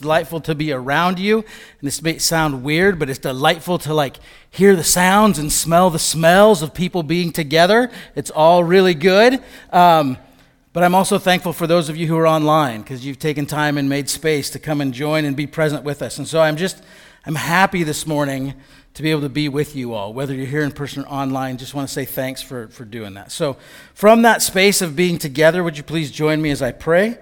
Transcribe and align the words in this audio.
delightful 0.00 0.40
to 0.40 0.54
be 0.54 0.72
around 0.72 1.18
you. 1.18 1.38
And 1.38 1.46
this 1.82 2.02
may 2.02 2.18
sound 2.18 2.62
weird, 2.62 2.98
but 2.98 3.08
it's 3.08 3.18
delightful 3.18 3.78
to 3.78 3.94
like 3.94 4.16
hear 4.50 4.74
the 4.74 4.84
sounds 4.84 5.38
and 5.38 5.52
smell 5.52 5.90
the 5.90 5.98
smells 5.98 6.62
of 6.62 6.74
people 6.74 7.02
being 7.02 7.32
together. 7.32 7.90
It's 8.14 8.30
all 8.30 8.64
really 8.64 8.94
good. 8.94 9.42
Um, 9.72 10.18
but 10.72 10.84
I'm 10.84 10.94
also 10.94 11.18
thankful 11.18 11.52
for 11.52 11.66
those 11.66 11.88
of 11.88 11.96
you 11.96 12.06
who 12.06 12.16
are 12.16 12.28
online 12.28 12.82
because 12.82 13.04
you've 13.04 13.18
taken 13.18 13.46
time 13.46 13.76
and 13.76 13.88
made 13.88 14.08
space 14.08 14.50
to 14.50 14.58
come 14.58 14.80
and 14.80 14.94
join 14.94 15.24
and 15.24 15.36
be 15.36 15.46
present 15.46 15.84
with 15.84 16.00
us. 16.00 16.18
And 16.18 16.28
so 16.28 16.40
I'm 16.40 16.56
just, 16.56 16.82
I'm 17.26 17.34
happy 17.34 17.82
this 17.82 18.06
morning 18.06 18.54
to 18.94 19.02
be 19.02 19.10
able 19.10 19.22
to 19.22 19.28
be 19.28 19.48
with 19.48 19.74
you 19.74 19.94
all, 19.94 20.12
whether 20.12 20.34
you're 20.34 20.46
here 20.46 20.62
in 20.62 20.72
person 20.72 21.04
or 21.04 21.08
online. 21.08 21.58
Just 21.58 21.74
want 21.74 21.88
to 21.88 21.92
say 21.92 22.04
thanks 22.04 22.42
for, 22.42 22.68
for 22.68 22.84
doing 22.84 23.14
that. 23.14 23.32
So, 23.32 23.56
from 23.94 24.22
that 24.22 24.42
space 24.42 24.82
of 24.82 24.96
being 24.96 25.18
together, 25.18 25.62
would 25.62 25.76
you 25.76 25.82
please 25.82 26.10
join 26.10 26.42
me 26.42 26.50
as 26.50 26.62
I 26.62 26.72
pray? 26.72 27.18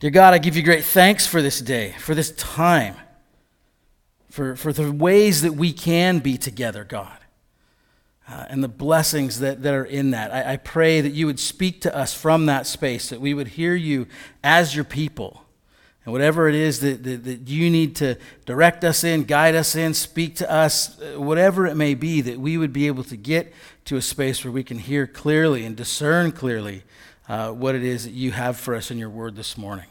Dear 0.00 0.10
God, 0.10 0.34
I 0.34 0.38
give 0.38 0.56
you 0.56 0.62
great 0.62 0.84
thanks 0.84 1.24
for 1.24 1.40
this 1.40 1.60
day, 1.60 1.94
for 1.98 2.16
this 2.16 2.32
time, 2.32 2.96
for, 4.28 4.56
for 4.56 4.72
the 4.72 4.90
ways 4.90 5.42
that 5.42 5.52
we 5.52 5.72
can 5.72 6.18
be 6.18 6.36
together, 6.36 6.82
God, 6.82 7.16
uh, 8.28 8.46
and 8.48 8.62
the 8.62 8.68
blessings 8.68 9.38
that, 9.38 9.62
that 9.62 9.72
are 9.72 9.84
in 9.84 10.10
that. 10.10 10.34
I, 10.34 10.54
I 10.54 10.56
pray 10.56 11.00
that 11.00 11.12
you 11.12 11.26
would 11.26 11.38
speak 11.38 11.80
to 11.82 11.96
us 11.96 12.12
from 12.12 12.46
that 12.46 12.66
space, 12.66 13.08
that 13.10 13.20
we 13.20 13.34
would 13.34 13.48
hear 13.48 13.76
you 13.76 14.08
as 14.42 14.74
your 14.74 14.84
people. 14.84 15.44
And 16.04 16.12
whatever 16.12 16.48
it 16.48 16.56
is 16.56 16.80
that, 16.80 17.04
that, 17.04 17.24
that, 17.24 17.48
you 17.48 17.70
need 17.70 17.94
to 17.96 18.18
direct 18.46 18.82
us 18.84 19.04
in, 19.04 19.24
guide 19.24 19.54
us 19.54 19.76
in, 19.76 19.94
speak 19.94 20.34
to 20.36 20.50
us, 20.50 21.00
uh, 21.00 21.20
whatever 21.20 21.66
it 21.66 21.76
may 21.76 21.94
be, 21.94 22.20
that 22.20 22.38
we 22.40 22.58
would 22.58 22.72
be 22.72 22.88
able 22.88 23.04
to 23.04 23.16
get 23.16 23.54
to 23.84 23.96
a 23.96 24.02
space 24.02 24.44
where 24.44 24.52
we 24.52 24.64
can 24.64 24.78
hear 24.78 25.06
clearly 25.06 25.64
and 25.64 25.76
discern 25.76 26.32
clearly 26.32 26.82
uh, 27.28 27.50
what 27.50 27.74
it 27.74 27.82
is 27.82 28.04
that 28.04 28.12
you 28.12 28.30
have 28.32 28.56
for 28.56 28.74
us 28.74 28.90
in 28.90 28.98
your 28.98 29.10
word 29.10 29.36
this 29.36 29.56
morning. 29.56 29.86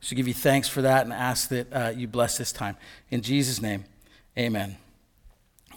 So 0.00 0.14
give 0.14 0.28
you 0.28 0.34
thanks 0.34 0.68
for 0.68 0.82
that 0.82 1.04
and 1.04 1.12
ask 1.12 1.48
that 1.48 1.72
uh, 1.72 1.92
you 1.96 2.06
bless 2.06 2.38
this 2.38 2.52
time. 2.52 2.76
In 3.10 3.22
Jesus' 3.22 3.60
name, 3.60 3.84
amen. 4.36 4.76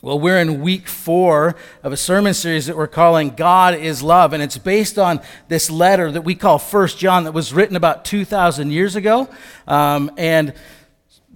Well, 0.03 0.19
we're 0.19 0.39
in 0.39 0.61
week 0.61 0.87
four 0.87 1.55
of 1.83 1.93
a 1.93 1.97
sermon 1.97 2.33
series 2.33 2.65
that 2.65 2.75
we're 2.75 2.87
calling 2.87 3.35
God 3.35 3.75
is 3.75 4.01
Love, 4.01 4.33
and 4.33 4.41
it's 4.41 4.57
based 4.57 4.97
on 4.97 5.21
this 5.47 5.69
letter 5.69 6.11
that 6.11 6.23
we 6.23 6.33
call 6.33 6.57
First 6.57 6.97
John 6.97 7.23
that 7.25 7.33
was 7.33 7.53
written 7.53 7.75
about 7.75 8.03
2,000 8.03 8.71
years 8.71 8.95
ago. 8.95 9.29
Um, 9.67 10.09
and 10.17 10.53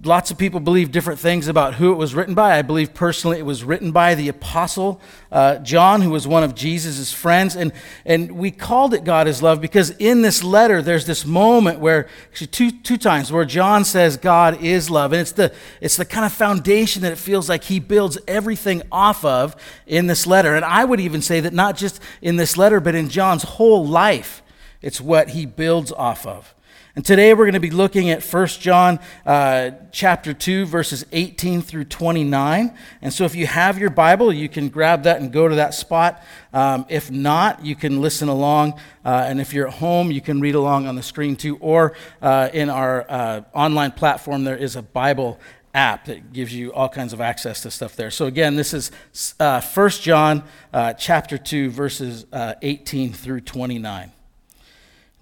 lots 0.04 0.30
of 0.30 0.36
people 0.36 0.60
believe 0.60 0.92
different 0.92 1.18
things 1.18 1.48
about 1.48 1.74
who 1.74 1.90
it 1.90 1.96
was 1.96 2.14
written 2.14 2.34
by. 2.34 2.58
I 2.58 2.62
believe 2.62 2.92
personally 2.92 3.38
it 3.38 3.46
was 3.46 3.64
written 3.64 3.92
by 3.92 4.14
the 4.14 4.28
apostle 4.28 5.00
uh, 5.32 5.56
John, 5.58 6.02
who 6.02 6.10
was 6.10 6.26
one 6.26 6.42
of 6.42 6.54
Jesus' 6.54 7.12
friends. 7.12 7.56
And, 7.56 7.72
and 8.04 8.32
we 8.32 8.50
called 8.50 8.94
it 8.94 9.04
God 9.04 9.26
is 9.26 9.42
Love 9.42 9.60
because 9.60 9.90
in 9.90 10.22
this 10.22 10.44
letter, 10.44 10.82
there's 10.82 11.06
this 11.06 11.24
moment 11.24 11.80
where, 11.80 12.08
actually, 12.30 12.48
two, 12.48 12.70
two 12.70 12.98
times, 12.98 13.32
where 13.32 13.44
John 13.44 13.84
says 13.84 14.16
God 14.16 14.62
is 14.62 14.90
love. 14.90 15.12
And 15.12 15.20
it's 15.20 15.32
the, 15.32 15.52
it's 15.80 15.96
the 15.96 16.04
kind 16.04 16.26
of 16.26 16.32
foundation 16.32 17.02
that 17.02 17.12
it 17.12 17.18
feels 17.18 17.48
like 17.48 17.64
he 17.64 17.80
builds 17.80 18.18
everything 18.28 18.82
off 18.92 19.24
of 19.24 19.56
in 19.86 20.06
this 20.06 20.26
letter. 20.26 20.54
And 20.54 20.64
I 20.64 20.84
would 20.84 21.00
even 21.00 21.22
say 21.22 21.40
that 21.40 21.52
not 21.52 21.76
just 21.76 22.00
in 22.20 22.36
this 22.36 22.56
letter, 22.56 22.80
but 22.80 22.94
in 22.94 23.08
John's 23.08 23.44
whole 23.44 23.86
life, 23.86 24.42
it's 24.82 25.00
what 25.00 25.30
he 25.30 25.46
builds 25.46 25.90
off 25.92 26.26
of. 26.26 26.55
And 26.96 27.04
today 27.04 27.34
we're 27.34 27.44
going 27.44 27.52
to 27.52 27.60
be 27.60 27.70
looking 27.70 28.08
at 28.08 28.24
1 28.24 28.46
John 28.46 28.98
uh, 29.26 29.72
chapter 29.92 30.32
2, 30.32 30.64
verses 30.64 31.04
18 31.12 31.60
through 31.60 31.84
29. 31.84 32.74
And 33.02 33.12
so 33.12 33.26
if 33.26 33.34
you 33.34 33.46
have 33.46 33.78
your 33.78 33.90
Bible, 33.90 34.32
you 34.32 34.48
can 34.48 34.70
grab 34.70 35.02
that 35.02 35.20
and 35.20 35.30
go 35.30 35.46
to 35.46 35.56
that 35.56 35.74
spot. 35.74 36.24
Um, 36.54 36.86
if 36.88 37.10
not, 37.10 37.62
you 37.62 37.76
can 37.76 38.00
listen 38.00 38.28
along. 38.28 38.80
Uh, 39.04 39.26
and 39.28 39.42
if 39.42 39.52
you're 39.52 39.68
at 39.68 39.74
home, 39.74 40.10
you 40.10 40.22
can 40.22 40.40
read 40.40 40.54
along 40.54 40.86
on 40.86 40.96
the 40.96 41.02
screen 41.02 41.36
too. 41.36 41.58
Or 41.58 41.92
uh, 42.22 42.48
in 42.54 42.70
our 42.70 43.04
uh, 43.10 43.42
online 43.52 43.92
platform, 43.92 44.44
there 44.44 44.56
is 44.56 44.74
a 44.74 44.82
Bible 44.82 45.38
app 45.74 46.06
that 46.06 46.32
gives 46.32 46.54
you 46.54 46.72
all 46.72 46.88
kinds 46.88 47.12
of 47.12 47.20
access 47.20 47.60
to 47.60 47.70
stuff 47.70 47.94
there. 47.94 48.10
So 48.10 48.24
again, 48.24 48.56
this 48.56 48.72
is 48.72 48.90
uh, 49.38 49.60
1 49.60 49.90
John 49.90 50.44
uh, 50.72 50.94
chapter 50.94 51.36
2, 51.36 51.68
verses 51.68 52.24
18 52.32 53.12
through 53.12 53.42
29. 53.42 54.12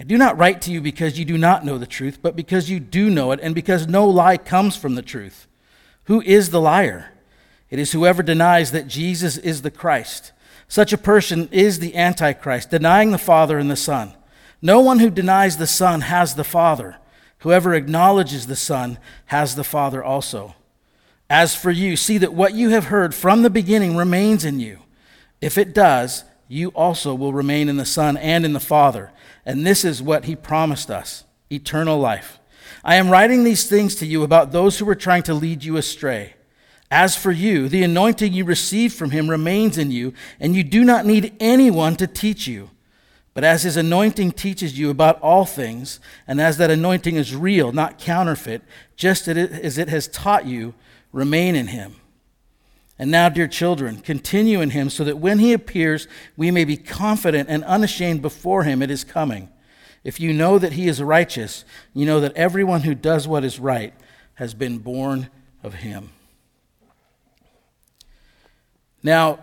I 0.00 0.02
do 0.02 0.16
not 0.16 0.38
write 0.38 0.62
to 0.62 0.72
you 0.72 0.80
because 0.80 1.18
you 1.18 1.26
do 1.26 1.36
not 1.36 1.62
know 1.62 1.76
the 1.76 1.86
truth, 1.86 2.20
but 2.22 2.34
because 2.34 2.70
you 2.70 2.80
do 2.80 3.10
know 3.10 3.32
it, 3.32 3.40
and 3.42 3.54
because 3.54 3.86
no 3.86 4.08
lie 4.08 4.38
comes 4.38 4.74
from 4.74 4.94
the 4.94 5.02
truth. 5.02 5.46
Who 6.04 6.22
is 6.22 6.48
the 6.48 6.60
liar? 6.60 7.12
It 7.68 7.78
is 7.78 7.92
whoever 7.92 8.22
denies 8.22 8.72
that 8.72 8.88
Jesus 8.88 9.36
is 9.36 9.60
the 9.60 9.70
Christ. 9.70 10.32
Such 10.68 10.94
a 10.94 10.98
person 10.98 11.50
is 11.52 11.80
the 11.80 11.94
Antichrist, 11.94 12.70
denying 12.70 13.10
the 13.10 13.18
Father 13.18 13.58
and 13.58 13.70
the 13.70 13.76
Son. 13.76 14.14
No 14.62 14.80
one 14.80 15.00
who 15.00 15.10
denies 15.10 15.58
the 15.58 15.66
Son 15.66 16.00
has 16.00 16.34
the 16.34 16.44
Father. 16.44 16.96
Whoever 17.40 17.74
acknowledges 17.74 18.46
the 18.46 18.56
Son 18.56 18.98
has 19.26 19.54
the 19.54 19.64
Father 19.64 20.02
also. 20.02 20.54
As 21.28 21.54
for 21.54 21.70
you, 21.70 21.94
see 21.96 22.16
that 22.16 22.32
what 22.32 22.54
you 22.54 22.70
have 22.70 22.86
heard 22.86 23.14
from 23.14 23.42
the 23.42 23.50
beginning 23.50 23.98
remains 23.98 24.46
in 24.46 24.60
you. 24.60 24.78
If 25.42 25.58
it 25.58 25.74
does, 25.74 26.24
you 26.48 26.70
also 26.70 27.14
will 27.14 27.34
remain 27.34 27.68
in 27.68 27.76
the 27.76 27.84
Son 27.84 28.16
and 28.16 28.46
in 28.46 28.54
the 28.54 28.60
Father. 28.60 29.12
And 29.50 29.66
this 29.66 29.84
is 29.84 30.00
what 30.00 30.26
he 30.26 30.36
promised 30.36 30.92
us 30.92 31.24
eternal 31.50 31.98
life. 31.98 32.38
I 32.84 32.94
am 32.94 33.10
writing 33.10 33.42
these 33.42 33.68
things 33.68 33.96
to 33.96 34.06
you 34.06 34.22
about 34.22 34.52
those 34.52 34.78
who 34.78 34.84
were 34.84 34.94
trying 34.94 35.24
to 35.24 35.34
lead 35.34 35.64
you 35.64 35.76
astray. 35.76 36.34
As 36.88 37.16
for 37.16 37.32
you, 37.32 37.68
the 37.68 37.82
anointing 37.82 38.32
you 38.32 38.44
received 38.44 38.94
from 38.94 39.10
him 39.10 39.28
remains 39.28 39.76
in 39.76 39.90
you, 39.90 40.14
and 40.38 40.54
you 40.54 40.62
do 40.62 40.84
not 40.84 41.04
need 41.04 41.34
anyone 41.40 41.96
to 41.96 42.06
teach 42.06 42.46
you. 42.46 42.70
But 43.34 43.42
as 43.42 43.64
his 43.64 43.76
anointing 43.76 44.32
teaches 44.32 44.78
you 44.78 44.88
about 44.88 45.20
all 45.20 45.44
things, 45.44 45.98
and 46.28 46.40
as 46.40 46.56
that 46.58 46.70
anointing 46.70 47.16
is 47.16 47.34
real, 47.34 47.72
not 47.72 47.98
counterfeit, 47.98 48.62
just 48.94 49.26
as 49.26 49.78
it 49.78 49.88
has 49.88 50.06
taught 50.06 50.46
you, 50.46 50.74
remain 51.10 51.56
in 51.56 51.66
him. 51.66 51.96
And 53.00 53.10
now, 53.10 53.30
dear 53.30 53.48
children, 53.48 54.02
continue 54.02 54.60
in 54.60 54.70
him 54.70 54.90
so 54.90 55.04
that 55.04 55.16
when 55.16 55.38
he 55.38 55.54
appears, 55.54 56.06
we 56.36 56.50
may 56.50 56.66
be 56.66 56.76
confident 56.76 57.48
and 57.48 57.64
unashamed 57.64 58.20
before 58.20 58.64
him 58.64 58.82
at 58.82 58.90
his 58.90 59.04
coming. 59.04 59.48
If 60.04 60.20
you 60.20 60.34
know 60.34 60.58
that 60.58 60.74
he 60.74 60.86
is 60.86 61.02
righteous, 61.02 61.64
you 61.94 62.04
know 62.04 62.20
that 62.20 62.36
everyone 62.36 62.82
who 62.82 62.94
does 62.94 63.26
what 63.26 63.42
is 63.42 63.58
right 63.58 63.94
has 64.34 64.52
been 64.52 64.76
born 64.76 65.30
of 65.62 65.72
him. 65.72 66.10
Now, 69.02 69.38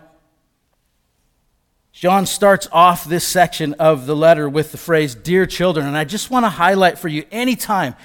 John 1.90 2.26
starts 2.26 2.68
off 2.70 3.06
this 3.06 3.24
section 3.26 3.74
of 3.74 4.06
the 4.06 4.14
letter 4.14 4.48
with 4.48 4.70
the 4.70 4.78
phrase, 4.78 5.16
Dear 5.16 5.46
children. 5.46 5.84
And 5.84 5.96
I 5.96 6.04
just 6.04 6.30
want 6.30 6.44
to 6.44 6.50
highlight 6.50 6.96
for 6.96 7.08
you 7.08 7.24
anytime 7.32 7.96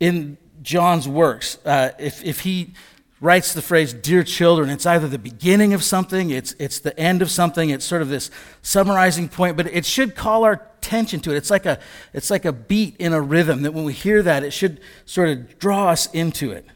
in 0.00 0.36
John's 0.62 1.06
works, 1.06 1.58
uh, 1.64 1.92
if, 2.00 2.24
if 2.24 2.40
he 2.40 2.74
writes 3.20 3.52
the 3.52 3.62
phrase, 3.62 3.92
Dear 3.92 4.24
children. 4.24 4.70
It's 4.70 4.86
either 4.86 5.08
the 5.08 5.18
beginning 5.18 5.74
of 5.74 5.84
something, 5.84 6.30
it's, 6.30 6.54
it's 6.58 6.78
the 6.78 6.98
end 6.98 7.22
of 7.22 7.30
something, 7.30 7.70
it's 7.70 7.84
sort 7.84 8.02
of 8.02 8.08
this 8.08 8.30
summarizing 8.62 9.28
point, 9.28 9.56
but 9.56 9.66
it 9.66 9.84
should 9.84 10.14
call 10.14 10.44
our 10.44 10.68
attention 10.78 11.20
to 11.20 11.32
it. 11.32 11.36
It's 11.36 11.50
like 11.50 11.66
a, 11.66 11.78
it's 12.12 12.30
like 12.30 12.44
a 12.44 12.52
beat 12.52 12.96
in 12.98 13.12
a 13.12 13.20
rhythm 13.20 13.62
that 13.62 13.74
when 13.74 13.84
we 13.84 13.92
hear 13.92 14.22
that, 14.22 14.42
it 14.42 14.52
should 14.52 14.80
sort 15.04 15.28
of 15.28 15.58
draw 15.58 15.90
us 15.90 16.10
into 16.12 16.50
it. 16.50 16.66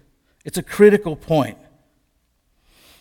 It's 0.45 0.59
a 0.59 0.63
critical 0.63 1.17
point. 1.17 1.57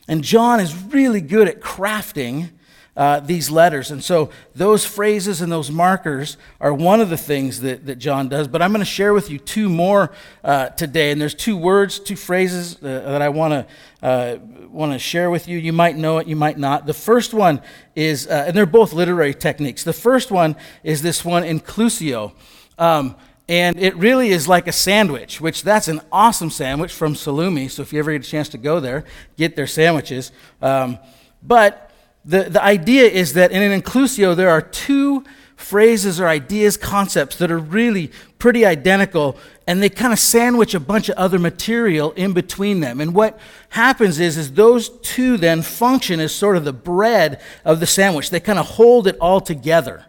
And 0.07 0.23
John 0.23 0.59
is 0.59 0.75
really 0.75 1.21
good 1.21 1.47
at 1.47 1.61
crafting 1.61 2.51
uh, 2.95 3.19
these 3.19 3.49
letters. 3.49 3.91
And 3.91 4.03
so 4.03 4.29
those 4.53 4.85
phrases 4.85 5.41
and 5.41 5.51
those 5.51 5.71
markers 5.71 6.37
are 6.61 6.73
one 6.73 7.01
of 7.01 7.09
the 7.09 7.17
things 7.17 7.61
that, 7.61 7.85
that 7.85 7.95
John 7.95 8.29
does. 8.29 8.47
But 8.47 8.61
I'm 8.61 8.71
going 8.71 8.81
to 8.81 8.85
share 8.85 9.13
with 9.13 9.29
you 9.29 9.39
two 9.39 9.69
more 9.69 10.11
uh, 10.43 10.69
today. 10.69 11.11
And 11.11 11.19
there's 11.19 11.33
two 11.33 11.57
words, 11.57 11.99
two 11.99 12.15
phrases 12.15 12.75
uh, 12.75 12.81
that 12.81 13.21
I 13.21 13.29
want 13.29 13.53
to 13.53 14.07
uh, 14.07 14.37
want 14.69 14.91
to 14.91 14.99
share 14.99 15.29
with 15.29 15.47
you. 15.47 15.57
You 15.57 15.71
might 15.71 15.95
know 15.95 16.17
it, 16.17 16.27
you 16.27 16.35
might 16.35 16.57
not. 16.57 16.85
The 16.85 16.93
first 16.93 17.33
one 17.33 17.61
is, 17.95 18.27
uh, 18.27 18.45
and 18.47 18.55
they're 18.55 18.65
both 18.65 18.91
literary 18.91 19.33
techniques. 19.33 19.83
The 19.83 19.93
first 19.93 20.29
one 20.29 20.55
is 20.83 21.01
this 21.01 21.23
one, 21.23 21.43
inclusio. 21.43 22.33
Um, 22.77 23.15
and 23.47 23.77
it 23.77 23.95
really 23.97 24.29
is 24.29 24.47
like 24.47 24.67
a 24.67 24.71
sandwich, 24.71 25.41
which 25.41 25.63
that's 25.63 25.87
an 25.87 26.01
awesome 26.11 26.49
sandwich 26.49 26.93
from 26.93 27.13
Salumi. 27.13 27.69
So 27.69 27.81
if 27.81 27.93
you 27.93 27.99
ever 27.99 28.11
get 28.11 28.25
a 28.25 28.29
chance 28.29 28.49
to 28.49 28.57
go 28.57 28.79
there, 28.79 29.03
get 29.37 29.55
their 29.55 29.67
sandwiches. 29.67 30.31
Um, 30.61 30.97
but 31.41 31.82
the, 32.25 32.43
the 32.43 32.63
idea 32.63 33.05
is 33.05 33.33
that 33.33 33.51
in 33.51 33.61
an 33.61 33.81
inclusio, 33.81 34.35
there 34.35 34.49
are 34.49 34.61
two 34.61 35.23
phrases 35.55 36.19
or 36.19 36.27
ideas, 36.27 36.77
concepts 36.77 37.37
that 37.37 37.51
are 37.51 37.57
really 37.57 38.11
pretty 38.37 38.65
identical, 38.65 39.37
and 39.65 39.81
they 39.81 39.89
kind 39.89 40.11
of 40.11 40.19
sandwich 40.19 40.73
a 40.73 40.79
bunch 40.79 41.09
of 41.09 41.15
other 41.17 41.39
material 41.39 42.11
in 42.13 42.33
between 42.33 42.81
them. 42.81 42.99
And 42.99 43.13
what 43.13 43.39
happens 43.69 44.19
is, 44.19 44.37
is 44.37 44.53
those 44.53 44.89
two 44.99 45.37
then 45.37 45.61
function 45.61 46.19
as 46.19 46.35
sort 46.35 46.57
of 46.57 46.65
the 46.65 46.73
bread 46.73 47.41
of 47.63 47.79
the 47.79 47.87
sandwich. 47.87 48.29
They 48.29 48.41
kind 48.41 48.59
of 48.59 48.65
hold 48.65 49.07
it 49.07 49.17
all 49.19 49.39
together, 49.39 50.05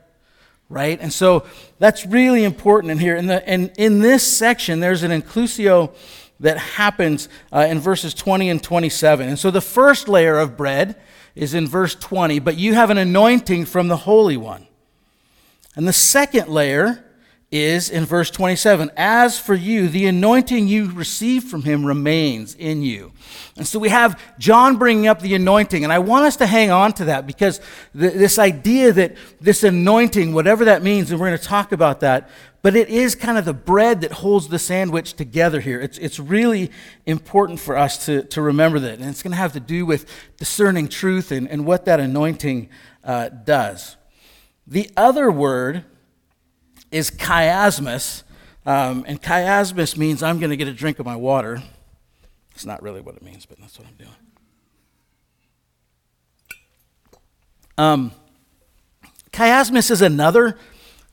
right? 0.69 0.99
And 1.01 1.13
so 1.13 1.47
that's 1.79 2.05
really 2.05 2.43
important 2.43 2.91
in 2.91 2.99
here. 2.99 3.17
And, 3.17 3.31
the, 3.31 3.49
and 3.49 3.73
in 3.79 4.01
this 4.01 4.25
section, 4.25 4.81
there's 4.81 5.05
an 5.05 5.11
inclusio 5.13 5.95
that 6.41 6.59
happens 6.59 7.29
uh, 7.53 7.67
in 7.69 7.79
verses 7.79 8.13
20 8.13 8.51
and 8.51 8.63
27. 8.63 9.29
And 9.29 9.39
so 9.39 9.51
the 9.51 9.61
first 9.61 10.09
layer 10.09 10.39
of 10.39 10.57
bread 10.57 10.97
is 11.35 11.55
in 11.55 11.67
verse 11.67 11.95
20, 11.95 12.39
but 12.39 12.57
you 12.57 12.75
have 12.75 12.91
an 12.91 12.99
anointing 12.99 13.65
from 13.65 13.89
the 13.89 13.99
Holy 13.99 14.37
One. 14.37 14.67
And 15.77 15.89
the 15.89 15.93
second 15.93 16.49
layer 16.49 17.05
is 17.55 17.89
in 17.89 18.05
verse 18.05 18.31
27 18.33 18.91
As 18.97 19.39
for 19.39 19.55
you, 19.55 19.89
the 19.89 20.07
anointing 20.07 20.67
you 20.67 20.91
received 20.91 21.49
from 21.49 21.63
him 21.63 21.87
remains 21.87 22.55
in 22.57 22.83
you. 22.83 23.13
And 23.57 23.65
so 23.67 23.79
we 23.79 23.91
have 23.91 24.21
John 24.41 24.77
bringing 24.77 25.07
up 25.07 25.21
the 25.21 25.37
anointing, 25.37 25.85
and 25.85 25.93
I 25.93 26.01
want 26.01 26.27
us 26.27 26.37
to 26.39 26.47
hang 26.47 26.73
on 26.73 26.93
to 26.95 27.05
that 27.07 27.29
because 27.29 27.61
this 27.95 28.41
idea 28.41 28.93
that 28.93 29.17
this 29.41 29.63
anointing, 29.63 30.35
whatever 30.35 30.65
that 30.65 30.83
means, 30.83 31.13
and 31.13 31.21
we're 31.21 31.29
going 31.29 31.39
to 31.39 31.45
talk 31.45 31.71
about 31.71 32.01
that, 32.01 32.29
but 32.61 32.75
it 32.75 32.89
is 32.89 33.15
kind 33.15 33.39
of 33.39 33.45
the 33.45 33.55
bread 33.55 34.01
that 34.01 34.11
holds 34.11 34.49
the 34.49 34.59
sandwich 34.59 35.15
together 35.15 35.61
here. 35.61 35.81
It's, 35.81 35.99
it's 35.99 36.19
really 36.19 36.73
important 37.07 37.61
for 37.61 37.77
us 37.77 38.07
to, 38.07 38.25
to 38.25 38.43
remember 38.43 38.81
that. 38.81 38.99
And 38.99 39.05
it's 39.05 39.23
going 39.23 39.33
to 39.33 39.37
have 39.37 39.53
to 39.53 39.61
do 39.61 39.87
with 39.87 40.11
discerning 40.39 40.89
truth 40.89 41.31
and, 41.31 41.49
and 41.49 41.67
what 41.67 41.85
that 41.85 42.01
anointing 42.01 42.69
uh, 43.05 43.29
does. 43.29 43.97
The 44.67 44.91
other 44.97 45.31
word 45.31 45.85
is 46.95 47.11
chiasmus. 47.11 48.23
Um, 48.65 49.05
and 49.09 49.21
chiasmus 49.21 49.97
means 49.97 50.23
I'm 50.23 50.39
going 50.39 50.51
to 50.51 50.57
get 50.57 50.69
a 50.69 50.73
drink 50.73 51.01
of 51.01 51.05
my 51.05 51.17
water. 51.17 51.61
It's 52.53 52.65
not 52.65 52.83
really 52.83 53.01
what 53.01 53.17
it 53.17 53.23
means, 53.23 53.47
but 53.47 53.59
that's 53.59 53.77
what 53.79 53.89
I'm 53.89 53.97
doing. 53.97 54.11
Um, 57.77 58.13
chiasmus 59.33 59.91
is 59.91 60.03
another 60.03 60.57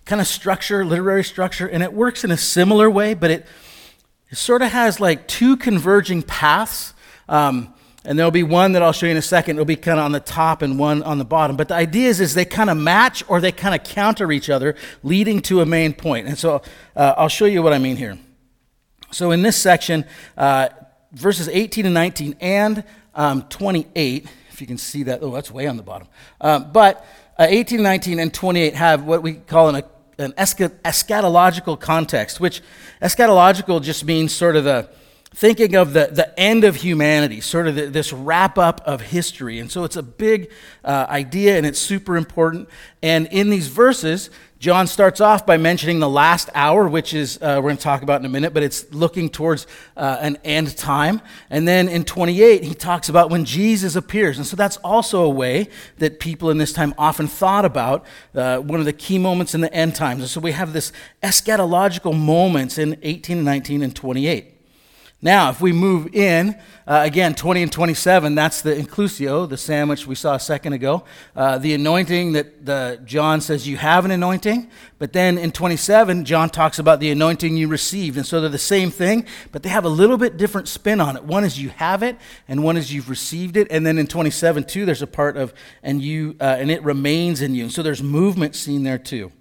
kind 0.05 0.21
of 0.21 0.27
structure, 0.27 0.85
literary 0.85 1.23
structure, 1.23 1.67
and 1.67 1.81
it 1.81 1.93
works 1.93 2.23
in 2.23 2.29
a 2.29 2.37
similar 2.37 2.87
way, 2.87 3.15
but 3.15 3.31
it, 3.31 3.47
it 4.29 4.37
sort 4.37 4.61
of 4.61 4.71
has 4.71 4.99
like 4.99 5.27
two 5.27 5.57
converging 5.57 6.21
paths. 6.21 6.93
Um, 7.27 7.73
and 8.03 8.17
there'll 8.17 8.31
be 8.31 8.43
one 8.43 8.71
that 8.71 8.81
I'll 8.81 8.93
show 8.93 9.05
you 9.05 9.11
in 9.11 9.17
a 9.17 9.21
second. 9.21 9.57
It'll 9.57 9.65
be 9.65 9.75
kind 9.75 9.99
of 9.99 10.05
on 10.05 10.11
the 10.11 10.19
top 10.19 10.63
and 10.63 10.79
one 10.79 11.03
on 11.03 11.19
the 11.19 11.25
bottom. 11.25 11.55
But 11.55 11.67
the 11.67 11.75
idea 11.75 12.09
is, 12.09 12.19
is 12.19 12.33
they 12.33 12.45
kind 12.45 12.69
of 12.69 12.77
match 12.77 13.23
or 13.27 13.39
they 13.39 13.51
kind 13.51 13.75
of 13.75 13.83
counter 13.83 14.31
each 14.31 14.49
other, 14.49 14.75
leading 15.03 15.41
to 15.43 15.61
a 15.61 15.65
main 15.65 15.93
point. 15.93 16.27
And 16.27 16.37
so 16.37 16.63
uh, 16.95 17.13
I'll 17.17 17.29
show 17.29 17.45
you 17.45 17.61
what 17.61 17.73
I 17.73 17.77
mean 17.77 17.97
here. 17.97 18.17
So 19.11 19.31
in 19.31 19.43
this 19.43 19.55
section, 19.55 20.05
uh, 20.35 20.69
verses 21.11 21.47
18 21.47 21.85
and 21.85 21.93
19 21.93 22.35
and 22.39 22.83
um, 23.13 23.43
28, 23.43 24.27
if 24.49 24.61
you 24.61 24.67
can 24.67 24.77
see 24.77 25.03
that. 25.03 25.19
Oh, 25.21 25.31
that's 25.31 25.51
way 25.51 25.67
on 25.67 25.77
the 25.77 25.83
bottom. 25.83 26.07
Um, 26.39 26.71
but 26.71 27.05
uh, 27.37 27.45
18, 27.47 27.83
19, 27.83 28.19
and 28.19 28.33
28 28.33 28.73
have 28.73 29.03
what 29.03 29.21
we 29.21 29.33
call 29.33 29.69
an, 29.69 29.83
an 30.17 30.31
eschatological 30.33 31.79
context, 31.79 32.39
which 32.39 32.63
eschatological 32.99 33.81
just 33.81 34.05
means 34.05 34.33
sort 34.33 34.55
of 34.55 34.63
the 34.63 34.89
thinking 35.33 35.75
of 35.75 35.93
the, 35.93 36.09
the 36.11 36.37
end 36.37 36.65
of 36.65 36.77
humanity, 36.77 37.39
sort 37.39 37.67
of 37.67 37.75
the, 37.75 37.85
this 37.87 38.11
wrap 38.11 38.57
up 38.57 38.81
of 38.85 38.99
history. 39.01 39.59
And 39.59 39.71
so 39.71 39.85
it's 39.85 39.95
a 39.95 40.03
big 40.03 40.51
uh, 40.83 41.05
idea 41.09 41.55
and 41.55 41.65
it's 41.65 41.79
super 41.79 42.17
important. 42.17 42.67
And 43.01 43.27
in 43.27 43.49
these 43.49 43.67
verses, 43.67 44.29
John 44.59 44.87
starts 44.87 45.21
off 45.21 45.45
by 45.45 45.57
mentioning 45.57 45.99
the 45.99 46.09
last 46.09 46.49
hour, 46.53 46.87
which 46.87 47.13
is, 47.13 47.37
uh, 47.37 47.55
we're 47.55 47.69
going 47.69 47.77
to 47.77 47.83
talk 47.83 48.03
about 48.03 48.19
in 48.19 48.25
a 48.25 48.29
minute, 48.29 48.53
but 48.53 48.61
it's 48.61 48.93
looking 48.93 49.29
towards 49.29 49.65
uh, 49.95 50.17
an 50.19 50.37
end 50.43 50.77
time. 50.77 51.21
And 51.49 51.65
then 51.65 51.87
in 51.87 52.03
28, 52.03 52.63
he 52.63 52.75
talks 52.75 53.07
about 53.07 53.31
when 53.31 53.45
Jesus 53.45 53.95
appears. 53.95 54.37
And 54.37 54.45
so 54.45 54.55
that's 54.57 54.77
also 54.77 55.23
a 55.23 55.29
way 55.29 55.69
that 55.97 56.19
people 56.19 56.49
in 56.49 56.57
this 56.57 56.73
time 56.73 56.93
often 56.97 57.27
thought 57.27 57.63
about 57.63 58.05
uh, 58.35 58.59
one 58.59 58.79
of 58.79 58.85
the 58.85 58.93
key 58.93 59.17
moments 59.17 59.55
in 59.55 59.61
the 59.61 59.73
end 59.73 59.95
times. 59.95 60.19
And 60.19 60.29
so 60.29 60.41
we 60.41 60.51
have 60.51 60.73
this 60.73 60.91
eschatological 61.23 62.15
moments 62.15 62.77
in 62.77 62.99
18 63.01 63.43
19 63.43 63.81
and 63.81 63.95
28. 63.95 64.50
Now, 65.23 65.51
if 65.51 65.61
we 65.61 65.71
move 65.71 66.15
in, 66.15 66.59
uh, 66.87 67.01
again, 67.05 67.35
20 67.35 67.61
and 67.61 67.71
27, 67.71 68.33
that's 68.33 68.63
the 68.63 68.73
inclusio, 68.73 69.47
the 69.47 69.55
sandwich 69.55 70.07
we 70.07 70.15
saw 70.15 70.33
a 70.33 70.39
second 70.39 70.73
ago. 70.73 71.03
Uh, 71.35 71.59
the 71.59 71.75
anointing 71.75 72.31
that 72.31 72.65
the, 72.65 72.99
John 73.05 73.39
says 73.39 73.67
you 73.67 73.77
have 73.77 74.03
an 74.03 74.09
anointing. 74.09 74.71
But 74.97 75.13
then 75.13 75.37
in 75.37 75.51
27, 75.51 76.25
John 76.25 76.49
talks 76.49 76.79
about 76.79 76.99
the 76.99 77.11
anointing 77.11 77.55
you 77.55 77.67
received. 77.67 78.17
And 78.17 78.25
so 78.25 78.41
they're 78.41 78.49
the 78.49 78.57
same 78.57 78.89
thing, 78.89 79.27
but 79.51 79.61
they 79.61 79.69
have 79.69 79.85
a 79.85 79.89
little 79.89 80.17
bit 80.17 80.37
different 80.37 80.67
spin 80.67 80.99
on 80.99 81.15
it. 81.15 81.23
One 81.23 81.43
is 81.43 81.61
you 81.61 81.69
have 81.69 82.01
it, 82.01 82.17
and 82.47 82.63
one 82.63 82.75
is 82.75 82.91
you've 82.91 83.09
received 83.09 83.57
it. 83.57 83.67
And 83.69 83.85
then 83.85 83.99
in 83.99 84.07
27, 84.07 84.63
too, 84.63 84.87
there's 84.87 85.03
a 85.03 85.07
part 85.07 85.37
of, 85.37 85.53
and, 85.83 86.01
you, 86.01 86.35
uh, 86.41 86.57
and 86.57 86.71
it 86.71 86.83
remains 86.83 87.43
in 87.43 87.53
you. 87.53 87.61
And 87.63 87.71
so 87.71 87.83
there's 87.83 88.01
movement 88.01 88.55
seen 88.55 88.81
there, 88.81 88.97
too. 88.97 89.31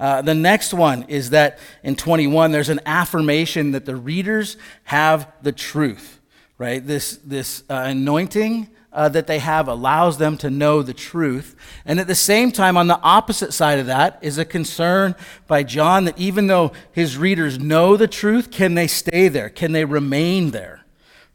Uh, 0.00 0.22
the 0.22 0.34
next 0.34 0.72
one 0.72 1.04
is 1.08 1.30
that 1.30 1.58
in 1.82 1.94
21, 1.94 2.52
there's 2.52 2.70
an 2.70 2.80
affirmation 2.86 3.72
that 3.72 3.84
the 3.84 3.94
readers 3.94 4.56
have 4.84 5.30
the 5.42 5.52
truth, 5.52 6.18
right? 6.56 6.84
This, 6.86 7.18
this 7.22 7.62
uh, 7.68 7.82
anointing 7.84 8.70
uh, 8.94 9.10
that 9.10 9.26
they 9.26 9.38
have 9.38 9.68
allows 9.68 10.16
them 10.16 10.38
to 10.38 10.48
know 10.48 10.82
the 10.82 10.94
truth. 10.94 11.54
And 11.84 12.00
at 12.00 12.06
the 12.06 12.14
same 12.14 12.50
time, 12.50 12.78
on 12.78 12.86
the 12.86 12.98
opposite 13.00 13.52
side 13.52 13.78
of 13.78 13.86
that 13.86 14.18
is 14.22 14.38
a 14.38 14.44
concern 14.46 15.14
by 15.46 15.62
John 15.62 16.06
that 16.06 16.18
even 16.18 16.46
though 16.46 16.72
his 16.92 17.18
readers 17.18 17.58
know 17.58 17.98
the 17.98 18.08
truth, 18.08 18.50
can 18.50 18.74
they 18.74 18.86
stay 18.86 19.28
there? 19.28 19.50
Can 19.50 19.72
they 19.72 19.84
remain 19.84 20.50
there? 20.50 20.84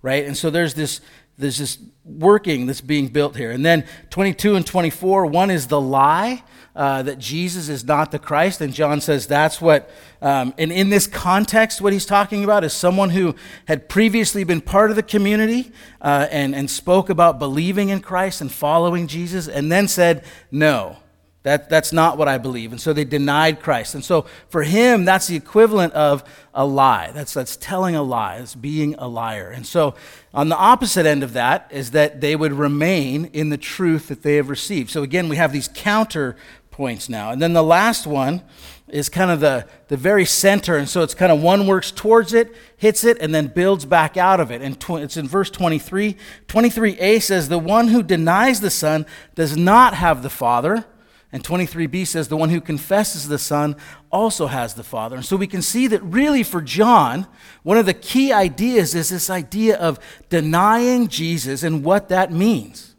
Right? 0.01 0.25
And 0.25 0.35
so 0.35 0.49
there's 0.49 0.73
this, 0.73 1.01
there's 1.37 1.59
this 1.59 1.77
working 2.05 2.67
that's 2.67 2.81
being 2.81 3.07
built 3.07 3.35
here. 3.35 3.51
And 3.51 3.65
then 3.65 3.85
22 4.11 4.55
and 4.55 4.65
24, 4.65 5.25
one 5.25 5.49
is 5.49 5.67
the 5.67 5.81
lie 5.81 6.43
uh, 6.75 7.01
that 7.03 7.17
Jesus 7.17 7.69
is 7.69 7.83
not 7.83 8.11
the 8.11 8.19
Christ. 8.19 8.61
And 8.61 8.73
John 8.73 9.01
says 9.01 9.27
that's 9.27 9.59
what, 9.59 9.89
um, 10.21 10.53
and 10.57 10.71
in 10.71 10.89
this 10.89 11.07
context, 11.07 11.81
what 11.81 11.93
he's 11.93 12.05
talking 12.05 12.43
about 12.43 12.63
is 12.63 12.73
someone 12.73 13.09
who 13.11 13.33
had 13.67 13.89
previously 13.89 14.43
been 14.43 14.61
part 14.61 14.89
of 14.89 14.95
the 14.95 15.03
community 15.03 15.71
uh, 16.01 16.27
and, 16.29 16.53
and 16.53 16.69
spoke 16.69 17.09
about 17.09 17.39
believing 17.39 17.89
in 17.89 18.01
Christ 18.01 18.41
and 18.41 18.51
following 18.51 19.07
Jesus, 19.07 19.47
and 19.47 19.71
then 19.71 19.87
said, 19.87 20.23
no. 20.51 20.97
That, 21.45 21.69
that's 21.69 21.93
not 21.93 22.17
what 22.17 22.27
I 22.27 22.39
believe. 22.39 22.71
And 22.71 22.81
so 22.81 22.91
they 22.91 23.03
denied 23.03 23.61
Christ. 23.61 23.93
And 23.93 24.03
so 24.03 24.25
for 24.49 24.63
him, 24.63 25.05
that's 25.05 25.27
the 25.27 25.35
equivalent 25.35 25.93
of 25.93 26.23
a 26.55 26.65
lie. 26.65 27.11
That's, 27.11 27.35
that's 27.35 27.55
telling 27.55 27.95
a 27.95 28.01
lie. 28.01 28.39
that's 28.39 28.55
being 28.55 28.95
a 28.95 29.07
liar. 29.07 29.51
And 29.51 29.63
so 29.63 29.93
on 30.33 30.49
the 30.49 30.57
opposite 30.57 31.05
end 31.05 31.21
of 31.21 31.33
that 31.33 31.67
is 31.69 31.91
that 31.91 32.19
they 32.19 32.35
would 32.35 32.51
remain 32.51 33.25
in 33.25 33.49
the 33.49 33.59
truth 33.59 34.07
that 34.07 34.23
they 34.23 34.37
have 34.37 34.49
received. 34.49 34.89
So 34.89 35.03
again, 35.03 35.29
we 35.29 35.35
have 35.35 35.53
these 35.53 35.67
counter 35.67 36.35
points 36.71 37.09
now. 37.09 37.29
And 37.29 37.39
then 37.39 37.53
the 37.53 37.61
last 37.61 38.07
one 38.07 38.41
is 38.87 39.07
kind 39.07 39.29
of 39.29 39.39
the, 39.39 39.67
the 39.87 39.97
very 39.97 40.25
center. 40.25 40.77
And 40.77 40.89
so 40.89 41.03
it's 41.03 41.13
kind 41.13 41.31
of 41.31 41.43
one 41.43 41.67
works 41.67 41.91
towards 41.91 42.33
it, 42.33 42.55
hits 42.75 43.03
it, 43.03 43.19
and 43.21 43.35
then 43.35 43.49
builds 43.49 43.85
back 43.85 44.17
out 44.17 44.39
of 44.39 44.49
it. 44.49 44.63
And 44.63 44.81
tw- 44.81 44.97
it's 44.97 45.15
in 45.15 45.27
verse 45.27 45.51
23. 45.51 46.17
23a 46.47 47.21
says, 47.21 47.49
The 47.49 47.59
one 47.59 47.89
who 47.89 48.01
denies 48.01 48.61
the 48.61 48.71
Son 48.71 49.05
does 49.35 49.55
not 49.55 49.93
have 49.93 50.23
the 50.23 50.29
Father. 50.31 50.85
And 51.35 51.43
23b 51.43 52.07
says, 52.07 52.29
The 52.29 52.37
one 52.37 52.47
who 52.47 52.61
confesses 52.61 53.27
the 53.27 53.37
Son 53.37 53.75
also 54.09 54.47
has 54.47 54.73
the 54.73 54.85
Father. 54.85 55.17
And 55.17 55.25
so 55.25 55.35
we 55.35 55.47
can 55.47 55.61
see 55.61 55.85
that 55.87 56.01
really 56.01 56.43
for 56.43 56.61
John, 56.61 57.27
one 57.61 57.77
of 57.77 57.85
the 57.85 57.93
key 57.93 58.31
ideas 58.31 58.95
is 58.95 59.09
this 59.09 59.29
idea 59.29 59.75
of 59.75 59.99
denying 60.29 61.09
Jesus 61.09 61.61
and 61.61 61.83
what 61.83 62.07
that 62.07 62.31
means. 62.31 62.95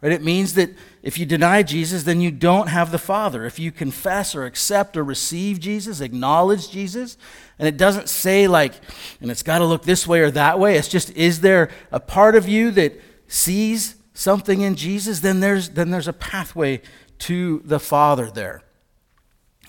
Right? 0.00 0.10
It 0.10 0.22
means 0.22 0.54
that 0.54 0.70
if 1.02 1.18
you 1.18 1.26
deny 1.26 1.62
Jesus, 1.62 2.04
then 2.04 2.22
you 2.22 2.30
don't 2.30 2.68
have 2.68 2.92
the 2.92 2.98
Father. 2.98 3.44
If 3.44 3.58
you 3.58 3.70
confess 3.70 4.34
or 4.34 4.46
accept 4.46 4.96
or 4.96 5.04
receive 5.04 5.60
Jesus, 5.60 6.00
acknowledge 6.00 6.70
Jesus, 6.70 7.18
and 7.58 7.68
it 7.68 7.76
doesn't 7.76 8.08
say 8.08 8.48
like, 8.48 8.72
and 9.20 9.30
it's 9.30 9.42
got 9.42 9.58
to 9.58 9.66
look 9.66 9.82
this 9.82 10.06
way 10.06 10.20
or 10.20 10.30
that 10.30 10.58
way, 10.58 10.78
it's 10.78 10.88
just, 10.88 11.10
is 11.10 11.42
there 11.42 11.68
a 11.92 12.00
part 12.00 12.36
of 12.36 12.48
you 12.48 12.70
that 12.70 12.98
sees 13.28 13.96
something 14.14 14.62
in 14.62 14.76
Jesus? 14.76 15.20
Then 15.20 15.40
there's, 15.40 15.68
then 15.68 15.90
there's 15.90 16.08
a 16.08 16.14
pathway 16.14 16.80
to 17.20 17.60
the 17.64 17.80
Father 17.80 18.30
there. 18.30 18.62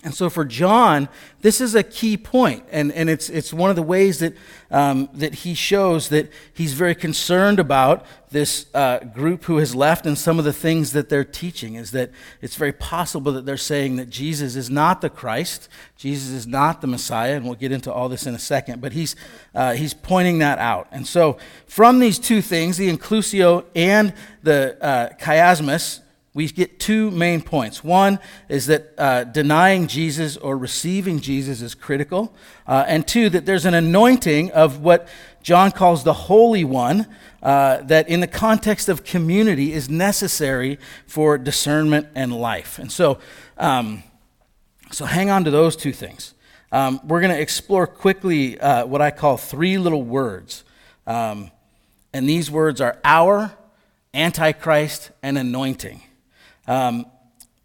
And 0.03 0.13
so 0.13 0.29
for 0.29 0.45
John, 0.45 1.09
this 1.41 1.59
is 1.59 1.73
a 1.73 1.81
key 1.81 2.17
point, 2.17 2.63
and, 2.71 2.91
and 2.93 3.09
it's, 3.09 3.29
it's 3.29 3.51
one 3.51 3.71
of 3.71 3.75
the 3.75 3.83
ways 3.83 4.19
that, 4.19 4.35
um, 4.69 5.09
that 5.13 5.33
he 5.33 5.55
shows 5.55 6.09
that 6.09 6.31
he's 6.53 6.73
very 6.73 6.93
concerned 6.93 7.59
about 7.59 8.05
this 8.29 8.67
uh, 8.75 8.99
group 8.99 9.45
who 9.45 9.57
has 9.57 9.75
left 9.75 10.05
and 10.05 10.15
some 10.15 10.37
of 10.37 10.45
the 10.45 10.53
things 10.53 10.93
that 10.93 11.09
they're 11.09 11.25
teaching 11.25 11.75
is 11.75 11.91
that 11.91 12.11
it's 12.41 12.55
very 12.55 12.71
possible 12.71 13.31
that 13.31 13.45
they're 13.45 13.57
saying 13.57 13.95
that 13.95 14.09
Jesus 14.09 14.55
is 14.55 14.69
not 14.69 15.01
the 15.01 15.09
Christ, 15.09 15.67
Jesus 15.97 16.29
is 16.29 16.45
not 16.45 16.81
the 16.81 16.87
Messiah, 16.87 17.35
and 17.35 17.43
we'll 17.43 17.55
get 17.55 17.71
into 17.71 17.91
all 17.91 18.07
this 18.07 18.27
in 18.27 18.35
a 18.35 18.39
second, 18.39 18.79
but 18.79 18.93
he's, 18.93 19.15
uh, 19.55 19.73
he's 19.73 19.95
pointing 19.95 20.37
that 20.39 20.59
out. 20.59 20.87
And 20.91 21.07
so 21.07 21.37
from 21.65 21.99
these 21.99 22.19
two 22.19 22.41
things, 22.43 22.77
the 22.77 22.89
inclusio 22.89 23.65
and 23.75 24.13
the 24.43 24.77
uh, 24.79 25.09
chiasmus, 25.15 26.01
we 26.37 26.47
get 26.47 26.79
two 26.79 27.09
main 27.09 27.41
points. 27.41 27.83
One 27.83 28.19
is 28.47 28.67
that 28.67 28.93
uh, 28.95 29.23
denying 29.23 29.87
Jesus 29.87 30.37
or 30.37 30.55
receiving 30.55 31.19
Jesus 31.19 31.63
is 31.63 31.73
critical, 31.73 32.31
uh, 32.67 32.85
and 32.87 33.07
two, 33.07 33.27
that 33.31 33.47
there's 33.47 33.65
an 33.65 33.73
anointing 33.73 34.51
of 34.51 34.79
what 34.79 35.07
John 35.41 35.71
calls 35.71 36.03
the 36.03 36.13
Holy 36.13 36.63
One, 36.63 37.07
uh, 37.41 37.77
that 37.77 38.07
in 38.07 38.19
the 38.19 38.27
context 38.27 38.87
of 38.87 39.03
community 39.03 39.73
is 39.73 39.89
necessary 39.89 40.77
for 41.07 41.39
discernment 41.39 42.09
and 42.13 42.31
life. 42.31 42.77
And 42.77 42.91
so, 42.91 43.17
um, 43.57 44.03
so 44.91 45.05
hang 45.05 45.31
on 45.31 45.43
to 45.43 45.49
those 45.49 45.75
two 45.75 45.91
things. 45.91 46.35
Um, 46.71 46.99
we're 47.03 47.21
going 47.21 47.33
to 47.33 47.41
explore 47.41 47.87
quickly 47.87 48.59
uh, 48.59 48.85
what 48.85 49.01
I 49.01 49.09
call 49.09 49.37
three 49.37 49.79
little 49.79 50.03
words. 50.03 50.63
Um, 51.07 51.49
and 52.13 52.29
these 52.29 52.51
words 52.51 52.79
are 52.79 52.99
hour, 53.03 53.53
antichrist, 54.13 55.09
and 55.23 55.35
anointing. 55.35 56.03
Um, 56.67 57.05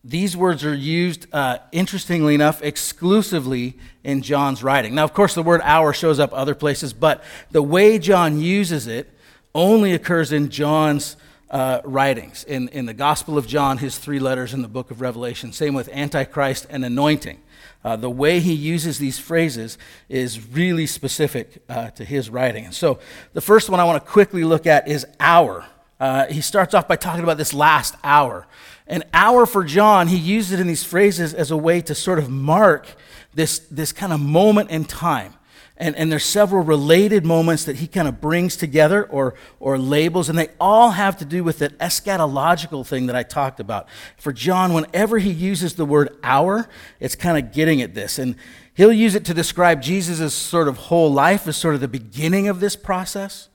these 0.04 0.37
words 0.37 0.64
are 0.64 0.75
used, 0.75 1.26
uh, 1.32 1.59
interestingly 1.71 2.35
enough, 2.35 2.62
exclusively 2.62 3.78
in 4.02 4.23
John's 4.23 4.62
writing. 4.62 4.94
Now, 4.94 5.04
of 5.04 5.14
course, 5.14 5.35
the 5.35 5.42
word 5.44 5.61
hour 5.62 5.92
shows 5.92 6.18
up 6.18 6.32
other 6.32 6.56
places, 6.56 6.92
but 6.92 7.23
the 7.52 7.62
way 7.62 7.99
John 7.99 8.40
uses 8.40 8.88
it 8.88 9.09
only 9.54 9.92
occurs 9.92 10.32
in 10.32 10.49
John's 10.49 11.16
uh, 11.50 11.82
writings. 11.85 12.44
In, 12.44 12.68
in 12.71 12.87
the 12.87 12.94
Gospel 12.94 13.38
of 13.38 13.47
John, 13.47 13.78
his 13.78 13.99
three 13.99 14.18
letters 14.18 14.54
in 14.54 14.62
the 14.62 14.68
book 14.68 14.90
of 14.90 15.00
Revelation. 15.00 15.52
Same 15.52 15.75
with 15.75 15.88
Antichrist 15.90 16.66
and 16.71 16.85
anointing. 16.85 17.40
Uh, 17.85 17.97
the 17.97 18.11
way 18.11 18.40
he 18.40 18.54
uses 18.54 18.99
these 18.99 19.18
phrases 19.18 19.76
is 20.09 20.49
really 20.49 20.87
specific 20.87 21.62
uh, 21.68 21.90
to 21.90 22.04
his 22.04 22.30
writing. 22.30 22.64
And 22.64 22.75
so 22.75 22.99
the 23.35 23.40
first 23.40 23.68
one 23.68 23.80
I 23.80 23.85
want 23.85 24.04
to 24.04 24.11
quickly 24.11 24.44
look 24.44 24.66
at 24.66 24.88
is 24.88 25.06
hour. 25.21 25.66
Uh, 26.00 26.26
he 26.26 26.40
starts 26.40 26.75
off 26.75 26.88
by 26.88 26.97
talking 26.97 27.23
about 27.23 27.38
this 27.38 27.52
last 27.52 27.94
hour. 28.02 28.47
An 28.92 29.04
hour 29.14 29.46
for 29.46 29.64
John, 29.64 30.08
he 30.08 30.18
uses 30.18 30.52
it 30.52 30.61
in 30.61 30.66
these 30.66 30.84
phrases 30.84 31.32
as 31.32 31.50
a 31.50 31.56
way 31.56 31.80
to 31.80 31.94
sort 31.94 32.18
of 32.18 32.28
mark 32.28 32.87
this, 33.32 33.58
this 33.58 33.90
kind 33.90 34.12
of 34.12 34.20
moment 34.20 34.68
in 34.68 34.84
time. 34.84 35.32
And, 35.78 35.96
and 35.96 36.12
there's 36.12 36.26
several 36.26 36.62
related 36.62 37.25
moments 37.25 37.64
that 37.64 37.76
he 37.76 37.87
kind 37.87 38.06
of 38.06 38.20
brings 38.20 38.54
together 38.54 39.06
or, 39.06 39.32
or 39.61 39.78
labels, 39.78 40.28
and 40.28 40.38
they 40.38 40.50
all 40.61 40.90
have 40.90 41.16
to 41.16 41.25
do 41.25 41.42
with 41.42 41.58
that 41.61 41.78
eschatological 41.78 42.87
thing 42.87 43.06
that 43.06 43.16
I 43.16 43.22
talked 43.22 43.61
about. 43.61 43.88
For 44.18 44.30
John, 44.30 44.75
whenever 44.75 45.18
he 45.18 45.30
uses 45.30 45.76
the 45.76 45.87
word 45.87 46.14
hour, 46.22 46.68
it's 47.00 47.16
kind 47.16 47.42
of 47.42 47.50
getting 47.50 47.80
at 47.80 47.94
this. 47.94 48.18
And 48.18 48.37
he'll 48.75 48.92
use 48.92 49.14
it 49.14 49.25
to 49.25 49.32
describe 49.32 49.80
Jesus' 49.80 50.34
sort 50.34 50.68
of 50.68 50.76
whole 50.76 51.11
life 51.11 51.49
as 51.49 51.56
sort 51.56 51.75
of 51.75 51.80
the 51.80 51.88
beginning 51.88 52.46
of 52.46 52.61
this 52.61 52.76
process. 52.76 53.49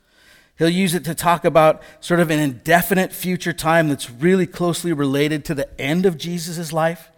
He'll 0.57 0.69
use 0.69 0.95
it 0.95 1.03
to 1.05 1.13
talk 1.13 1.45
about 1.45 1.83
sort 1.99 2.19
of 2.19 2.31
an 2.31 2.39
indefinite 2.39 3.13
future 3.13 3.53
time 3.53 3.89
that's 3.89 4.09
really 4.09 4.47
closely 4.47 4.91
related 4.91 5.45
to 5.45 5.55
the 5.55 5.79
end 5.79 6.05
of 6.05 6.17
Jesus' 6.17 6.73
life. 6.73 7.11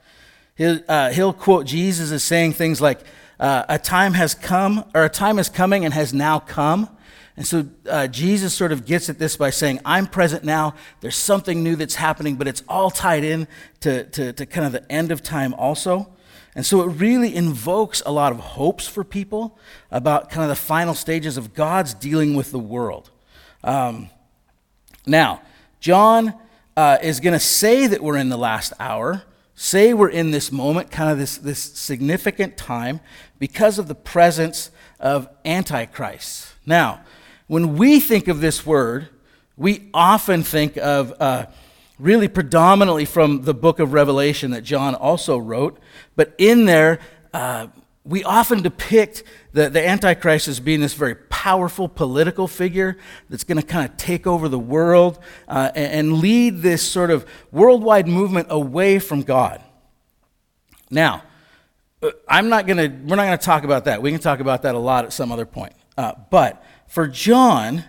He'll, 0.55 0.81
uh, 0.89 1.12
he'll 1.12 1.31
quote 1.31 1.65
Jesus 1.65 2.12
as 2.12 2.22
saying 2.22 2.53
things 2.53 2.81
like, 2.81 3.00
uh, 3.39 3.63
A 3.69 3.79
time 3.79 4.13
has 4.13 4.36
come, 4.36 4.84
or 4.93 5.05
a 5.05 5.10
time 5.10 5.39
is 5.39 5.48
coming 5.48 5.86
and 5.86 5.93
has 5.93 6.13
now 6.13 6.39
come. 6.39 6.89
And 7.38 7.48
so 7.48 7.69
uh, 7.89 8.08
Jesus 8.08 8.53
sort 8.53 8.74
of 8.74 8.86
gets 8.86 9.10
at 9.10 9.19
this 9.19 9.38
by 9.38 9.51
saying, 9.51 9.79
I'm 9.86 10.08
present 10.08 10.43
now. 10.43 10.75
There's 11.00 11.15
something 11.15 11.63
new 11.63 11.77
that's 11.77 11.96
happening, 11.96 12.36
but 12.36 12.50
it's 12.50 12.63
all 12.67 12.91
tied 12.91 13.24
in 13.24 13.48
to, 13.79 14.03
to, 14.03 14.34
to 14.34 14.46
kind 14.46 14.65
of 14.65 14.74
the 14.74 14.91
end 14.91 15.13
of 15.13 15.24
time 15.24 15.53
also. 15.53 16.12
And 16.53 16.65
so 16.65 16.81
it 16.81 16.88
really 16.88 17.34
invokes 17.34 18.03
a 18.05 18.12
lot 18.12 18.34
of 18.34 18.39
hopes 18.39 18.86
for 18.86 19.05
people 19.05 19.58
about 19.89 20.29
kind 20.29 20.43
of 20.43 20.50
the 20.50 20.62
final 20.62 20.93
stages 20.93 21.38
of 21.38 21.53
God's 21.53 21.93
dealing 21.93 22.36
with 22.36 22.51
the 22.51 22.60
world. 22.60 23.12
Um, 23.63 24.09
now, 25.05 25.41
John 25.79 26.33
uh, 26.77 26.97
is 27.01 27.19
going 27.19 27.33
to 27.33 27.39
say 27.39 27.87
that 27.87 28.01
we're 28.01 28.17
in 28.17 28.29
the 28.29 28.37
last 28.37 28.73
hour, 28.79 29.23
say 29.55 29.93
we're 29.93 30.09
in 30.09 30.31
this 30.31 30.51
moment, 30.51 30.91
kind 30.91 31.09
of 31.09 31.17
this, 31.17 31.37
this 31.37 31.59
significant 31.59 32.57
time, 32.57 32.99
because 33.37 33.79
of 33.79 33.87
the 33.87 33.95
presence 33.95 34.71
of 34.99 35.27
Antichrist. 35.43 36.53
Now, 36.65 37.01
when 37.47 37.75
we 37.75 37.99
think 37.99 38.27
of 38.27 38.41
this 38.41 38.65
word, 38.65 39.09
we 39.57 39.89
often 39.93 40.43
think 40.43 40.77
of 40.77 41.13
uh, 41.19 41.47
really 41.97 42.27
predominantly 42.27 43.05
from 43.05 43.43
the 43.43 43.53
book 43.53 43.79
of 43.79 43.91
Revelation 43.91 44.51
that 44.51 44.63
John 44.63 44.95
also 44.95 45.37
wrote, 45.37 45.79
but 46.15 46.33
in 46.37 46.65
there, 46.65 46.99
uh, 47.33 47.67
we 48.09 48.23
often 48.23 48.63
depict 48.63 49.23
the, 49.53 49.69
the 49.69 49.87
Antichrist 49.87 50.47
as 50.47 50.59
being 50.59 50.81
this 50.81 50.95
very 50.95 51.13
powerful 51.15 51.87
political 51.87 52.47
figure 52.47 52.97
that's 53.29 53.43
going 53.43 53.59
to 53.59 53.65
kind 53.65 53.87
of 53.87 53.95
take 53.97 54.25
over 54.25 54.49
the 54.49 54.59
world 54.59 55.19
uh, 55.47 55.71
and, 55.75 55.93
and 55.93 56.13
lead 56.13 56.63
this 56.63 56.81
sort 56.81 57.11
of 57.11 57.23
worldwide 57.51 58.07
movement 58.07 58.47
away 58.49 58.97
from 58.97 59.21
God. 59.21 59.61
Now, 60.89 61.21
uh, 62.01 62.09
I'm 62.27 62.49
not 62.49 62.65
going 62.65 62.77
to, 62.77 62.87
we're 62.87 63.15
not 63.15 63.25
going 63.25 63.37
to 63.37 63.45
talk 63.45 63.63
about 63.63 63.85
that. 63.85 64.01
We 64.01 64.11
can 64.11 64.19
talk 64.19 64.39
about 64.39 64.63
that 64.63 64.73
a 64.73 64.79
lot 64.79 65.05
at 65.05 65.13
some 65.13 65.31
other 65.31 65.45
point. 65.45 65.73
Uh, 65.95 66.13
but 66.31 66.63
for 66.87 67.07
John, 67.07 67.83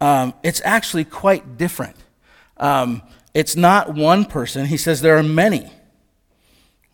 um, 0.00 0.32
it's 0.42 0.62
actually 0.64 1.04
quite 1.04 1.58
different. 1.58 1.96
Um, 2.56 3.02
it's 3.34 3.56
not 3.56 3.94
one 3.94 4.24
person. 4.24 4.64
He 4.64 4.78
says 4.78 5.02
there 5.02 5.18
are 5.18 5.22
many, 5.22 5.70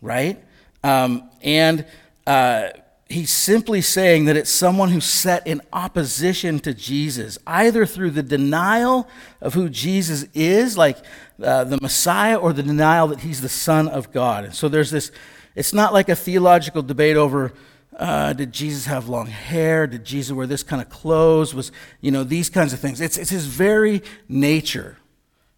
right? 0.03 0.43
Um, 0.83 1.31
and 1.43 1.87
uh, 2.27 2.69
he's 3.09 3.31
simply 3.31 3.81
saying 3.81 4.25
that 4.25 4.37
it's 4.37 4.51
someone 4.51 4.91
who's 4.91 5.05
set 5.07 5.47
in 5.47 5.61
opposition 5.73 6.59
to 6.61 6.75
Jesus, 6.75 7.39
either 7.47 7.87
through 7.87 8.11
the 8.11 8.23
denial 8.23 9.09
of 9.41 9.55
who 9.55 9.69
Jesus 9.69 10.25
is, 10.35 10.77
like 10.77 10.99
uh, 11.43 11.65
the 11.65 11.79
Messiah, 11.81 12.37
or 12.37 12.53
the 12.53 12.63
denial 12.63 13.09
that 13.09 13.21
he's 13.21 13.41
the 13.41 13.49
Son 13.49 13.89
of 13.89 14.13
God. 14.13 14.45
And 14.45 14.55
so 14.55 14.69
there's 14.69 14.91
this, 14.91 15.13
it's 15.55 15.73
not 15.73 15.93
like 15.93 16.09
a 16.09 16.17
theological 16.17 16.83
debate 16.83 17.17
over. 17.17 17.53
Uh, 17.97 18.33
did 18.33 18.53
Jesus 18.53 18.87
have 18.87 19.09
long 19.09 19.27
hair? 19.27 19.87
Did 19.87 20.05
Jesus 20.05 20.33
wear 20.33 20.47
this 20.47 20.63
kind 20.63 20.83
of 20.83 20.91
clothes? 20.91 21.55
Was, 21.55 21.73
you 22.01 22.11
know, 22.11 22.25
these 22.25 22.51
kinds 22.51 22.73
of 22.73 22.81
things. 22.81 23.01
It's, 23.01 23.17
it's 23.17 23.31
his 23.31 23.47
very 23.47 24.03
nature. 24.29 24.99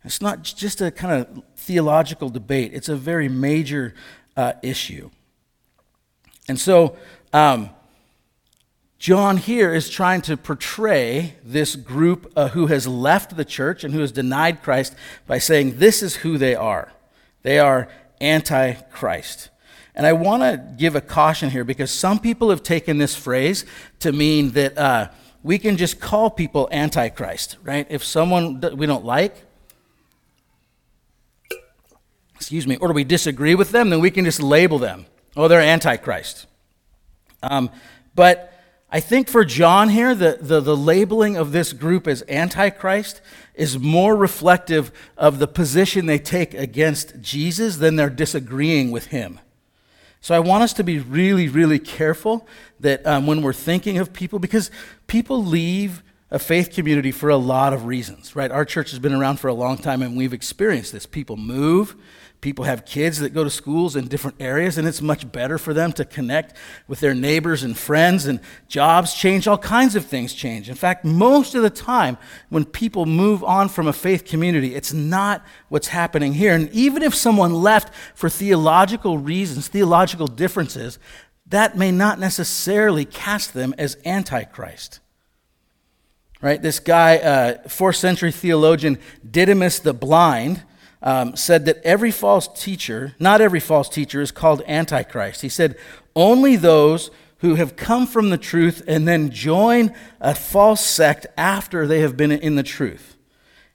It's 0.04 0.20
not 0.20 0.42
just 0.42 0.80
a 0.80 0.90
kind 0.90 1.20
of 1.20 1.42
theological 1.56 2.28
debate, 2.28 2.72
it's 2.72 2.88
a 2.88 2.96
very 2.96 3.28
major 3.28 3.94
uh, 4.36 4.52
issue. 4.62 5.10
And 6.48 6.58
so, 6.58 6.96
um, 7.32 7.70
John 8.98 9.36
here 9.36 9.72
is 9.72 9.88
trying 9.88 10.22
to 10.22 10.36
portray 10.36 11.36
this 11.44 11.76
group 11.76 12.32
uh, 12.34 12.48
who 12.48 12.66
has 12.66 12.88
left 12.88 13.36
the 13.36 13.44
church 13.44 13.84
and 13.84 13.94
who 13.94 14.00
has 14.00 14.10
denied 14.10 14.62
Christ 14.62 14.94
by 15.26 15.38
saying 15.38 15.78
this 15.78 16.02
is 16.02 16.16
who 16.16 16.36
they 16.36 16.56
are. 16.56 16.92
They 17.42 17.60
are 17.60 17.88
anti 18.20 18.72
Christ. 18.72 19.50
And 19.94 20.04
I 20.04 20.12
want 20.14 20.42
to 20.42 20.74
give 20.76 20.96
a 20.96 21.00
caution 21.00 21.50
here 21.50 21.64
because 21.64 21.92
some 21.92 22.18
people 22.18 22.50
have 22.50 22.62
taken 22.62 22.98
this 22.98 23.14
phrase 23.14 23.64
to 24.00 24.12
mean 24.12 24.50
that 24.52 24.76
uh, 24.76 25.08
we 25.44 25.58
can 25.58 25.76
just 25.76 26.00
call 26.00 26.30
people 26.30 26.68
antichrist, 26.72 27.56
right? 27.62 27.86
If 27.88 28.04
someone 28.04 28.60
we 28.76 28.86
don't 28.86 29.04
like, 29.04 29.36
excuse 32.34 32.66
me, 32.66 32.76
or 32.76 32.92
we 32.92 33.04
disagree 33.04 33.54
with 33.54 33.70
them, 33.70 33.90
then 33.90 34.00
we 34.00 34.10
can 34.10 34.24
just 34.24 34.42
label 34.42 34.78
them 34.78 35.06
Oh, 35.36 35.48
they're 35.48 35.60
Antichrist. 35.60 36.46
Um, 37.42 37.70
but 38.14 38.52
I 38.90 39.00
think 39.00 39.28
for 39.28 39.44
John 39.44 39.90
here, 39.90 40.14
the, 40.14 40.38
the, 40.40 40.60
the, 40.60 40.76
labeling 40.76 41.36
of 41.36 41.52
this 41.52 41.72
group 41.72 42.08
as 42.08 42.24
Antichrist 42.28 43.20
is 43.54 43.78
more 43.78 44.16
reflective 44.16 44.90
of 45.16 45.38
the 45.38 45.46
position 45.46 46.06
they 46.06 46.18
take 46.18 46.54
against 46.54 47.20
Jesus 47.20 47.76
than 47.76 47.96
they're 47.96 48.08
disagreeing 48.08 48.90
with 48.90 49.06
him. 49.06 49.40
So 50.20 50.34
I 50.34 50.40
want 50.40 50.62
us 50.62 50.72
to 50.74 50.84
be 50.84 50.98
really, 50.98 51.48
really 51.48 51.78
careful 51.78 52.46
that 52.80 53.06
um, 53.06 53.26
when 53.26 53.42
we're 53.42 53.52
thinking 53.52 53.98
of 53.98 54.12
people, 54.12 54.38
because 54.38 54.70
people 55.06 55.44
leave 55.44 56.02
a 56.30 56.38
faith 56.38 56.72
community 56.72 57.10
for 57.10 57.30
a 57.30 57.36
lot 57.36 57.72
of 57.72 57.86
reasons, 57.86 58.36
right? 58.36 58.50
Our 58.50 58.64
church 58.64 58.90
has 58.90 58.98
been 58.98 59.14
around 59.14 59.40
for 59.40 59.48
a 59.48 59.54
long 59.54 59.78
time 59.78 60.02
and 60.02 60.16
we've 60.16 60.34
experienced 60.34 60.92
this. 60.92 61.06
People 61.06 61.36
move, 61.36 61.96
People 62.40 62.66
have 62.66 62.84
kids 62.84 63.18
that 63.18 63.34
go 63.34 63.42
to 63.42 63.50
schools 63.50 63.96
in 63.96 64.06
different 64.06 64.36
areas, 64.38 64.78
and 64.78 64.86
it's 64.86 65.02
much 65.02 65.30
better 65.32 65.58
for 65.58 65.74
them 65.74 65.90
to 65.94 66.04
connect 66.04 66.54
with 66.86 67.00
their 67.00 67.14
neighbors 67.14 67.64
and 67.64 67.76
friends, 67.76 68.26
and 68.26 68.38
jobs 68.68 69.12
change, 69.12 69.48
all 69.48 69.58
kinds 69.58 69.96
of 69.96 70.06
things 70.06 70.32
change. 70.32 70.68
In 70.68 70.76
fact, 70.76 71.04
most 71.04 71.56
of 71.56 71.62
the 71.62 71.70
time, 71.70 72.16
when 72.48 72.64
people 72.64 73.06
move 73.06 73.42
on 73.42 73.68
from 73.68 73.88
a 73.88 73.92
faith 73.92 74.24
community, 74.24 74.76
it's 74.76 74.92
not 74.92 75.44
what's 75.68 75.88
happening 75.88 76.34
here. 76.34 76.54
And 76.54 76.70
even 76.70 77.02
if 77.02 77.12
someone 77.12 77.54
left 77.54 77.92
for 78.14 78.30
theological 78.30 79.18
reasons, 79.18 79.66
theological 79.66 80.28
differences, 80.28 81.00
that 81.46 81.76
may 81.76 81.90
not 81.90 82.20
necessarily 82.20 83.04
cast 83.04 83.52
them 83.52 83.74
as 83.78 83.96
antichrist. 84.04 85.00
Right? 86.40 86.62
This 86.62 86.78
guy, 86.78 87.18
uh, 87.18 87.68
fourth 87.68 87.96
century 87.96 88.30
theologian 88.30 88.98
Didymus 89.28 89.80
the 89.80 89.92
Blind, 89.92 90.62
um, 91.02 91.36
said 91.36 91.64
that 91.66 91.78
every 91.84 92.10
false 92.10 92.48
teacher, 92.48 93.14
not 93.18 93.40
every 93.40 93.60
false 93.60 93.88
teacher, 93.88 94.20
is 94.20 94.30
called 94.30 94.62
Antichrist. 94.66 95.42
He 95.42 95.48
said, 95.48 95.76
only 96.14 96.56
those 96.56 97.10
who 97.38 97.54
have 97.54 97.76
come 97.76 98.06
from 98.06 98.30
the 98.30 98.38
truth 98.38 98.82
and 98.88 99.06
then 99.06 99.30
join 99.30 99.94
a 100.20 100.34
false 100.34 100.84
sect 100.84 101.26
after 101.36 101.86
they 101.86 102.00
have 102.00 102.16
been 102.16 102.32
in 102.32 102.56
the 102.56 102.62
truth. 102.62 103.16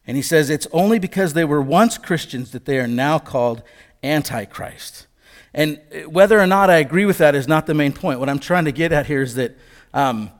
And 0.05 0.17
he 0.17 0.23
says 0.23 0.49
it's 0.49 0.67
only 0.73 0.99
because 0.99 1.33
they 1.33 1.45
were 1.45 1.61
once 1.61 1.97
Christians 1.97 2.51
that 2.51 2.65
they 2.65 2.77
are 2.79 2.87
now 2.87 3.19
called 3.19 3.63
Antichrist. 4.03 5.07
And 5.53 5.79
whether 6.07 6.39
or 6.39 6.47
not 6.47 6.69
I 6.69 6.77
agree 6.77 7.05
with 7.05 7.19
that 7.19 7.35
is 7.35 7.47
not 7.47 7.67
the 7.67 7.73
main 7.73 7.93
point. 7.93 8.19
What 8.19 8.27
I'm 8.27 8.39
trying 8.39 8.65
to 8.65 8.71
get 8.73 8.91
at 8.91 9.05
here 9.05 9.21
is 9.21 9.35
that 9.35 9.57
um, 9.93 10.31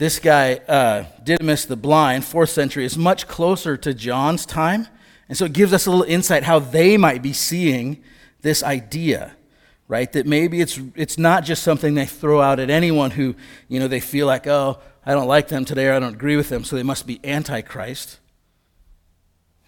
this 0.00 0.18
guy, 0.18 0.54
uh, 0.66 1.04
Didymus 1.22 1.66
the 1.66 1.76
Blind, 1.76 2.24
fourth 2.24 2.48
century, 2.48 2.86
is 2.86 2.96
much 2.96 3.28
closer 3.28 3.76
to 3.76 3.92
John's 3.92 4.46
time. 4.46 4.88
And 5.28 5.36
so 5.36 5.44
it 5.44 5.52
gives 5.52 5.74
us 5.74 5.84
a 5.84 5.90
little 5.90 6.06
insight 6.06 6.42
how 6.42 6.58
they 6.58 6.96
might 6.96 7.20
be 7.20 7.34
seeing 7.34 8.02
this 8.40 8.62
idea, 8.62 9.36
right? 9.88 10.10
That 10.10 10.26
maybe 10.26 10.62
it's, 10.62 10.80
it's 10.94 11.18
not 11.18 11.44
just 11.44 11.62
something 11.62 11.92
they 11.92 12.06
throw 12.06 12.40
out 12.40 12.58
at 12.60 12.70
anyone 12.70 13.10
who, 13.10 13.36
you 13.68 13.78
know, 13.78 13.88
they 13.88 14.00
feel 14.00 14.26
like, 14.26 14.46
oh, 14.46 14.78
I 15.04 15.12
don't 15.12 15.28
like 15.28 15.48
them 15.48 15.66
today 15.66 15.88
or 15.88 15.92
I 15.92 16.00
don't 16.00 16.14
agree 16.14 16.36
with 16.36 16.48
them, 16.48 16.64
so 16.64 16.76
they 16.76 16.82
must 16.82 17.06
be 17.06 17.20
Antichrist. 17.22 18.19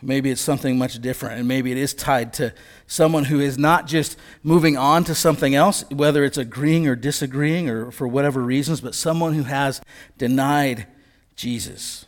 Maybe 0.03 0.31
it's 0.31 0.41
something 0.41 0.77
much 0.77 1.01
different, 1.01 1.39
and 1.39 1.47
maybe 1.47 1.71
it 1.71 1.79
is 1.79 1.95
tied 1.95 2.33
to 2.35 2.53
someone 2.87 3.27
who 3.27 3.41
is 3.41 3.57
not 3.57 3.87
just 3.87 4.19
moving 4.43 4.77
on 4.77 5.05
to 5.05 5.15
something 5.15 5.55
else, 5.55 5.85
whether 5.91 6.25
it's 6.25 6.39
agreeing 6.39 6.89
or 6.89 6.97
disagreeing 6.97 7.71
or 7.71 7.93
for 7.93 8.09
whatever 8.09 8.43
reasons, 8.43 8.81
but 8.81 8.95
someone 8.95 9.35
who 9.35 9.45
has 9.45 9.81
denied 10.19 10.87
Jesus. 11.37 12.07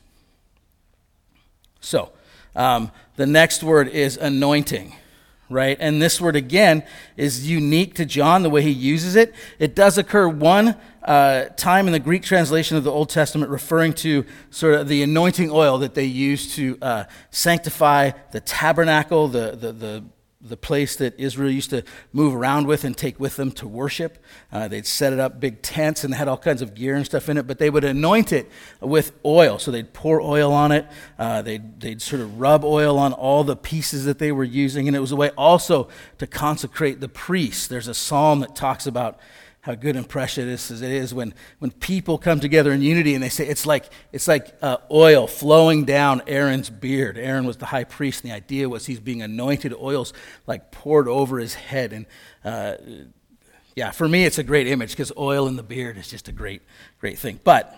So, 1.80 2.10
um, 2.56 2.90
the 3.16 3.26
next 3.26 3.62
word 3.62 3.88
is 3.88 4.16
anointing 4.16 4.94
right? 5.50 5.76
And 5.80 6.00
this 6.00 6.20
word 6.20 6.36
again 6.36 6.84
is 7.16 7.48
unique 7.48 7.94
to 7.94 8.04
John, 8.04 8.42
the 8.42 8.50
way 8.50 8.62
he 8.62 8.70
uses 8.70 9.16
it. 9.16 9.34
It 9.58 9.74
does 9.74 9.98
occur 9.98 10.28
one 10.28 10.76
uh, 11.02 11.46
time 11.56 11.86
in 11.86 11.92
the 11.92 11.98
Greek 11.98 12.22
translation 12.22 12.76
of 12.76 12.84
the 12.84 12.90
Old 12.90 13.10
Testament, 13.10 13.50
referring 13.50 13.92
to 13.94 14.24
sort 14.50 14.74
of 14.74 14.88
the 14.88 15.02
anointing 15.02 15.50
oil 15.50 15.78
that 15.78 15.94
they 15.94 16.04
used 16.04 16.54
to 16.54 16.78
uh, 16.80 17.04
sanctify 17.30 18.12
the 18.32 18.40
tabernacle, 18.40 19.28
the, 19.28 19.52
the, 19.52 19.72
the 19.72 20.04
the 20.44 20.56
place 20.58 20.94
that 20.96 21.18
Israel 21.18 21.50
used 21.50 21.70
to 21.70 21.82
move 22.12 22.34
around 22.34 22.66
with 22.66 22.84
and 22.84 22.94
take 22.94 23.18
with 23.18 23.36
them 23.36 23.50
to 23.52 23.66
worship. 23.66 24.18
Uh, 24.52 24.68
they'd 24.68 24.86
set 24.86 25.12
it 25.12 25.18
up 25.18 25.40
big 25.40 25.62
tents 25.62 26.04
and 26.04 26.14
had 26.14 26.28
all 26.28 26.36
kinds 26.36 26.60
of 26.60 26.74
gear 26.74 26.94
and 26.94 27.06
stuff 27.06 27.28
in 27.30 27.38
it, 27.38 27.46
but 27.46 27.58
they 27.58 27.70
would 27.70 27.84
anoint 27.84 28.30
it 28.30 28.50
with 28.80 29.12
oil. 29.24 29.58
So 29.58 29.70
they'd 29.70 29.92
pour 29.94 30.20
oil 30.20 30.52
on 30.52 30.70
it. 30.70 30.86
Uh, 31.18 31.40
they'd, 31.40 31.80
they'd 31.80 32.02
sort 32.02 32.20
of 32.20 32.38
rub 32.38 32.62
oil 32.62 32.98
on 32.98 33.14
all 33.14 33.42
the 33.42 33.56
pieces 33.56 34.04
that 34.04 34.18
they 34.18 34.32
were 34.32 34.44
using. 34.44 34.86
And 34.86 34.94
it 34.94 35.00
was 35.00 35.12
a 35.12 35.16
way 35.16 35.30
also 35.30 35.88
to 36.18 36.26
consecrate 36.26 37.00
the 37.00 37.08
priests. 37.08 37.66
There's 37.66 37.88
a 37.88 37.94
psalm 37.94 38.40
that 38.40 38.54
talks 38.54 38.86
about 38.86 39.18
how 39.64 39.74
good 39.74 39.96
and 39.96 40.06
precious 40.06 40.70
it 40.70 40.82
is 40.82 41.14
when, 41.14 41.32
when 41.58 41.70
people 41.70 42.18
come 42.18 42.38
together 42.38 42.70
in 42.70 42.82
unity 42.82 43.14
and 43.14 43.24
they 43.24 43.30
say 43.30 43.48
it's 43.48 43.64
like, 43.64 43.86
it's 44.12 44.28
like 44.28 44.54
uh, 44.60 44.76
oil 44.90 45.26
flowing 45.26 45.86
down 45.86 46.20
Aaron's 46.26 46.68
beard. 46.68 47.16
Aaron 47.16 47.46
was 47.46 47.56
the 47.56 47.64
high 47.64 47.84
priest, 47.84 48.22
and 48.22 48.30
the 48.30 48.36
idea 48.36 48.68
was 48.68 48.84
he's 48.84 49.00
being 49.00 49.22
anointed, 49.22 49.72
oils 49.72 50.12
like 50.46 50.70
poured 50.70 51.08
over 51.08 51.38
his 51.38 51.54
head. 51.54 51.94
And 51.94 52.04
uh, 52.44 52.74
yeah, 53.74 53.90
for 53.90 54.06
me, 54.06 54.26
it's 54.26 54.36
a 54.36 54.42
great 54.42 54.66
image 54.66 54.90
because 54.90 55.10
oil 55.16 55.48
in 55.48 55.56
the 55.56 55.62
beard 55.62 55.96
is 55.96 56.08
just 56.08 56.28
a 56.28 56.32
great, 56.32 56.60
great 57.00 57.18
thing. 57.18 57.40
But, 57.42 57.74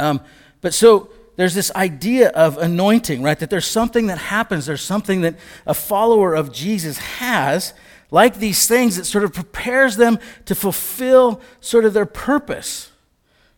um, 0.00 0.20
but 0.62 0.74
so 0.74 1.10
there's 1.36 1.54
this 1.54 1.70
idea 1.76 2.30
of 2.30 2.58
anointing, 2.58 3.22
right? 3.22 3.38
That 3.38 3.50
there's 3.50 3.68
something 3.68 4.08
that 4.08 4.18
happens, 4.18 4.66
there's 4.66 4.82
something 4.82 5.20
that 5.20 5.36
a 5.64 5.74
follower 5.74 6.34
of 6.34 6.52
Jesus 6.52 6.98
has 6.98 7.72
like 8.12 8.36
these 8.36 8.68
things, 8.68 8.98
it 8.98 9.06
sort 9.06 9.24
of 9.24 9.32
prepares 9.32 9.96
them 9.96 10.18
to 10.44 10.54
fulfill 10.54 11.40
sort 11.60 11.86
of 11.86 11.94
their 11.94 12.04
purpose, 12.04 12.90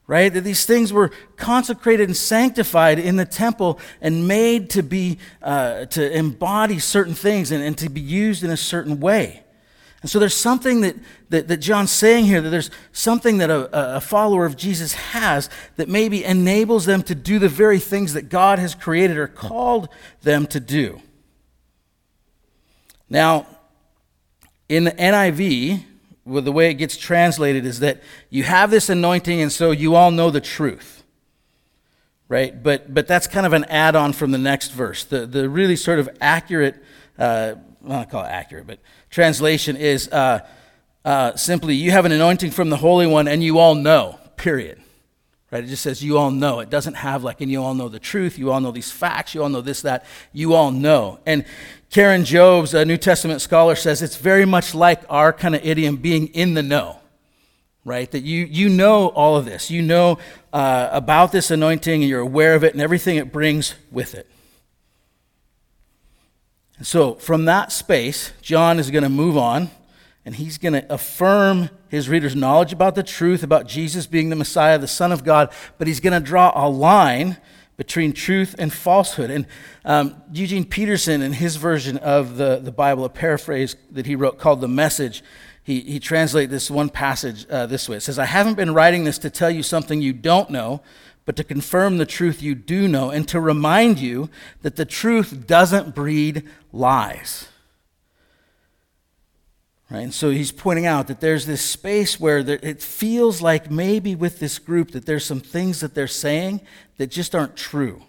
right? 0.07 0.33
That 0.33 0.43
these 0.43 0.65
things 0.65 0.93
were 0.93 1.11
consecrated 1.37 2.09
and 2.09 2.17
sanctified 2.17 3.01
in 3.01 3.17
the 3.17 3.25
temple 3.25 3.81
and 4.01 4.29
made 4.29 4.71
to 4.71 4.83
be, 4.85 5.19
uh, 5.43 5.87
to 5.87 6.17
embody 6.17 6.79
certain 6.79 7.15
things 7.15 7.51
and, 7.51 7.65
and 7.65 7.77
to 7.79 7.91
be 7.91 8.01
used 8.01 8.45
in 8.45 8.51
a 8.51 8.57
certain 8.57 9.01
way. 9.01 9.43
And 10.03 10.11
so 10.11 10.21
there's 10.21 10.37
something 10.37 10.83
that, 10.83 10.97
that, 11.31 11.49
that, 11.49 11.57
John's 11.57 11.91
saying 11.91 12.27
here 12.27 12.41
that 12.41 12.51
there's 12.51 12.71
something 12.93 13.39
that 13.39 13.51
a, 13.51 13.97
a 13.97 14.01
follower 14.01 14.47
of 14.47 14.57
Jesus 14.57 14.93
has 14.93 15.51
that 15.75 15.89
maybe 15.89 16.25
enables 16.25 16.85
them 16.85 17.03
to 17.05 17.15
do 17.17 17.41
the 17.41 17.49
very 17.49 17.81
things 17.81 18.13
that 18.13 18.29
God 18.29 18.61
has 18.61 18.77
created 18.77 19.17
or 19.17 19.27
called 19.27 19.89
them 20.23 20.47
to 20.49 20.61
do. 20.61 21.01
Now, 23.09 23.47
in 24.69 24.85
the 24.85 24.93
NIV, 24.93 25.83
well, 26.25 26.43
the 26.43 26.53
way 26.53 26.71
it 26.71 26.75
gets 26.75 26.97
translated 26.97 27.67
is 27.67 27.81
that 27.81 28.03
you 28.31 28.45
have 28.45 28.71
this 28.71 28.89
anointing, 28.89 29.41
and 29.41 29.53
so 29.53 29.71
you 29.71 29.95
all 29.95 30.11
know 30.11 30.31
the 30.31 30.41
truth. 30.41 31.03
Right? 32.29 32.61
But, 32.63 32.95
but 32.95 33.07
that's 33.07 33.27
kind 33.27 33.45
of 33.45 33.53
an 33.53 33.65
add 33.65 33.95
on 33.95 34.13
from 34.15 34.31
the 34.31 34.39
next 34.39 34.71
verse. 34.71 35.05
The, 35.05 35.27
the 35.27 35.49
really 35.49 35.77
sort 35.77 35.99
of 35.99 36.09
accurate, 36.21 36.83
uh, 37.19 37.55
I 37.87 38.05
call 38.07 38.25
it 38.25 38.29
accurate, 38.29 38.67
but 38.67 38.79
translation 39.11 39.77
is 39.77 40.09
uh, 40.09 40.41
uh, 41.05 41.37
simply, 41.37 41.75
you 41.75 41.91
have 41.91 42.07
an 42.07 42.13
anointing 42.13 42.51
from 42.51 42.71
the 42.71 42.79
Holy 42.79 43.07
One, 43.07 43.29
and 43.29 43.43
you 43.43 43.59
all 43.59 43.75
know, 43.75 44.19
period. 44.37 44.81
Right? 45.55 45.63
It 45.63 45.69
just 45.69 45.85
says, 45.85 46.03
you 46.03 46.19
all 46.19 46.33
know. 46.33 46.59
It 46.59 46.69
doesn't 46.69 46.95
have 46.95 47.23
like, 47.23 47.41
and 47.41 47.49
you 47.49 47.63
all 47.63 47.75
know 47.75 47.89
the 47.89 48.01
truth, 48.01 48.41
you 48.41 48.51
all 48.51 48.61
know 48.61 48.73
these 48.73 48.91
facts, 48.91 49.37
you 49.37 49.43
all 49.45 49.49
know 49.49 49.61
this, 49.61 49.83
that, 49.83 50.05
you 50.33 50.53
all 50.53 50.73
know. 50.73 51.21
And 51.27 51.45
Karen 51.91 52.25
Jobes, 52.25 52.75
a 52.75 52.85
New 52.85 52.97
Testament 52.97 53.41
scholar, 53.41 53.77
says 53.77 54.03
it's 54.03 54.17
very 54.17 54.47
much 54.47 54.75
like 54.75 55.03
our 55.09 55.33
kind 55.33 55.55
of 55.55 55.65
idiom 55.65 55.99
being 55.99 56.27
in 56.35 56.55
the 56.55 56.63
know, 56.65 56.99
right? 57.85 58.11
That 58.11 58.25
you, 58.25 58.47
you 58.47 58.69
know 58.69 59.11
all 59.11 59.37
of 59.37 59.45
this. 59.45 59.71
You 59.71 59.81
know 59.81 60.19
uh, 60.53 60.89
about 60.91 61.31
this 61.31 61.53
anointing 61.53 62.03
and 62.03 62.11
you're 62.11 62.19
aware 62.19 62.57
of 62.57 62.65
it 62.65 62.73
and 62.73 62.83
everything 62.83 63.15
it 63.15 63.31
brings 63.31 63.77
with 63.93 64.17
it. 64.17 64.29
And 66.79 66.87
so, 66.87 67.15
from 67.15 67.45
that 67.45 67.71
space, 67.71 68.33
John 68.43 68.81
is 68.81 68.91
going 68.91 69.05
to 69.05 69.09
move 69.09 69.37
on 69.37 69.71
and 70.25 70.35
he's 70.35 70.59
going 70.59 70.73
to 70.73 70.93
affirm 70.93 71.71
his 71.89 72.09
readers' 72.09 72.35
knowledge 72.35 72.73
about 72.73 72.95
the 72.95 73.03
truth, 73.03 73.43
about 73.43 73.67
Jesus 73.67 74.07
being 74.07 74.31
the 74.31 74.37
Messiah, 74.37 74.79
the 74.79 74.89
Son 74.89 75.13
of 75.13 75.25
God, 75.25 75.53
but 75.79 75.87
he's 75.87 76.01
going 76.01 76.13
to 76.13 76.27
draw 76.27 76.53
a 76.55 76.69
line 76.69 77.37
between 77.77 78.13
truth 78.13 78.55
and 78.59 78.73
falsehood. 78.73 79.31
And 79.31 79.47
um, 79.85 80.23
Eugene 80.33 80.65
Peterson, 80.65 81.23
in 81.23 81.33
his 81.33 81.57
version 81.57 81.99
of 81.99 82.37
the, 82.37 82.59
the 82.59 82.73
Bible, 82.73 83.05
a 83.05 83.09
paraphrase 83.09 83.77
that 83.91 84.07
he 84.07 84.17
wrote 84.17 84.39
called 84.39 84.61
The 84.61 84.69
Message, 84.69 85.23
he, 85.63 85.81
he 85.81 85.99
translates 85.99 86.51
this 86.51 86.71
one 86.71 86.89
passage 86.89 87.47
uh, 87.49 87.67
this 87.67 87.89
way. 87.89 87.97
It 87.97 88.03
says, 88.03 88.19
I 88.19 88.27
haven't 88.27 88.55
been 88.55 88.75
writing 88.75 89.05
this 89.05 89.19
to 89.19 89.31
tell 89.31 89.51
you 89.51 89.63
something 89.63 90.01
you 90.01 90.13
don't 90.13 90.51
know, 90.51 90.83
but 91.25 91.37
to 91.37 91.45
confirm 91.45 91.97
the 91.97 92.07
truth 92.07 92.43
you 92.43 92.55
do 92.55 92.87
know, 92.87 93.11
and 93.11 93.27
to 93.29 93.41
remind 93.41 93.99
you 93.99 94.29
that 94.63 94.77
the 94.77 94.85
truth 94.85 95.47
doesn't 95.47 95.95
breed 95.95 96.49
lies. 96.71 97.49
Right? 99.91 100.01
And 100.01 100.15
so 100.15 100.31
he's 100.31 100.51
pointing 100.51 100.87
out 100.87 101.09
that 101.09 101.21
there's 101.21 101.47
this 101.47 101.63
space 101.63 102.19
where 102.19 102.43
there, 102.43 102.59
it 102.63 102.83
feels 102.83 103.43
like 103.43 103.71
maybe 103.71 104.15
with 104.15 104.39
this 104.41 104.59
group 104.59 104.93
that 104.93 105.07
there's 105.07 105.27
some 105.27 105.41
things 105.41 105.81
that 105.81 105.95
they're 105.95 106.07
saying 106.07 106.63
that 106.97 107.09
just 107.09 107.35
aren't 107.35 107.57
true. 107.57 108.03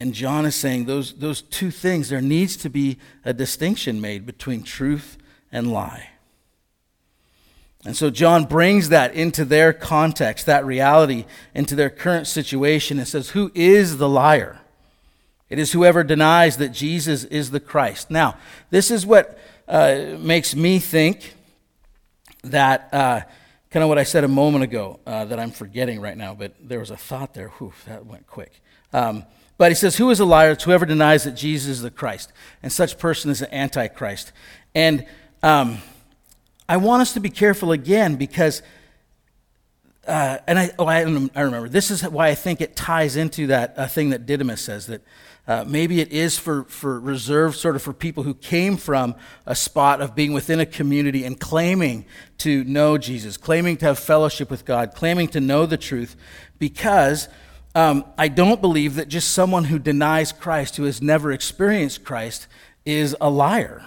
And 0.00 0.14
John 0.14 0.46
is 0.46 0.54
saying 0.54 0.86
those, 0.86 1.12
those 1.12 1.42
two 1.42 1.70
things, 1.70 2.08
there 2.08 2.22
needs 2.22 2.56
to 2.58 2.70
be 2.70 2.98
a 3.24 3.34
distinction 3.34 4.00
made 4.00 4.24
between 4.24 4.62
truth 4.62 5.18
and 5.52 5.72
lie. 5.72 6.08
And 7.84 7.96
so 7.96 8.10
John 8.10 8.44
brings 8.44 8.88
that 8.88 9.14
into 9.14 9.44
their 9.44 9.72
context, 9.72 10.46
that 10.46 10.66
reality, 10.66 11.26
into 11.54 11.74
their 11.74 11.90
current 11.90 12.26
situation, 12.26 12.98
and 12.98 13.06
says, 13.06 13.30
Who 13.30 13.50
is 13.54 13.98
the 13.98 14.08
liar? 14.08 14.60
It 15.50 15.58
is 15.58 15.72
whoever 15.72 16.04
denies 16.04 16.56
that 16.58 16.68
Jesus 16.70 17.24
is 17.24 17.50
the 17.50 17.60
Christ. 17.60 18.10
Now, 18.10 18.36
this 18.70 18.90
is 18.90 19.04
what 19.04 19.38
uh, 19.68 20.16
makes 20.18 20.54
me 20.54 20.78
think 20.78 21.34
that 22.44 22.88
uh, 22.92 23.20
kind 23.70 23.82
of 23.82 23.88
what 23.88 23.98
I 23.98 24.04
said 24.04 24.24
a 24.24 24.28
moment 24.28 24.64
ago 24.64 25.00
uh, 25.06 25.24
that 25.26 25.38
I'm 25.38 25.50
forgetting 25.50 26.00
right 26.00 26.16
now, 26.16 26.34
but 26.34 26.54
there 26.60 26.78
was 26.78 26.90
a 26.90 26.96
thought 26.96 27.34
there. 27.34 27.48
Whew, 27.48 27.72
that 27.86 28.06
went 28.06 28.26
quick. 28.26 28.62
Um, 28.92 29.24
but 29.58 29.70
he 29.70 29.74
says, 29.74 29.96
Who 29.96 30.10
is 30.10 30.20
a 30.20 30.24
liar? 30.24 30.52
It's 30.52 30.64
whoever 30.64 30.86
denies 30.86 31.24
that 31.24 31.32
Jesus 31.32 31.68
is 31.68 31.82
the 31.82 31.90
Christ. 31.90 32.32
And 32.62 32.72
such 32.72 32.98
person 32.98 33.30
is 33.30 33.42
an 33.42 33.52
antichrist. 33.52 34.32
And 34.74 35.06
um, 35.42 35.78
I 36.68 36.76
want 36.78 37.02
us 37.02 37.12
to 37.14 37.20
be 37.20 37.30
careful 37.30 37.72
again 37.72 38.16
because, 38.16 38.62
uh, 40.06 40.38
and 40.46 40.58
I, 40.58 40.70
oh, 40.78 40.86
I, 40.86 40.98
I, 40.98 41.40
remember, 41.42 41.68
this 41.68 41.90
is 41.90 42.02
why 42.02 42.28
I 42.28 42.34
think 42.34 42.60
it 42.60 42.74
ties 42.74 43.16
into 43.16 43.48
that 43.48 43.74
uh, 43.76 43.86
thing 43.86 44.10
that 44.10 44.24
Didymus 44.24 44.62
says 44.62 44.86
that 44.86 45.02
uh, 45.46 45.64
maybe 45.66 46.00
it 46.00 46.12
is 46.12 46.38
for, 46.38 46.64
for 46.64 47.00
reserved 47.00 47.56
sort 47.56 47.74
of 47.74 47.82
for 47.82 47.92
people 47.92 48.22
who 48.22 48.34
came 48.34 48.76
from 48.76 49.14
a 49.46 49.54
spot 49.56 50.00
of 50.00 50.14
being 50.14 50.32
within 50.32 50.60
a 50.60 50.66
community 50.66 51.24
and 51.24 51.40
claiming 51.40 52.04
to 52.38 52.62
know 52.64 52.98
Jesus, 52.98 53.36
claiming 53.36 53.76
to 53.78 53.86
have 53.86 53.98
fellowship 53.98 54.50
with 54.50 54.64
God, 54.64 54.94
claiming 54.94 55.28
to 55.28 55.40
know 55.40 55.66
the 55.66 55.76
truth, 55.76 56.14
because 56.58 57.28
um, 57.74 58.04
I 58.18 58.28
don't 58.28 58.60
believe 58.60 58.96
that 58.96 59.08
just 59.08 59.32
someone 59.32 59.64
who 59.64 59.78
denies 59.78 60.32
Christ, 60.32 60.76
who 60.76 60.84
has 60.84 61.00
never 61.00 61.32
experienced 61.32 62.04
Christ, 62.04 62.46
is 62.84 63.16
a 63.20 63.30
liar. 63.30 63.84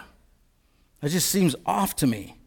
That 1.02 1.10
just 1.10 1.30
seems 1.30 1.56
off 1.66 1.96
to 1.98 2.08
me. 2.08 2.38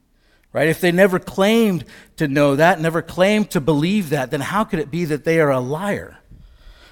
Right? 0.53 0.69
If 0.69 0.81
they 0.81 0.93
never 0.93 1.19
claimed 1.19 1.85
to 2.17 2.29
know 2.29 2.57
that, 2.57 2.81
never 2.81 3.03
claimed 3.03 3.51
to 3.51 3.61
believe 3.61 4.11
that, 4.11 4.31
then 4.31 4.41
how 4.41 4.65
could 4.65 4.79
it 4.79 4.91
be 4.91 5.05
that 5.05 5.25
they 5.25 5.39
are 5.39 5.51
a 5.51 5.61
liar? 5.61 6.17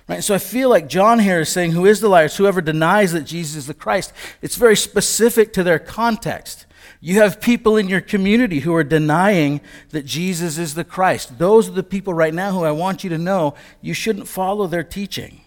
Right? 0.06 0.22
So 0.22 0.34
I 0.34 0.38
feel 0.38 0.68
like 0.68 0.88
John 0.88 1.18
here 1.18 1.40
is 1.40 1.48
saying, 1.48 1.72
Who 1.72 1.86
is 1.86 2.00
the 2.00 2.08
liar? 2.08 2.26
It's 2.26 2.36
whoever 2.36 2.60
denies 2.60 3.12
that 3.12 3.22
Jesus 3.22 3.56
is 3.56 3.66
the 3.66 3.74
Christ. 3.74 4.12
It's 4.42 4.56
very 4.56 4.76
specific 4.76 5.52
to 5.54 5.62
their 5.62 5.78
context. 5.78 6.66
You 7.00 7.20
have 7.20 7.40
people 7.40 7.76
in 7.76 7.88
your 7.88 8.00
community 8.00 8.60
who 8.60 8.74
are 8.74 8.84
denying 8.84 9.60
that 9.90 10.04
Jesus 10.06 10.58
is 10.58 10.74
the 10.74 10.84
Christ. 10.84 11.38
Those 11.38 11.68
are 11.68 11.72
the 11.72 11.82
people 11.82 12.14
right 12.14 12.34
now 12.34 12.52
who 12.52 12.64
I 12.64 12.70
want 12.70 13.04
you 13.04 13.10
to 13.10 13.18
know 13.18 13.54
you 13.80 13.94
shouldn't 13.94 14.28
follow 14.28 14.66
their 14.66 14.84
teaching. 14.84 15.42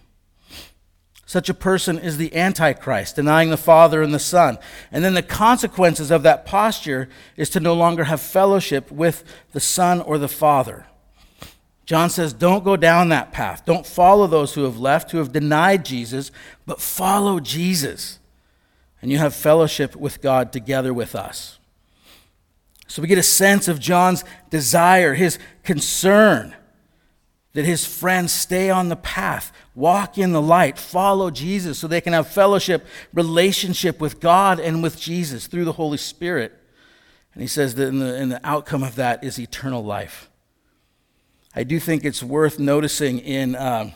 Such 1.28 1.48
a 1.48 1.54
person 1.54 1.98
is 1.98 2.16
the 2.16 2.34
Antichrist, 2.34 3.16
denying 3.16 3.50
the 3.50 3.56
Father 3.56 4.02
and 4.02 4.14
the 4.14 4.18
Son. 4.18 4.58
And 4.90 5.04
then 5.04 5.14
the 5.14 5.22
consequences 5.22 6.10
of 6.10 6.22
that 6.22 6.46
posture 6.46 7.08
is 7.36 7.50
to 7.50 7.60
no 7.60 7.74
longer 7.74 8.04
have 8.04 8.20
fellowship 8.20 8.90
with 8.90 9.24
the 9.52 9.60
Son 9.60 10.00
or 10.00 10.16
the 10.16 10.26
Father. 10.26 10.86
John 11.88 12.10
says, 12.10 12.34
don't 12.34 12.64
go 12.64 12.76
down 12.76 13.08
that 13.08 13.32
path. 13.32 13.64
Don't 13.64 13.86
follow 13.86 14.26
those 14.26 14.52
who 14.52 14.64
have 14.64 14.78
left, 14.78 15.10
who 15.10 15.16
have 15.16 15.32
denied 15.32 15.86
Jesus, 15.86 16.30
but 16.66 16.82
follow 16.82 17.40
Jesus. 17.40 18.18
And 19.00 19.10
you 19.10 19.16
have 19.16 19.34
fellowship 19.34 19.96
with 19.96 20.20
God 20.20 20.52
together 20.52 20.92
with 20.92 21.14
us. 21.14 21.58
So 22.88 23.00
we 23.00 23.08
get 23.08 23.16
a 23.16 23.22
sense 23.22 23.68
of 23.68 23.80
John's 23.80 24.22
desire, 24.50 25.14
his 25.14 25.38
concern 25.62 26.54
that 27.54 27.64
his 27.64 27.86
friends 27.86 28.34
stay 28.34 28.68
on 28.68 28.90
the 28.90 28.96
path, 28.96 29.50
walk 29.74 30.18
in 30.18 30.32
the 30.32 30.42
light, 30.42 30.76
follow 30.76 31.30
Jesus 31.30 31.78
so 31.78 31.88
they 31.88 32.02
can 32.02 32.12
have 32.12 32.28
fellowship, 32.28 32.84
relationship 33.14 33.98
with 33.98 34.20
God 34.20 34.60
and 34.60 34.82
with 34.82 35.00
Jesus 35.00 35.46
through 35.46 35.64
the 35.64 35.72
Holy 35.72 35.96
Spirit. 35.96 36.52
And 37.32 37.40
he 37.40 37.48
says 37.48 37.76
that 37.76 37.88
in 37.88 37.98
the, 37.98 38.14
in 38.20 38.28
the 38.28 38.46
outcome 38.46 38.82
of 38.82 38.96
that 38.96 39.24
is 39.24 39.38
eternal 39.38 39.82
life. 39.82 40.28
I 41.54 41.64
do 41.64 41.80
think 41.80 42.04
it's 42.04 42.22
worth 42.22 42.58
noticing 42.58 43.20
in 43.20 43.56
um, 43.56 43.92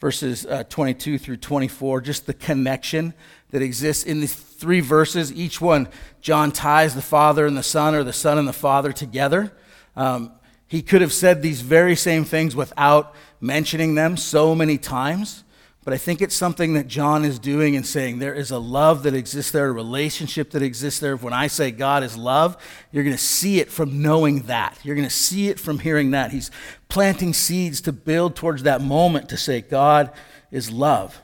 verses 0.00 0.44
uh, 0.46 0.64
22 0.64 1.18
through 1.18 1.36
24 1.36 2.00
just 2.00 2.26
the 2.26 2.34
connection 2.34 3.14
that 3.50 3.62
exists 3.62 4.04
in 4.04 4.20
these 4.20 4.34
three 4.34 4.80
verses. 4.80 5.32
Each 5.32 5.60
one, 5.60 5.88
John 6.20 6.52
ties 6.52 6.94
the 6.94 7.02
Father 7.02 7.46
and 7.46 7.56
the 7.56 7.62
Son, 7.62 7.94
or 7.94 8.02
the 8.02 8.12
Son 8.12 8.38
and 8.38 8.48
the 8.48 8.52
Father 8.52 8.92
together. 8.92 9.52
Um, 9.96 10.32
he 10.66 10.82
could 10.82 11.00
have 11.00 11.12
said 11.12 11.40
these 11.40 11.62
very 11.62 11.96
same 11.96 12.24
things 12.24 12.54
without 12.54 13.14
mentioning 13.40 13.94
them 13.94 14.16
so 14.16 14.54
many 14.54 14.76
times. 14.76 15.44
But 15.88 15.94
I 15.94 15.96
think 15.96 16.20
it's 16.20 16.34
something 16.34 16.74
that 16.74 16.86
John 16.86 17.24
is 17.24 17.38
doing 17.38 17.74
and 17.74 17.86
saying 17.86 18.18
there 18.18 18.34
is 18.34 18.50
a 18.50 18.58
love 18.58 19.04
that 19.04 19.14
exists 19.14 19.52
there, 19.52 19.70
a 19.70 19.72
relationship 19.72 20.50
that 20.50 20.62
exists 20.62 21.00
there. 21.00 21.16
When 21.16 21.32
I 21.32 21.46
say 21.46 21.70
God 21.70 22.04
is 22.04 22.14
love, 22.14 22.58
you're 22.92 23.04
going 23.04 23.16
to 23.16 23.22
see 23.22 23.58
it 23.58 23.70
from 23.70 24.02
knowing 24.02 24.40
that. 24.40 24.78
You're 24.82 24.96
going 24.96 25.08
to 25.08 25.14
see 25.14 25.48
it 25.48 25.58
from 25.58 25.78
hearing 25.78 26.10
that. 26.10 26.30
He's 26.30 26.50
planting 26.90 27.32
seeds 27.32 27.80
to 27.80 27.92
build 27.92 28.36
towards 28.36 28.64
that 28.64 28.82
moment 28.82 29.30
to 29.30 29.38
say 29.38 29.62
God 29.62 30.12
is 30.50 30.70
love. 30.70 31.22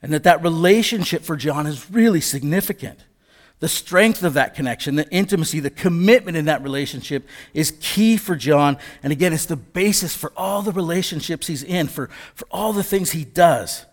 And 0.00 0.14
that 0.14 0.22
that 0.22 0.42
relationship 0.42 1.20
for 1.22 1.36
John 1.36 1.66
is 1.66 1.90
really 1.90 2.22
significant. 2.22 3.00
The 3.58 3.68
strength 3.68 4.22
of 4.22 4.32
that 4.32 4.54
connection, 4.54 4.94
the 4.94 5.10
intimacy, 5.10 5.60
the 5.60 5.68
commitment 5.68 6.38
in 6.38 6.46
that 6.46 6.62
relationship 6.62 7.28
is 7.52 7.76
key 7.80 8.16
for 8.16 8.34
John. 8.34 8.78
And 9.02 9.12
again, 9.12 9.34
it's 9.34 9.44
the 9.44 9.56
basis 9.56 10.16
for 10.16 10.32
all 10.38 10.62
the 10.62 10.72
relationships 10.72 11.48
he's 11.48 11.62
in, 11.62 11.88
for, 11.88 12.08
for 12.34 12.48
all 12.50 12.72
the 12.72 12.82
things 12.82 13.10
he 13.10 13.26
does. 13.26 13.84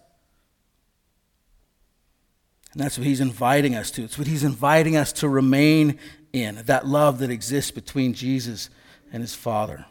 And 2.77 2.85
that's 2.85 2.95
what 2.95 3.07
he's 3.07 3.21
inviting 3.21 3.73
us 3.73 3.89
to. 3.89 4.03
It's 4.03 4.19
what 4.19 4.27
he's 4.27 4.43
inviting 4.43 4.95
us 4.95 5.11
to 5.13 5.27
remain 5.27 5.97
in 6.31 6.61
that 6.67 6.85
love 6.85 7.17
that 7.19 7.31
exists 7.31 7.71
between 7.71 8.13
Jesus 8.13 8.69
and 9.11 9.23
his 9.23 9.33
Father. 9.33 9.87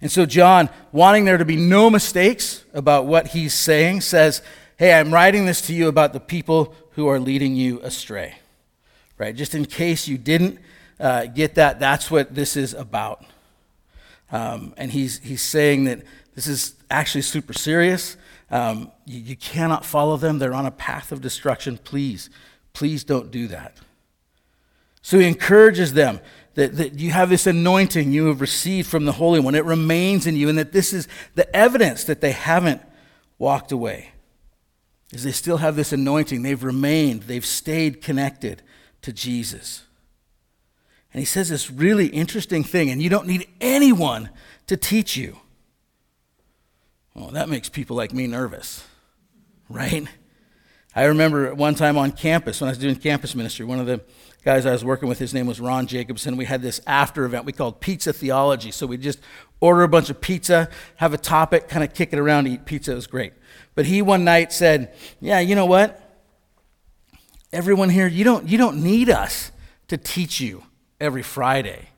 And 0.00 0.10
so, 0.10 0.26
John, 0.26 0.68
wanting 0.90 1.26
there 1.26 1.38
to 1.38 1.44
be 1.44 1.54
no 1.54 1.90
mistakes 1.90 2.64
about 2.74 3.06
what 3.06 3.28
he's 3.28 3.54
saying, 3.54 4.00
says, 4.00 4.42
Hey, 4.76 4.92
I'm 4.98 5.14
writing 5.14 5.46
this 5.46 5.60
to 5.68 5.72
you 5.72 5.86
about 5.86 6.12
the 6.12 6.18
people 6.18 6.74
who 6.96 7.06
are 7.06 7.20
leading 7.20 7.54
you 7.54 7.80
astray. 7.82 8.34
Right? 9.16 9.36
Just 9.36 9.54
in 9.54 9.66
case 9.66 10.08
you 10.08 10.18
didn't 10.18 10.58
uh, 10.98 11.26
get 11.26 11.54
that, 11.54 11.78
that's 11.78 12.10
what 12.10 12.34
this 12.34 12.56
is 12.56 12.74
about. 12.74 13.24
Um, 14.32 14.74
and 14.76 14.90
he's, 14.90 15.20
he's 15.20 15.40
saying 15.40 15.84
that 15.84 16.02
this 16.34 16.48
is 16.48 16.74
actually 16.90 17.22
super 17.22 17.52
serious. 17.52 18.16
Um, 18.50 18.92
you, 19.04 19.20
you 19.20 19.36
cannot 19.36 19.84
follow 19.84 20.16
them. 20.16 20.38
They're 20.38 20.54
on 20.54 20.66
a 20.66 20.70
path 20.70 21.12
of 21.12 21.20
destruction. 21.20 21.78
Please, 21.78 22.30
please 22.72 23.04
don't 23.04 23.30
do 23.30 23.48
that. 23.48 23.76
So 25.02 25.18
he 25.18 25.26
encourages 25.26 25.92
them 25.92 26.20
that, 26.54 26.76
that 26.76 26.98
you 26.98 27.10
have 27.10 27.28
this 27.28 27.46
anointing 27.46 28.12
you 28.12 28.26
have 28.26 28.40
received 28.40 28.88
from 28.88 29.04
the 29.04 29.12
Holy 29.12 29.40
One. 29.40 29.54
It 29.54 29.64
remains 29.64 30.26
in 30.26 30.36
you, 30.36 30.48
and 30.48 30.58
that 30.58 30.72
this 30.72 30.92
is 30.92 31.08
the 31.34 31.54
evidence 31.54 32.04
that 32.04 32.20
they 32.20 32.32
haven't 32.32 32.80
walked 33.38 33.72
away. 33.72 34.12
Is 35.12 35.24
they 35.24 35.32
still 35.32 35.58
have 35.58 35.76
this 35.76 35.92
anointing. 35.92 36.42
They've 36.42 36.64
remained, 36.64 37.24
they've 37.24 37.44
stayed 37.44 38.00
connected 38.00 38.62
to 39.02 39.12
Jesus. 39.12 39.82
And 41.12 41.20
he 41.20 41.26
says 41.26 41.48
this 41.50 41.70
really 41.70 42.06
interesting 42.06 42.64
thing, 42.64 42.90
and 42.90 43.02
you 43.02 43.10
don't 43.10 43.26
need 43.26 43.46
anyone 43.60 44.30
to 44.66 44.76
teach 44.76 45.16
you. 45.16 45.38
Well, 47.14 47.28
that 47.30 47.48
makes 47.48 47.68
people 47.68 47.96
like 47.96 48.12
me 48.12 48.26
nervous, 48.26 48.84
right? 49.68 50.08
I 50.96 51.04
remember 51.04 51.54
one 51.54 51.76
time 51.76 51.96
on 51.96 52.10
campus, 52.10 52.60
when 52.60 52.68
I 52.68 52.72
was 52.72 52.78
doing 52.78 52.96
campus 52.96 53.36
ministry, 53.36 53.64
one 53.64 53.78
of 53.78 53.86
the 53.86 54.00
guys 54.44 54.66
I 54.66 54.72
was 54.72 54.84
working 54.84 55.08
with, 55.08 55.20
his 55.20 55.32
name 55.32 55.46
was 55.46 55.60
Ron 55.60 55.86
Jacobson. 55.86 56.36
We 56.36 56.44
had 56.44 56.60
this 56.60 56.80
after 56.86 57.24
event 57.24 57.44
we 57.44 57.52
called 57.52 57.80
Pizza 57.80 58.12
Theology. 58.12 58.72
So 58.72 58.86
we 58.86 58.96
just 58.96 59.20
order 59.60 59.82
a 59.82 59.88
bunch 59.88 60.10
of 60.10 60.20
pizza, 60.20 60.68
have 60.96 61.14
a 61.14 61.18
topic, 61.18 61.68
kind 61.68 61.84
of 61.84 61.94
kick 61.94 62.12
it 62.12 62.18
around, 62.18 62.48
eat 62.48 62.64
pizza. 62.64 62.92
It 62.92 62.96
was 62.96 63.06
great. 63.06 63.32
But 63.76 63.86
he 63.86 64.02
one 64.02 64.24
night 64.24 64.52
said, 64.52 64.92
Yeah, 65.20 65.38
you 65.38 65.54
know 65.54 65.66
what? 65.66 66.00
Everyone 67.52 67.90
here, 67.90 68.08
you 68.08 68.24
don't, 68.24 68.48
you 68.48 68.58
don't 68.58 68.82
need 68.82 69.08
us 69.08 69.52
to 69.88 69.96
teach 69.96 70.40
you 70.40 70.64
every 71.00 71.22
Friday. 71.22 71.88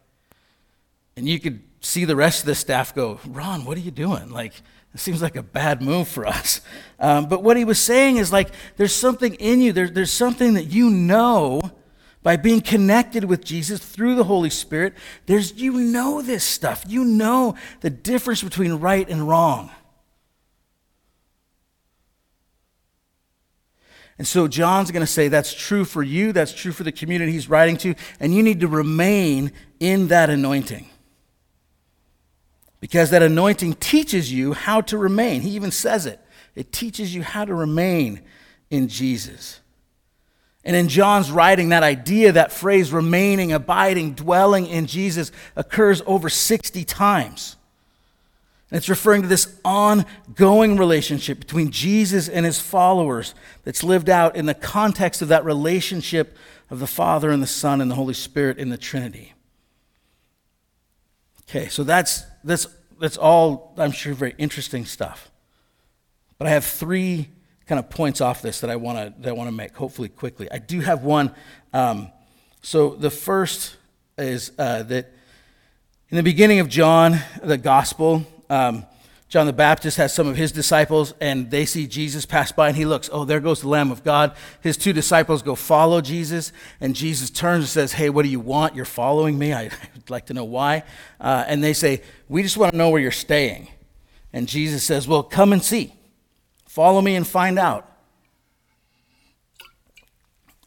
And 1.17 1.27
you 1.27 1.41
could 1.41 1.63
see 1.81 2.05
the 2.05 2.17
rest 2.17 2.41
of 2.41 2.47
the 2.47 2.55
staff 2.55 2.95
go, 2.95 3.19
Ron, 3.27 3.65
what 3.65 3.79
are 3.79 3.81
you 3.81 3.91
doing? 3.91 4.31
Like, 4.31 4.53
it 4.97 5.01
seems 5.01 5.21
like 5.21 5.37
a 5.37 5.43
bad 5.43 5.83
move 5.83 6.09
for 6.09 6.27
us. 6.27 6.63
Um, 6.99 7.29
but 7.29 7.43
what 7.43 7.59
he 7.59 7.67
was 7.67 7.79
saying 7.79 8.17
is 8.17 8.33
like, 8.33 8.49
there's 8.79 8.95
something 8.95 9.35
in 9.35 9.61
you, 9.61 9.75
there, 9.75 9.91
there's 9.91 10.11
something 10.11 10.55
that 10.55 10.73
you 10.73 10.89
know 10.89 11.61
by 12.23 12.37
being 12.37 12.63
connected 12.63 13.25
with 13.25 13.45
Jesus 13.45 13.79
through 13.79 14.15
the 14.15 14.25
Holy 14.25 14.49
Spirit. 14.49 14.95
There's, 15.27 15.53
you 15.53 15.75
know 15.75 16.23
this 16.23 16.45
stuff. 16.45 16.83
You 16.89 17.05
know 17.05 17.57
the 17.83 17.91
difference 17.91 18.43
between 18.43 18.73
right 18.77 19.07
and 19.07 19.29
wrong. 19.29 19.71
And 24.17 24.27
so 24.27 24.49
John's 24.49 24.91
going 24.91 25.05
to 25.05 25.07
say 25.07 25.29
that's 25.29 25.53
true 25.53 25.85
for 25.85 26.03
you, 26.03 26.33
that's 26.33 26.55
true 26.55 26.73
for 26.73 26.85
the 26.85 26.93
community 26.93 27.33
he's 27.33 27.51
writing 27.51 27.77
to, 27.77 27.95
and 28.19 28.35
you 28.35 28.43
need 28.43 28.61
to 28.61 28.69
remain 28.69 29.53
in 29.79 30.09
that 30.09 30.31
anointing 30.31 30.89
because 32.81 33.11
that 33.11 33.23
anointing 33.23 33.75
teaches 33.75 34.33
you 34.33 34.53
how 34.53 34.81
to 34.83 34.99
remain. 34.99 35.41
He 35.41 35.51
even 35.51 35.71
says 35.71 36.07
it. 36.07 36.21
It 36.55 36.73
teaches 36.73 37.15
you 37.15 37.23
how 37.23 37.45
to 37.45 37.55
remain 37.55 38.21
in 38.71 38.89
Jesus. 38.89 39.61
And 40.65 40.75
in 40.75 40.89
John's 40.89 41.31
writing, 41.31 41.69
that 41.69 41.85
idea, 41.85 42.33
that 42.33 42.51
phrase, 42.51 42.93
remaining, 42.93 43.53
abiding, 43.53 44.15
dwelling 44.15 44.67
in 44.67 44.87
Jesus, 44.87 45.31
occurs 45.55 46.03
over 46.07 46.29
60 46.29 46.85
times. 46.85 47.57
And 48.71 48.77
it's 48.77 48.89
referring 48.89 49.23
to 49.23 49.29
this 49.29 49.59
ongoing 49.65 50.77
relationship 50.77 51.39
between 51.39 51.71
Jesus 51.71 52.29
and 52.29 52.45
his 52.45 52.61
followers 52.61 53.35
that's 53.63 53.85
lived 53.85 54.11
out 54.11 54.35
in 54.35 54.47
the 54.47 54.55
context 54.55 55.23
of 55.23 55.29
that 55.29 55.45
relationship 55.45 56.37
of 56.69 56.81
the 56.81 56.89
Father 56.89 57.31
and 57.31 57.41
the 57.41 57.47
Son 57.47 57.81
and 57.81 57.89
the 57.89 57.95
Holy 57.95 58.15
Spirit 58.15 58.59
in 58.59 58.71
the 58.71 58.77
Trinity. 58.77 59.35
Okay, 61.49 61.69
so 61.69 61.85
that's, 61.85 62.25
that's, 62.47 62.67
that's 63.01 63.17
all, 63.17 63.75
I'm 63.77 63.93
sure, 63.93 64.15
very 64.15 64.35
interesting 64.39 64.87
stuff. 64.87 65.31
But 66.39 66.49
I 66.49 66.51
have 66.51 66.65
three 66.65 67.29
kind 67.67 67.79
of 67.79 67.91
points 67.91 68.21
off 68.21 68.43
this 68.43 68.61
that 68.61 68.71
I 68.71 68.77
want 68.77 68.99
to 68.99 69.23
that 69.23 69.31
I 69.31 69.33
want 69.33 69.49
to 69.49 69.55
make, 69.55 69.75
hopefully 69.75 70.09
quickly. 70.09 70.51
I 70.51 70.59
do 70.59 70.81
have 70.81 71.03
one. 71.03 71.35
Um, 71.73 72.11
so 72.63 72.91
the 72.91 73.11
first 73.11 73.77
is 74.19 74.53
uh, 74.59 74.83
that 74.85 75.13
in 76.09 76.17
the 76.17 76.23
beginning 76.23 76.61
of 76.61 76.69
John, 76.69 77.19
the 77.43 77.59
gospel, 77.59 78.25
um, 78.49 78.87
John 79.29 79.47
the 79.47 79.53
Baptist 79.53 79.97
has 79.97 80.15
some 80.15 80.29
of 80.29 80.37
his 80.37 80.53
disciples, 80.53 81.13
and 81.21 81.51
they 81.51 81.67
see 81.67 81.89
Jesus 81.89 82.25
pass 82.25 82.53
by, 82.53 82.69
and 82.69 82.77
he 82.77 82.85
looks, 82.85 83.11
oh, 83.13 83.25
there 83.25 83.41
goes 83.41 83.61
the 83.61 83.69
Lamb 83.69 83.91
of 83.91 84.05
God. 84.05 84.37
His 84.61 84.77
two 84.77 84.93
disciples 84.93 85.43
go 85.43 85.57
follow 85.57 86.01
Jesus, 86.01 86.53
and 86.81 86.95
Jesus 86.95 87.29
turns 87.29 87.65
and 87.65 87.69
says, 87.69 87.93
hey, 87.93 88.09
what 88.09 88.23
do 88.23 88.29
you 88.29 88.39
want? 88.39 88.77
You're 88.77 88.85
following 88.85 89.37
me. 89.37 89.53
I'd 89.53 89.73
like 90.09 90.27
to 90.27 90.35
know 90.35 90.45
why. 90.45 90.85
Uh, 91.21 91.45
and 91.49 91.63
they 91.63 91.73
say, 91.73 92.03
we 92.29 92.43
just 92.43 92.57
want 92.57 92.71
to 92.73 92.79
know 92.79 92.91
where 92.91 93.01
you're 93.01 93.11
staying. 93.11 93.69
And 94.33 94.47
Jesus 94.47 94.85
says, 94.85 95.09
well, 95.09 95.25
come 95.25 95.53
and 95.53 95.63
see. 95.63 95.93
Follow 96.67 97.01
me 97.01 97.17
and 97.17 97.27
find 97.27 97.59
out. 97.59 97.91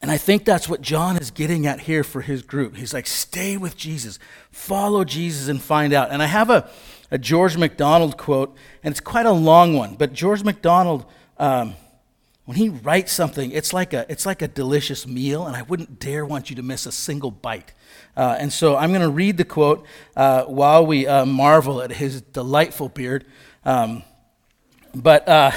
And 0.02 0.10
I 0.10 0.16
think 0.16 0.44
that's 0.44 0.68
what 0.68 0.80
John 0.80 1.16
is 1.16 1.30
getting 1.30 1.66
at 1.66 1.80
here 1.80 2.02
for 2.02 2.22
his 2.22 2.42
group. 2.42 2.76
He's 2.76 2.94
like, 2.94 3.06
stay 3.06 3.56
with 3.56 3.76
Jesus, 3.76 4.18
follow 4.50 5.04
Jesus, 5.04 5.48
and 5.48 5.60
find 5.60 5.92
out. 5.92 6.10
And 6.10 6.22
I 6.22 6.26
have 6.26 6.50
a 6.50 6.70
a 7.10 7.18
George 7.18 7.56
MacDonald 7.56 8.16
quote, 8.16 8.56
and 8.82 8.92
it's 8.92 9.00
quite 9.00 9.26
a 9.26 9.32
long 9.32 9.76
one, 9.76 9.94
but 9.96 10.12
George 10.12 10.44
MacDonald. 10.44 11.04
Um, 11.38 11.74
when 12.46 12.56
he 12.56 12.68
writes 12.68 13.12
something, 13.12 13.52
it's 13.52 13.72
like 13.72 13.92
a, 13.92 14.04
it's 14.08 14.26
like 14.26 14.42
a 14.42 14.48
delicious 14.48 15.06
meal, 15.06 15.46
and 15.46 15.54
I 15.54 15.62
wouldn't 15.62 16.00
dare 16.00 16.24
want 16.24 16.50
you 16.50 16.56
to 16.56 16.62
miss 16.62 16.84
a 16.84 16.90
single 16.90 17.30
bite. 17.30 17.72
Uh, 18.16 18.36
and 18.40 18.52
so 18.52 18.76
I'm 18.76 18.90
going 18.90 19.02
to 19.02 19.08
read 19.08 19.36
the 19.36 19.44
quote 19.44 19.86
uh, 20.16 20.42
while 20.44 20.84
we 20.84 21.06
uh, 21.06 21.24
marvel 21.24 21.80
at 21.80 21.92
his 21.92 22.20
delightful 22.20 22.88
beard. 22.88 23.24
Um, 23.64 24.02
but 24.94 25.28
uh, 25.28 25.52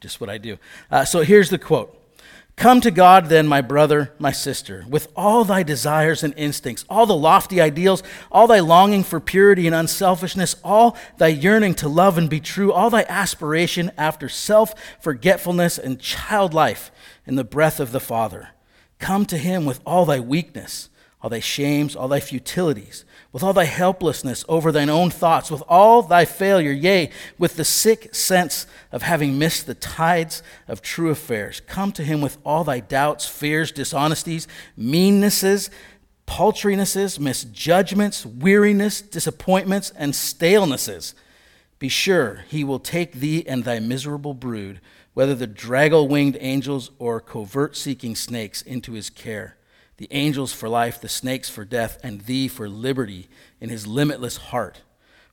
just 0.00 0.20
what 0.20 0.28
I 0.28 0.38
do. 0.38 0.58
Uh, 0.90 1.04
so 1.04 1.22
here's 1.22 1.48
the 1.48 1.58
quote 1.58 1.96
Come 2.60 2.82
to 2.82 2.90
God, 2.90 3.30
then, 3.30 3.48
my 3.48 3.62
brother, 3.62 4.12
my 4.18 4.32
sister, 4.32 4.84
with 4.86 5.10
all 5.16 5.44
thy 5.46 5.62
desires 5.62 6.22
and 6.22 6.34
instincts, 6.36 6.84
all 6.90 7.06
the 7.06 7.16
lofty 7.16 7.58
ideals, 7.58 8.02
all 8.30 8.46
thy 8.46 8.60
longing 8.60 9.02
for 9.02 9.18
purity 9.18 9.66
and 9.66 9.74
unselfishness, 9.74 10.56
all 10.62 10.94
thy 11.16 11.28
yearning 11.28 11.72
to 11.76 11.88
love 11.88 12.18
and 12.18 12.28
be 12.28 12.38
true, 12.38 12.70
all 12.70 12.90
thy 12.90 13.04
aspiration 13.04 13.90
after 13.96 14.28
self 14.28 14.74
forgetfulness 15.00 15.78
and 15.78 16.00
child 16.00 16.52
life 16.52 16.90
in 17.24 17.36
the 17.36 17.44
breath 17.44 17.80
of 17.80 17.92
the 17.92 17.98
Father. 17.98 18.50
Come 18.98 19.24
to 19.24 19.38
him 19.38 19.64
with 19.64 19.80
all 19.86 20.04
thy 20.04 20.20
weakness, 20.20 20.90
all 21.22 21.30
thy 21.30 21.40
shames, 21.40 21.96
all 21.96 22.08
thy 22.08 22.20
futilities 22.20 23.06
with 23.32 23.42
all 23.42 23.52
thy 23.52 23.64
helplessness 23.64 24.44
over 24.48 24.72
thine 24.72 24.90
own 24.90 25.10
thoughts, 25.10 25.50
with 25.50 25.62
all 25.68 26.02
thy 26.02 26.24
failure, 26.24 26.72
yea, 26.72 27.10
with 27.38 27.56
the 27.56 27.64
sick 27.64 28.12
sense 28.14 28.66
of 28.90 29.02
having 29.02 29.38
missed 29.38 29.66
the 29.66 29.74
tides 29.74 30.42
of 30.66 30.82
true 30.82 31.10
affairs. 31.10 31.60
Come 31.66 31.92
to 31.92 32.02
him 32.02 32.20
with 32.20 32.38
all 32.44 32.64
thy 32.64 32.80
doubts, 32.80 33.26
fears, 33.26 33.70
dishonesties, 33.70 34.48
meannesses, 34.76 35.70
paltrinesses, 36.26 37.20
misjudgments, 37.20 38.26
weariness, 38.26 39.00
disappointments, 39.00 39.92
and 39.96 40.12
stalenesses. 40.12 41.14
Be 41.78 41.88
sure 41.88 42.44
he 42.48 42.64
will 42.64 42.80
take 42.80 43.12
thee 43.12 43.46
and 43.46 43.64
thy 43.64 43.78
miserable 43.78 44.34
brood, 44.34 44.80
whether 45.14 45.34
the 45.34 45.46
draggle 45.46 46.08
winged 46.08 46.36
angels 46.40 46.90
or 46.98 47.20
covert 47.20 47.76
seeking 47.76 48.16
snakes, 48.16 48.60
into 48.62 48.92
his 48.92 49.08
care 49.08 49.56
the 50.00 50.08
angels 50.12 50.50
for 50.50 50.66
life, 50.66 50.98
the 50.98 51.10
snakes 51.10 51.50
for 51.50 51.62
death, 51.62 51.98
and 52.02 52.22
thee 52.22 52.48
for 52.48 52.70
liberty 52.70 53.28
in 53.60 53.68
his 53.68 53.86
limitless 53.86 54.38
heart. 54.38 54.80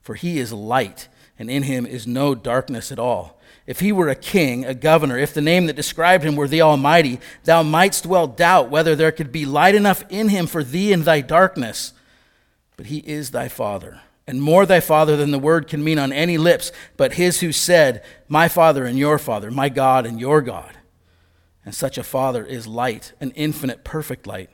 For 0.02 0.16
he 0.16 0.40
is 0.40 0.52
light, 0.52 1.08
and 1.40 1.50
in 1.50 1.64
him 1.64 1.86
is 1.86 2.06
no 2.06 2.36
darkness 2.36 2.92
at 2.92 3.00
all. 3.00 3.40
If 3.66 3.80
he 3.80 3.94
were 3.94 4.10
a 4.10 4.16
king, 4.16 4.66
a 4.66 4.74
governor, 4.74 5.18
if 5.18 5.34
the 5.34 5.40
name 5.40 5.68
that 5.68 5.78
described 5.78 6.26
him 6.26 6.36
were 6.36 6.50
the 6.50 6.64
Almighty, 6.64 7.22
thou 7.46 7.64
mightst 7.64 8.06
well 8.06 8.28
doubt 8.28 8.70
whether 8.70 8.94
there 8.94 9.14
could 9.14 9.32
be 9.32 9.46
light 9.46 9.74
enough 9.74 10.04
in 10.10 10.28
him 10.28 10.48
for 10.48 10.66
thee 10.66 10.92
in 10.92 11.04
thy 11.04 11.22
darkness. 11.22 11.94
But 12.76 12.88
he 12.88 12.98
is 12.98 13.32
thy 13.32 13.48
Father, 13.48 14.02
and 14.28 14.42
more 14.42 14.66
thy 14.66 14.82
Father 14.82 15.16
than 15.16 15.32
the 15.32 15.40
word 15.40 15.70
can 15.70 15.82
mean 15.82 15.98
on 15.98 16.12
any 16.12 16.38
lips, 16.38 16.74
but 16.98 17.14
his 17.14 17.40
who 17.40 17.54
said, 17.54 18.04
My 18.28 18.50
Father 18.50 18.84
and 18.84 19.00
your 19.00 19.18
Father, 19.18 19.50
my 19.50 19.70
God 19.70 20.06
and 20.06 20.20
your 20.20 20.42
God. 20.42 20.78
And 21.64 21.74
such 21.74 21.98
a 21.98 22.04
Father 22.04 22.44
is 22.46 22.68
light, 22.68 23.14
an 23.22 23.32
infinite, 23.32 23.86
perfect 23.86 24.28
light 24.28 24.50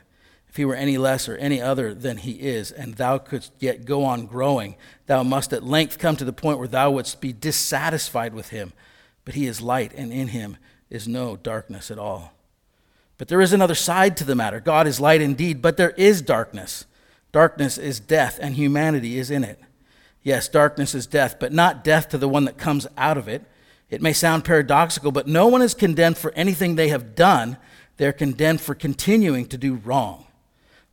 if 0.54 0.58
he 0.58 0.66
were 0.66 0.76
any 0.76 1.00
less 1.00 1.28
or 1.28 1.36
any 1.38 1.60
other 1.60 1.96
than 1.96 2.18
he 2.18 2.34
is, 2.34 2.72
and 2.72 2.94
thou 2.94 3.18
couldst 3.18 3.52
yet 3.58 3.86
go 3.86 4.06
on 4.06 4.28
growing, 4.28 4.76
thou 5.08 5.24
must 5.24 5.52
at 5.52 5.63
length 5.63 5.98
come 5.98 6.16
to 6.16 6.24
the 6.24 6.32
point 6.32 6.60
where 6.60 6.68
thou 6.68 6.92
wouldst 6.92 7.20
be 7.22 7.34
dissatisfied 7.34 8.36
with 8.36 8.50
him. 8.50 8.72
But 9.26 9.34
he 9.34 9.48
is 9.48 9.62
light, 9.62 9.94
and 9.96 10.13
in 10.13 10.28
him 10.28 10.58
is 10.92 11.08
no 11.08 11.36
darkness 11.36 11.89
at 11.89 11.98
all. 11.98 12.34
But 13.18 13.30
there 13.30 13.42
is 13.42 13.52
another 13.52 13.74
side 13.74 14.16
to 14.18 14.24
the 14.24 14.36
matter. 14.36 14.60
God 14.60 14.86
is 14.86 15.00
light 15.00 15.22
indeed, 15.24 15.60
but 15.60 15.76
there 15.78 15.96
is 15.98 16.22
darkness. 16.22 16.86
Darkness 17.32 17.80
is 17.80 18.00
death, 18.00 18.38
and 18.39 18.54
humanity 18.54 19.18
is 19.18 19.32
in 19.32 19.44
it. 19.44 19.60
Yes, 20.22 20.48
darkness 20.48 20.94
is 20.94 21.08
death, 21.08 21.38
but 21.39 21.52
not 21.52 21.84
death 21.84 22.10
to 22.10 22.20
the 22.20 22.30
one 22.30 22.46
that 22.46 22.60
comes 22.60 22.86
out 22.96 23.18
of 23.18 23.28
it. 23.28 23.42
It 23.89 24.04
may 24.04 24.13
sound 24.13 24.46
paradoxical, 24.46 25.12
but 25.12 25.26
no 25.26 25.48
one 25.48 25.63
is 25.63 25.74
condemned 25.74 26.20
for 26.20 26.32
anything 26.34 26.76
they 26.76 26.89
have 26.89 27.16
done. 27.16 27.58
They're 27.98 28.13
condemned 28.13 28.62
for 28.62 28.76
continuing 28.76 29.48
to 29.48 29.58
do 29.58 29.74
wrong. 29.74 30.28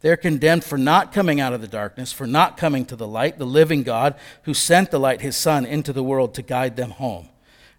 They're 0.01 0.17
condemned 0.17 0.65
for 0.65 0.79
not 0.79 1.13
coming 1.13 1.41
out 1.41 1.53
of 1.53 1.61
the 1.61 1.69
darkness, 1.69 2.13
for 2.13 2.27
not 2.27 2.57
coming 2.57 2.87
to 2.87 2.97
the 2.97 3.07
light, 3.07 3.39
the 3.39 3.45
living 3.45 3.83
God 3.83 4.15
who 4.45 4.55
sent 4.55 4.91
the 4.91 5.01
light, 5.01 5.21
his 5.21 5.37
Son, 5.37 5.67
into 5.67 5.93
the 5.93 6.03
world 6.03 6.35
to 6.35 6.43
guide 6.43 6.77
them 6.77 6.91
home. 6.91 7.29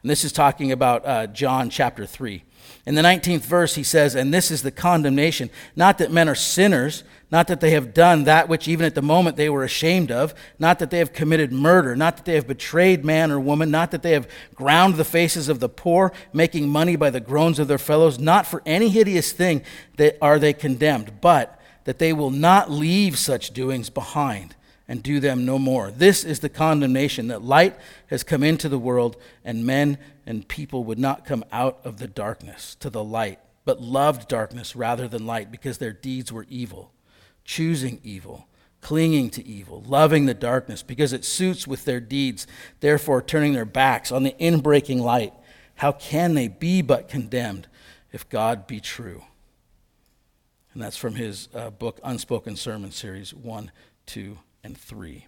And 0.02 0.10
this 0.10 0.24
is 0.24 0.32
talking 0.32 0.72
about 0.72 1.06
uh, 1.06 1.28
John 1.28 1.70
chapter 1.70 2.06
3. 2.06 2.44
In 2.86 2.96
the 2.96 3.02
19th 3.02 3.42
verse, 3.42 3.76
he 3.76 3.84
says, 3.84 4.16
And 4.16 4.34
this 4.34 4.50
is 4.50 4.64
the 4.64 4.72
condemnation, 4.72 5.50
not 5.76 5.98
that 6.00 6.12
men 6.12 6.28
are 6.28 6.36
sinners, 6.36 7.04
not 7.30 7.48
that 7.48 7.60
they 7.60 7.72
have 7.72 7.94
done 7.94 8.24
that 8.26 8.50
which 8.50 8.68
even 8.68 8.86
at 8.86 8.96
the 8.96 9.02
moment 9.02 9.38
they 9.38 9.50
were 9.50 9.64
ashamed 9.64 10.12
of, 10.12 10.34
not 10.58 10.80
that 10.80 10.90
they 10.90 10.98
have 10.98 11.14
committed 11.14 11.52
murder, 11.52 11.96
not 11.96 12.18
that 12.18 12.26
they 12.26 12.36
have 12.36 12.48
betrayed 12.48 13.06
man 13.06 13.32
or 13.32 13.40
woman, 13.40 13.72
not 13.72 13.92
that 13.92 14.04
they 14.04 14.12
have 14.12 14.28
ground 14.56 14.96
the 14.96 15.06
faces 15.06 15.48
of 15.48 15.60
the 15.60 15.70
poor, 15.70 16.12
making 16.34 16.70
money 16.70 16.96
by 16.96 17.10
the 17.10 17.20
groans 17.20 17.60
of 17.60 17.68
their 17.68 17.78
fellows, 17.78 18.20
not 18.20 18.46
for 18.46 18.62
any 18.66 18.90
hideous 18.90 19.32
thing 19.32 19.64
that 19.98 20.18
are 20.22 20.40
they 20.40 20.54
condemned, 20.54 21.22
but 21.22 21.61
that 21.84 22.00
they 22.00 22.14
will 22.14 22.32
not 22.32 22.70
leave 22.70 23.18
such 23.18 23.52
doings 23.52 23.90
behind 23.90 24.56
and 24.88 25.02
do 25.04 25.20
them 25.20 25.46
no 25.46 25.58
more. 25.58 25.90
This 25.90 26.24
is 26.24 26.40
the 26.40 26.50
condemnation 26.50 27.28
that 27.28 27.42
light 27.42 27.78
has 28.08 28.24
come 28.24 28.44
into 28.44 28.68
the 28.68 28.80
world, 28.80 29.16
and 29.46 29.66
men 29.66 29.98
and 30.26 30.48
people 30.48 30.84
would 30.84 31.00
not 31.00 31.26
come 31.26 31.46
out 31.52 31.80
of 31.84 31.98
the 31.98 32.08
darkness 32.08 32.76
to 32.76 32.90
the 32.90 33.04
light, 33.04 33.40
but 33.64 33.82
loved 33.82 34.28
darkness 34.28 34.76
rather 34.76 35.08
than 35.08 35.26
light 35.26 35.52
because 35.52 35.78
their 35.78 35.94
deeds 35.94 36.32
were 36.32 36.46
evil, 36.50 36.92
choosing 37.46 38.00
evil. 38.04 38.48
Clinging 38.82 39.30
to 39.30 39.46
evil, 39.46 39.84
loving 39.86 40.26
the 40.26 40.34
darkness 40.34 40.82
because 40.82 41.14
it 41.14 41.24
suits 41.24 41.68
with 41.68 41.86
their 41.86 42.00
deeds, 42.00 42.48
therefore 42.80 43.22
turning 43.22 43.54
their 43.54 43.64
backs 43.64 44.12
on 44.12 44.24
the 44.24 44.36
inbreaking 44.40 45.00
light. 45.00 45.36
How 45.76 45.92
can 45.92 46.34
they 46.34 46.48
be 46.48 46.82
but 46.82 47.08
condemned 47.08 47.68
if 48.12 48.28
God 48.28 48.66
be 48.66 48.80
true? 48.80 49.22
And 50.74 50.82
that's 50.82 50.98
from 50.98 51.16
his 51.16 51.50
uh, 51.54 51.70
book, 51.70 52.00
Unspoken 52.04 52.56
Sermon 52.56 52.92
Series 52.92 53.34
1, 53.34 53.72
2, 54.06 54.38
and 54.64 54.78
3. 54.78 55.28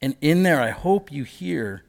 And 0.00 0.16
in 0.20 0.42
there, 0.42 0.60
I 0.60 0.70
hope 0.70 1.10
you 1.10 1.24
hear 1.24 1.82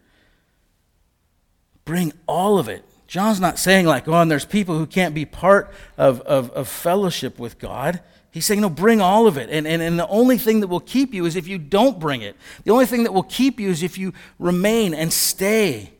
bring 1.85 2.13
all 2.27 2.57
of 2.57 2.67
it. 2.67 2.83
John's 3.07 3.39
not 3.39 3.59
saying, 3.59 3.85
like, 3.85 4.07
oh, 4.07 4.13
and 4.13 4.29
there's 4.29 4.45
people 4.45 4.77
who 4.77 4.87
can't 4.87 5.13
be 5.13 5.25
part 5.25 5.71
of, 5.97 6.21
of, 6.21 6.49
of 6.51 6.67
fellowship 6.67 7.37
with 7.37 7.59
God. 7.59 8.01
He's 8.31 8.45
saying, 8.45 8.61
no, 8.61 8.69
bring 8.69 8.99
all 8.99 9.27
of 9.27 9.37
it. 9.37 9.49
And, 9.51 9.67
and, 9.67 9.81
and 9.81 9.97
the 9.97 10.07
only 10.07 10.37
thing 10.37 10.59
that 10.61 10.67
will 10.67 10.79
keep 10.79 11.13
you 11.13 11.25
is 11.25 11.35
if 11.35 11.47
you 11.47 11.57
don't 11.59 11.99
bring 11.99 12.21
it. 12.21 12.35
The 12.63 12.71
only 12.71 12.87
thing 12.87 13.03
that 13.03 13.13
will 13.13 13.23
keep 13.23 13.59
you 13.59 13.69
is 13.69 13.83
if 13.83 13.97
you 13.97 14.13
remain 14.39 14.93
and 14.93 15.13
stay 15.13 15.93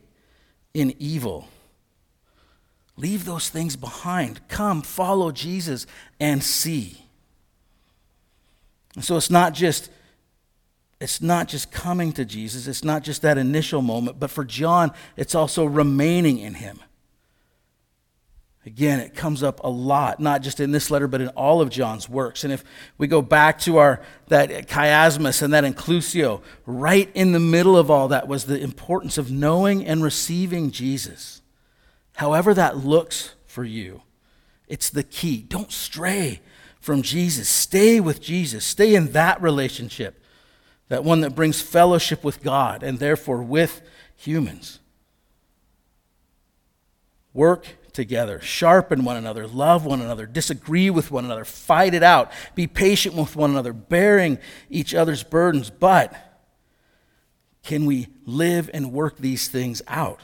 in 0.74 0.94
evil. 0.98 1.48
Leave 2.96 3.24
those 3.24 3.48
things 3.48 3.76
behind. 3.76 4.46
Come, 4.48 4.82
follow 4.82 5.30
Jesus 5.30 5.86
and 6.18 6.42
see. 6.42 7.02
And 8.94 9.04
so 9.04 9.16
it's 9.16 9.30
not 9.30 9.52
just 9.52 9.90
it's 10.98 11.20
not 11.20 11.46
just 11.46 11.70
coming 11.70 12.12
to 12.12 12.24
Jesus, 12.24 12.66
it's 12.66 12.82
not 12.82 13.02
just 13.02 13.20
that 13.20 13.36
initial 13.36 13.82
moment, 13.82 14.18
but 14.18 14.30
for 14.30 14.44
John, 14.44 14.92
it's 15.14 15.34
also 15.34 15.66
remaining 15.66 16.38
in 16.38 16.54
him. 16.54 16.80
Again, 18.64 18.98
it 18.98 19.14
comes 19.14 19.42
up 19.42 19.60
a 19.62 19.68
lot, 19.68 20.18
not 20.18 20.42
just 20.42 20.58
in 20.58 20.72
this 20.72 20.90
letter, 20.90 21.06
but 21.06 21.20
in 21.20 21.28
all 21.28 21.60
of 21.60 21.70
John's 21.70 22.08
works. 22.08 22.44
And 22.44 22.52
if 22.52 22.64
we 22.98 23.06
go 23.06 23.22
back 23.22 23.60
to 23.60 23.76
our 23.76 24.00
that 24.28 24.68
chiasmus 24.68 25.42
and 25.42 25.52
that 25.52 25.64
inclusio, 25.64 26.40
right 26.64 27.08
in 27.14 27.32
the 27.32 27.38
middle 27.38 27.76
of 27.76 27.90
all 27.90 28.08
that 28.08 28.26
was 28.26 28.46
the 28.46 28.58
importance 28.58 29.18
of 29.18 29.30
knowing 29.30 29.86
and 29.86 30.02
receiving 30.02 30.70
Jesus 30.70 31.35
however 32.16 32.52
that 32.52 32.76
looks 32.76 33.34
for 33.46 33.64
you, 33.64 34.02
it's 34.68 34.90
the 34.90 35.02
key. 35.02 35.42
Don't 35.42 35.72
stray 35.72 36.40
from 36.80 37.02
Jesus. 37.02 37.48
Stay 37.48 38.00
with 38.00 38.20
Jesus. 38.20 38.64
Stay 38.64 38.94
in 38.94 39.12
that 39.12 39.40
relationship, 39.40 40.20
that 40.88 41.04
one 41.04 41.20
that 41.22 41.34
brings 41.34 41.60
fellowship 41.60 42.22
with 42.22 42.42
God 42.42 42.82
and 42.82 42.98
therefore 42.98 43.42
with 43.42 43.82
humans. 44.16 44.80
Work 47.32 47.66
together, 47.92 48.40
sharpen 48.40 49.04
one 49.04 49.16
another, 49.16 49.46
love 49.46 49.84
one 49.84 50.00
another, 50.00 50.26
disagree 50.26 50.90
with 50.90 51.10
one 51.10 51.24
another, 51.24 51.44
fight 51.44 51.94
it 51.94 52.02
out, 52.02 52.30
be 52.54 52.66
patient 52.66 53.14
with 53.14 53.34
one 53.34 53.50
another, 53.50 53.72
bearing 53.72 54.38
each 54.70 54.94
other's 54.94 55.22
burdens. 55.22 55.70
But 55.70 56.14
can 57.62 57.84
we 57.84 58.08
live 58.24 58.70
and 58.72 58.92
work 58.92 59.16
these 59.18 59.48
things 59.48 59.82
out? 59.88 60.20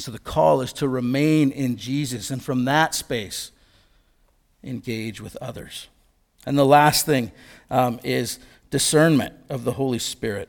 So 0.00 0.10
the 0.10 0.18
call 0.18 0.60
is 0.60 0.72
to 0.74 0.88
remain 0.88 1.50
in 1.50 1.76
Jesus 1.76 2.30
and 2.30 2.42
from 2.42 2.64
that 2.64 2.94
space, 2.94 3.52
engage 4.64 5.20
with 5.20 5.36
others. 5.36 5.88
And 6.46 6.58
the 6.58 6.66
last 6.66 7.06
thing 7.06 7.32
um, 7.70 8.00
is 8.02 8.38
discernment 8.70 9.34
of 9.48 9.64
the 9.64 9.72
Holy 9.72 9.98
Spirit. 9.98 10.48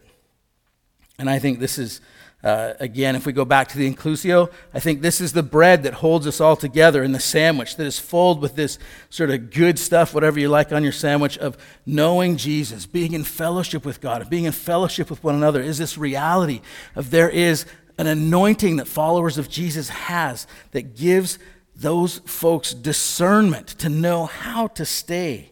And 1.20 1.30
I 1.30 1.38
think 1.38 1.60
this 1.60 1.78
is, 1.78 2.02
uh, 2.44 2.74
again, 2.80 3.16
if 3.16 3.26
we 3.26 3.34
go 3.34 3.46
back 3.46 3.68
to 3.70 3.78
the 3.78 3.94
inclusio, 3.94 4.52
I 4.74 4.80
think 4.80 5.02
this 5.02 5.22
is 5.22 5.34
the 5.34 5.44
bread 5.44 5.84
that 5.84 5.96
holds 5.96 6.26
us 6.26 6.42
all 6.42 6.56
together 6.56 7.04
in 7.04 7.12
the 7.12 7.20
sandwich 7.20 7.76
that 7.76 7.86
is 7.86 8.00
filled 8.00 8.42
with 8.42 8.56
this 8.56 8.80
sort 9.10 9.30
of 9.30 9.52
good 9.52 9.78
stuff, 9.78 10.14
whatever 10.14 10.40
you 10.40 10.50
like 10.50 10.72
on 10.72 10.82
your 10.82 10.92
sandwich, 10.92 11.38
of 11.38 11.58
knowing 11.86 12.38
Jesus, 12.38 12.86
being 12.86 13.14
in 13.14 13.24
fellowship 13.24 13.86
with 13.86 14.02
God, 14.02 14.28
being 14.30 14.46
in 14.46 14.52
fellowship 14.52 15.10
with 15.10 15.24
one 15.24 15.36
another, 15.36 15.62
is 15.62 15.78
this 15.78 15.98
reality 15.98 16.62
of 16.96 17.12
there 17.12 17.30
is 17.30 17.66
an 18.02 18.08
anointing 18.08 18.78
that 18.78 18.88
followers 18.88 19.38
of 19.38 19.48
Jesus 19.48 19.90
has 19.90 20.48
that 20.72 20.96
gives 20.96 21.38
those 21.76 22.18
folks 22.26 22.74
discernment 22.74 23.68
to 23.68 23.90
know 23.90 24.26
how 24.26 24.66
to 24.70 24.86
stay, 24.86 25.52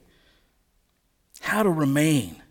how 1.41 1.61
to 1.61 1.69
remain, 1.69 2.41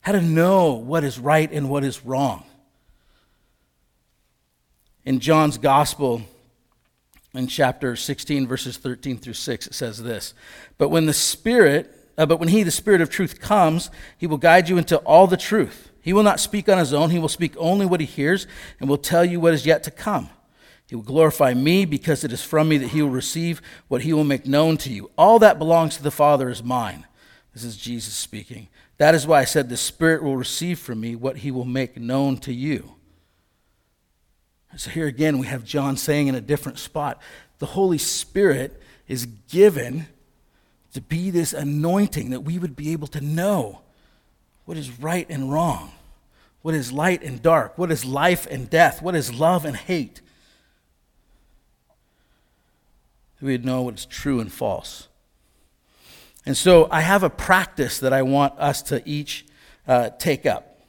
how 0.00 0.10
to 0.10 0.20
know 0.20 0.72
what 0.72 1.04
is 1.04 1.20
right 1.20 1.52
and 1.52 1.70
what 1.70 1.84
is 1.84 2.04
wrong. 2.04 2.42
In 5.04 5.20
John's 5.20 5.56
Gospel, 5.56 6.22
in 7.32 7.46
chapter 7.46 7.94
16, 7.94 8.48
verses 8.48 8.76
13 8.76 9.18
through 9.18 9.34
6, 9.34 9.68
it 9.68 9.74
says 9.74 10.02
this 10.02 10.34
But 10.78 10.88
when 10.88 11.06
the 11.06 11.12
Spirit, 11.12 11.94
uh, 12.18 12.26
but 12.26 12.40
when 12.40 12.48
He, 12.48 12.64
the 12.64 12.72
Spirit 12.72 13.00
of 13.00 13.08
truth, 13.08 13.40
comes, 13.40 13.88
He 14.18 14.26
will 14.26 14.36
guide 14.36 14.68
you 14.68 14.78
into 14.78 14.96
all 14.98 15.28
the 15.28 15.36
truth. 15.36 15.87
He 16.00 16.12
will 16.12 16.22
not 16.22 16.40
speak 16.40 16.68
on 16.68 16.78
His 16.78 16.92
own, 16.92 17.10
He 17.10 17.18
will 17.18 17.28
speak 17.28 17.54
only 17.58 17.86
what 17.86 18.00
He 18.00 18.06
hears, 18.06 18.46
and 18.80 18.88
will 18.88 18.98
tell 18.98 19.24
you 19.24 19.40
what 19.40 19.54
is 19.54 19.66
yet 19.66 19.82
to 19.84 19.90
come. 19.90 20.30
He 20.86 20.94
will 20.94 21.02
glorify 21.02 21.52
me 21.52 21.84
because 21.84 22.24
it 22.24 22.32
is 22.32 22.42
from 22.42 22.68
me 22.68 22.78
that 22.78 22.88
He 22.88 23.02
will 23.02 23.10
receive 23.10 23.60
what 23.88 24.02
He 24.02 24.12
will 24.12 24.24
make 24.24 24.46
known 24.46 24.76
to 24.78 24.90
you. 24.90 25.10
All 25.18 25.38
that 25.40 25.58
belongs 25.58 25.96
to 25.96 26.02
the 26.02 26.10
Father 26.10 26.48
is 26.48 26.62
mine. 26.62 27.06
This 27.52 27.64
is 27.64 27.76
Jesus 27.76 28.14
speaking. 28.14 28.68
That 28.96 29.14
is 29.14 29.26
why 29.26 29.40
I 29.40 29.44
said 29.44 29.68
the 29.68 29.76
Spirit 29.76 30.22
will 30.22 30.36
receive 30.36 30.78
from 30.78 31.00
me 31.00 31.14
what 31.14 31.38
He 31.38 31.50
will 31.50 31.64
make 31.64 31.96
known 31.96 32.38
to 32.38 32.52
you. 32.52 32.94
So 34.76 34.90
here 34.90 35.06
again, 35.06 35.38
we 35.38 35.46
have 35.46 35.64
John 35.64 35.96
saying 35.96 36.28
in 36.28 36.34
a 36.34 36.40
different 36.40 36.78
spot 36.78 37.20
the 37.58 37.66
Holy 37.66 37.98
Spirit 37.98 38.80
is 39.08 39.26
given 39.26 40.06
to 40.92 41.00
be 41.00 41.30
this 41.30 41.52
anointing 41.52 42.30
that 42.30 42.40
we 42.40 42.58
would 42.58 42.76
be 42.76 42.92
able 42.92 43.08
to 43.08 43.20
know 43.20 43.82
what 44.68 44.76
is 44.76 45.00
right 45.00 45.26
and 45.30 45.50
wrong, 45.50 45.92
what 46.60 46.74
is 46.74 46.92
light 46.92 47.22
and 47.22 47.40
dark, 47.40 47.78
what 47.78 47.90
is 47.90 48.04
life 48.04 48.46
and 48.50 48.68
death, 48.68 49.00
what 49.00 49.14
is 49.14 49.32
love 49.32 49.64
and 49.64 49.74
hate. 49.74 50.20
We 53.40 53.52
would 53.52 53.64
know 53.64 53.80
what's 53.80 54.04
true 54.04 54.40
and 54.40 54.52
false. 54.52 55.08
And 56.44 56.54
so 56.54 56.86
I 56.90 57.00
have 57.00 57.22
a 57.22 57.30
practice 57.30 57.98
that 58.00 58.12
I 58.12 58.20
want 58.20 58.58
us 58.58 58.82
to 58.82 59.02
each 59.08 59.46
uh, 59.86 60.10
take 60.18 60.44
up. 60.44 60.82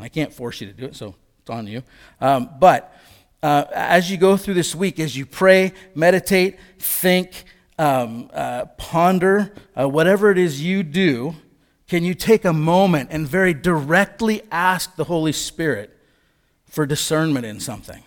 I 0.00 0.08
can't 0.08 0.32
force 0.32 0.62
you 0.62 0.66
to 0.66 0.72
do 0.72 0.86
it, 0.86 0.96
so 0.96 1.14
it's 1.42 1.50
on 1.50 1.66
you. 1.66 1.82
Um, 2.22 2.48
but 2.58 2.96
uh, 3.42 3.64
as 3.74 4.10
you 4.10 4.16
go 4.16 4.38
through 4.38 4.54
this 4.54 4.74
week, 4.74 4.98
as 4.98 5.14
you 5.14 5.26
pray, 5.26 5.74
meditate, 5.94 6.58
think, 6.78 7.44
um, 7.78 8.30
uh, 8.32 8.64
ponder, 8.78 9.52
uh, 9.78 9.86
whatever 9.86 10.30
it 10.30 10.38
is 10.38 10.62
you 10.62 10.82
do, 10.82 11.36
can 11.88 12.04
you 12.04 12.14
take 12.14 12.44
a 12.44 12.52
moment 12.52 13.08
and 13.10 13.26
very 13.26 13.54
directly 13.54 14.42
ask 14.52 14.94
the 14.96 15.04
Holy 15.04 15.32
Spirit 15.32 15.98
for 16.66 16.84
discernment 16.84 17.46
in 17.46 17.60
something? 17.60 18.02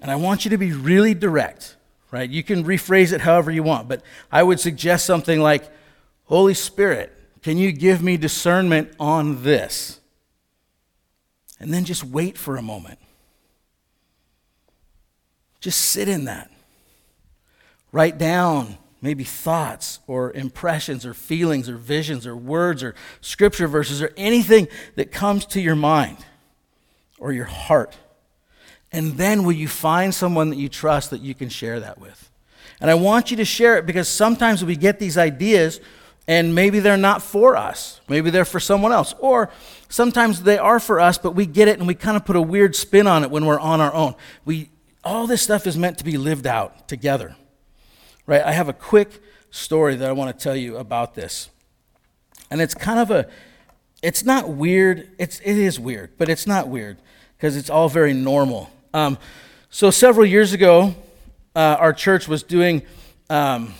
And 0.00 0.10
I 0.10 0.16
want 0.16 0.44
you 0.44 0.50
to 0.50 0.58
be 0.58 0.72
really 0.72 1.12
direct, 1.12 1.76
right? 2.10 2.28
You 2.28 2.42
can 2.42 2.64
rephrase 2.64 3.12
it 3.12 3.20
however 3.20 3.50
you 3.50 3.62
want, 3.62 3.86
but 3.86 4.02
I 4.32 4.42
would 4.42 4.60
suggest 4.60 5.04
something 5.04 5.40
like, 5.40 5.68
Holy 6.24 6.54
Spirit, 6.54 7.12
can 7.42 7.58
you 7.58 7.70
give 7.70 8.02
me 8.02 8.16
discernment 8.16 8.90
on 8.98 9.42
this? 9.42 10.00
And 11.60 11.74
then 11.74 11.84
just 11.84 12.02
wait 12.02 12.38
for 12.38 12.56
a 12.56 12.62
moment. 12.62 12.98
Just 15.60 15.80
sit 15.80 16.08
in 16.08 16.24
that. 16.24 16.50
Write 17.92 18.16
down 18.16 18.78
maybe 19.00 19.24
thoughts 19.24 20.00
or 20.06 20.32
impressions 20.32 21.06
or 21.06 21.14
feelings 21.14 21.68
or 21.68 21.76
visions 21.76 22.26
or 22.26 22.36
words 22.36 22.82
or 22.82 22.94
scripture 23.20 23.68
verses 23.68 24.02
or 24.02 24.12
anything 24.16 24.68
that 24.96 25.12
comes 25.12 25.46
to 25.46 25.60
your 25.60 25.76
mind 25.76 26.18
or 27.18 27.32
your 27.32 27.44
heart. 27.44 27.96
And 28.90 29.16
then 29.16 29.44
will 29.44 29.52
you 29.52 29.68
find 29.68 30.14
someone 30.14 30.50
that 30.50 30.56
you 30.56 30.68
trust 30.68 31.10
that 31.10 31.20
you 31.20 31.34
can 31.34 31.48
share 31.48 31.78
that 31.80 31.98
with? 31.98 32.30
And 32.80 32.90
I 32.90 32.94
want 32.94 33.30
you 33.30 33.36
to 33.38 33.44
share 33.44 33.76
it 33.76 33.86
because 33.86 34.08
sometimes 34.08 34.64
we 34.64 34.76
get 34.76 34.98
these 34.98 35.18
ideas 35.18 35.80
and 36.26 36.54
maybe 36.54 36.80
they're 36.80 36.96
not 36.96 37.22
for 37.22 37.56
us. 37.56 38.00
Maybe 38.08 38.30
they're 38.30 38.44
for 38.44 38.60
someone 38.60 38.92
else. 38.92 39.14
Or 39.18 39.50
sometimes 39.88 40.42
they 40.42 40.58
are 40.58 40.78
for 40.78 41.00
us, 41.00 41.18
but 41.18 41.32
we 41.32 41.46
get 41.46 41.68
it 41.68 41.78
and 41.78 41.86
we 41.86 41.94
kind 41.94 42.16
of 42.16 42.24
put 42.24 42.36
a 42.36 42.42
weird 42.42 42.76
spin 42.76 43.06
on 43.06 43.24
it 43.24 43.30
when 43.30 43.46
we're 43.46 43.58
on 43.58 43.80
our 43.80 43.92
own. 43.94 44.14
We 44.44 44.70
all 45.04 45.26
this 45.26 45.40
stuff 45.40 45.66
is 45.66 45.78
meant 45.78 45.98
to 45.98 46.04
be 46.04 46.18
lived 46.18 46.46
out 46.46 46.86
together. 46.86 47.34
Right? 48.28 48.42
I 48.42 48.52
have 48.52 48.68
a 48.68 48.74
quick 48.74 49.22
story 49.50 49.96
that 49.96 50.06
I 50.06 50.12
want 50.12 50.38
to 50.38 50.42
tell 50.44 50.54
you 50.54 50.76
about 50.76 51.14
this. 51.14 51.48
And 52.50 52.60
it's 52.60 52.74
kind 52.74 53.00
of 53.00 53.10
a 53.10 53.26
it's 54.02 54.22
not 54.22 54.50
weird. 54.50 55.08
It's 55.18 55.40
it 55.40 55.56
is 55.56 55.80
weird, 55.80 56.10
but 56.18 56.28
it's 56.28 56.46
not 56.46 56.68
weird 56.68 56.98
because 57.38 57.56
it's 57.56 57.70
all 57.70 57.88
very 57.88 58.12
normal. 58.12 58.70
Um, 58.92 59.16
so 59.70 59.90
several 59.90 60.26
years 60.26 60.52
ago, 60.52 60.94
uh, 61.56 61.76
our 61.80 61.94
church 61.94 62.28
was 62.28 62.42
doing 62.42 62.82
um, 63.30 63.72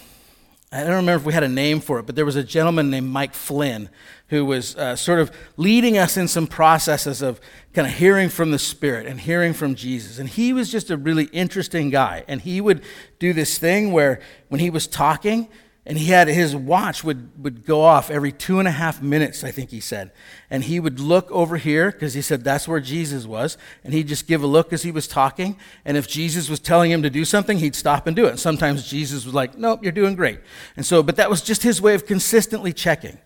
I 0.72 0.78
don't 0.80 0.96
remember 0.96 1.16
if 1.16 1.24
we 1.24 1.34
had 1.34 1.42
a 1.42 1.48
name 1.48 1.80
for 1.80 1.98
it, 1.98 2.06
but 2.06 2.16
there 2.16 2.24
was 2.24 2.36
a 2.36 2.42
gentleman 2.42 2.88
named 2.88 3.10
Mike 3.10 3.34
Flynn 3.34 3.90
who 4.28 4.44
was 4.44 4.76
uh, 4.76 4.94
sort 4.94 5.20
of 5.20 5.30
leading 5.56 5.96
us 5.96 6.16
in 6.16 6.28
some 6.28 6.46
processes 6.46 7.22
of 7.22 7.40
kind 7.72 7.88
of 7.88 7.94
hearing 7.94 8.28
from 8.28 8.50
the 8.50 8.58
Spirit 8.58 9.06
and 9.06 9.20
hearing 9.20 9.52
from 9.52 9.74
Jesus. 9.74 10.18
And 10.18 10.28
he 10.28 10.52
was 10.52 10.70
just 10.70 10.90
a 10.90 10.96
really 10.96 11.24
interesting 11.26 11.90
guy. 11.90 12.24
And 12.28 12.40
he 12.40 12.60
would 12.60 12.82
do 13.18 13.32
this 13.32 13.58
thing 13.58 13.92
where 13.92 14.20
when 14.48 14.60
he 14.60 14.70
was 14.70 14.86
talking, 14.86 15.48
and 15.88 15.96
he 15.96 16.08
had 16.08 16.28
his 16.28 16.54
watch 16.54 17.02
would, 17.02 17.42
would 17.42 17.64
go 17.64 17.80
off 17.80 18.10
every 18.10 18.30
two 18.30 18.58
and 18.58 18.68
a 18.68 18.72
half 18.72 19.00
minutes, 19.00 19.42
I 19.42 19.50
think 19.50 19.70
he 19.70 19.80
said. 19.80 20.10
And 20.50 20.64
he 20.64 20.78
would 20.78 21.00
look 21.00 21.30
over 21.30 21.56
here 21.56 21.90
because 21.90 22.12
he 22.12 22.20
said 22.20 22.44
that's 22.44 22.68
where 22.68 22.78
Jesus 22.78 23.24
was. 23.24 23.56
And 23.82 23.94
he'd 23.94 24.06
just 24.06 24.26
give 24.26 24.42
a 24.42 24.46
look 24.46 24.70
as 24.74 24.82
he 24.82 24.90
was 24.90 25.08
talking. 25.08 25.56
And 25.86 25.96
if 25.96 26.06
Jesus 26.06 26.50
was 26.50 26.60
telling 26.60 26.90
him 26.90 27.02
to 27.04 27.08
do 27.08 27.24
something, 27.24 27.56
he'd 27.56 27.74
stop 27.74 28.06
and 28.06 28.14
do 28.14 28.26
it. 28.26 28.30
And 28.32 28.38
sometimes 28.38 28.86
Jesus 28.86 29.24
was 29.24 29.32
like, 29.32 29.56
nope, 29.56 29.82
you're 29.82 29.90
doing 29.90 30.14
great. 30.14 30.40
And 30.76 30.84
so, 30.84 31.02
but 31.02 31.16
that 31.16 31.30
was 31.30 31.40
just 31.40 31.62
his 31.62 31.80
way 31.80 31.94
of 31.94 32.04
consistently 32.04 32.74
checking. 32.74 33.16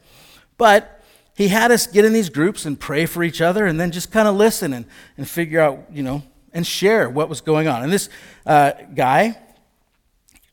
But 0.58 1.02
he 1.34 1.48
had 1.48 1.70
us 1.70 1.86
get 1.86 2.04
in 2.04 2.12
these 2.12 2.28
groups 2.28 2.66
and 2.66 2.78
pray 2.78 3.06
for 3.06 3.22
each 3.22 3.40
other 3.40 3.66
and 3.66 3.80
then 3.80 3.90
just 3.90 4.10
kind 4.10 4.28
of 4.28 4.36
listen 4.36 4.72
and, 4.72 4.84
and 5.16 5.28
figure 5.28 5.60
out, 5.60 5.86
you 5.92 6.02
know, 6.02 6.22
and 6.52 6.66
share 6.66 7.08
what 7.08 7.28
was 7.28 7.40
going 7.40 7.68
on. 7.68 7.82
And 7.82 7.92
this 7.92 8.08
uh, 8.46 8.72
guy, 8.94 9.38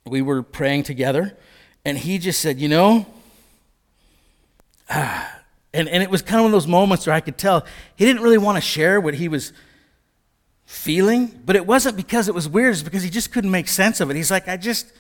we 0.06 0.22
were 0.22 0.42
praying 0.42 0.84
together 0.84 1.38
and 1.86 1.98
he 1.98 2.18
just 2.18 2.40
said, 2.42 2.60
You 2.60 2.70
know, 2.70 3.06
ah, 4.90 5.36
and, 5.74 5.88
and 5.88 6.02
it 6.02 6.10
was 6.10 6.22
kind 6.22 6.40
of 6.40 6.44
one 6.44 6.52
of 6.52 6.54
those 6.54 6.68
moments 6.68 7.06
where 7.06 7.16
I 7.16 7.20
could 7.20 7.38
tell 7.38 7.66
he 7.96 8.06
didn't 8.06 8.24
really 8.24 8.38
want 8.38 8.58
to 8.58 8.62
share 8.62 9.00
what 9.00 9.14
he 9.14 9.28
was 9.28 9.54
feeling, 10.66 11.28
but 11.46 11.56
it 11.56 11.66
wasn't 11.66 11.96
because 11.98 12.28
it 12.28 12.34
was 12.34 12.48
weird, 12.48 12.74
it's 12.74 12.84
because 12.84 13.04
he 13.04 13.10
just 13.10 13.32
couldn't 13.32 13.52
make 13.52 13.68
sense 13.68 14.00
of 14.00 14.10
it. 14.10 14.16
He's 14.16 14.32
like, 14.32 14.48
I 14.48 14.58
just, 14.58 14.92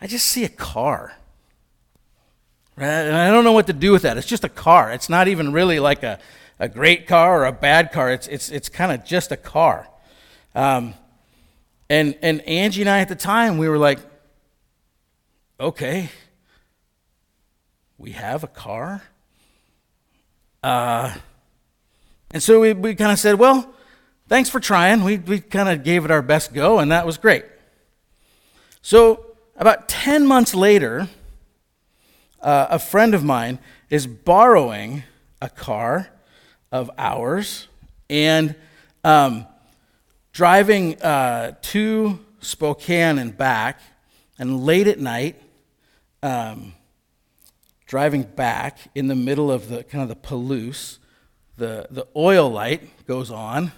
I 0.00 0.06
just 0.06 0.26
see 0.26 0.44
a 0.44 0.48
car. 0.48 1.14
Right? 2.76 2.86
And 2.86 3.16
I 3.16 3.30
don't 3.30 3.44
know 3.44 3.52
what 3.52 3.66
to 3.66 3.72
do 3.72 3.92
with 3.92 4.02
that. 4.02 4.16
It's 4.16 4.26
just 4.26 4.44
a 4.44 4.48
car. 4.48 4.92
It's 4.92 5.08
not 5.08 5.28
even 5.28 5.52
really 5.52 5.78
like 5.78 6.02
a, 6.02 6.18
a 6.58 6.68
great 6.68 7.06
car 7.06 7.42
or 7.42 7.44
a 7.44 7.52
bad 7.52 7.92
car. 7.92 8.10
It's, 8.10 8.26
it's, 8.28 8.50
it's 8.50 8.68
kind 8.68 8.92
of 8.92 9.04
just 9.04 9.30
a 9.32 9.36
car. 9.36 9.88
Um, 10.54 10.94
and, 11.90 12.16
and 12.22 12.40
Angie 12.42 12.82
and 12.82 12.90
I 12.90 13.00
at 13.00 13.08
the 13.08 13.16
time, 13.16 13.58
we 13.58 13.68
were 13.68 13.78
like, 13.78 13.98
okay, 15.60 16.10
we 17.98 18.12
have 18.12 18.42
a 18.42 18.48
car. 18.48 19.02
Uh, 20.62 21.14
and 22.30 22.42
so 22.42 22.60
we, 22.60 22.72
we 22.72 22.94
kind 22.94 23.12
of 23.12 23.18
said, 23.18 23.38
well, 23.38 23.72
thanks 24.28 24.48
for 24.48 24.60
trying. 24.60 25.04
We, 25.04 25.18
we 25.18 25.40
kind 25.40 25.68
of 25.68 25.84
gave 25.84 26.04
it 26.04 26.10
our 26.10 26.22
best 26.22 26.54
go, 26.54 26.78
and 26.78 26.90
that 26.90 27.04
was 27.04 27.18
great. 27.18 27.44
So, 28.80 29.26
about 29.56 29.88
10 29.88 30.26
months 30.26 30.54
later, 30.54 31.08
uh, 32.42 32.66
a 32.70 32.78
friend 32.78 33.14
of 33.14 33.24
mine 33.24 33.58
is 33.88 34.06
borrowing 34.06 35.04
a 35.40 35.48
car 35.48 36.08
of 36.70 36.90
ours 36.98 37.68
and 38.10 38.54
um, 39.04 39.46
driving 40.32 41.00
uh, 41.02 41.54
to 41.62 42.18
Spokane 42.40 43.18
and 43.18 43.36
back, 43.36 43.80
and 44.38 44.64
late 44.64 44.88
at 44.88 44.98
night, 44.98 45.40
um, 46.22 46.74
driving 47.86 48.22
back 48.22 48.78
in 48.94 49.06
the 49.06 49.14
middle 49.14 49.50
of 49.50 49.68
the 49.68 49.84
kind 49.84 50.02
of 50.02 50.08
the 50.08 50.16
Palouse, 50.16 50.98
the, 51.56 51.86
the 51.90 52.06
oil 52.16 52.50
light 52.50 53.06
goes 53.06 53.30
on, 53.30 53.70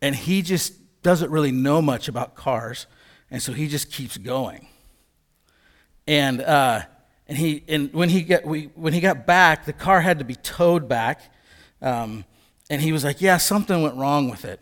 and 0.00 0.16
he 0.16 0.42
just 0.42 0.74
doesn't 1.02 1.30
really 1.30 1.52
know 1.52 1.80
much 1.80 2.08
about 2.08 2.34
cars, 2.34 2.86
and 3.30 3.40
so 3.42 3.52
he 3.52 3.68
just 3.68 3.92
keeps 3.92 4.16
going. 4.16 4.66
And, 6.06 6.40
uh, 6.40 6.82
and, 7.32 7.38
he, 7.38 7.64
and 7.66 7.90
when, 7.94 8.10
he 8.10 8.20
got, 8.24 8.44
we, 8.44 8.64
when 8.74 8.92
he 8.92 9.00
got 9.00 9.24
back, 9.24 9.64
the 9.64 9.72
car 9.72 10.02
had 10.02 10.18
to 10.18 10.24
be 10.26 10.34
towed 10.34 10.86
back. 10.86 11.32
Um, 11.80 12.26
and 12.68 12.82
he 12.82 12.92
was 12.92 13.04
like, 13.04 13.22
yeah, 13.22 13.38
something 13.38 13.80
went 13.80 13.96
wrong 13.96 14.28
with 14.28 14.44
it. 14.44 14.60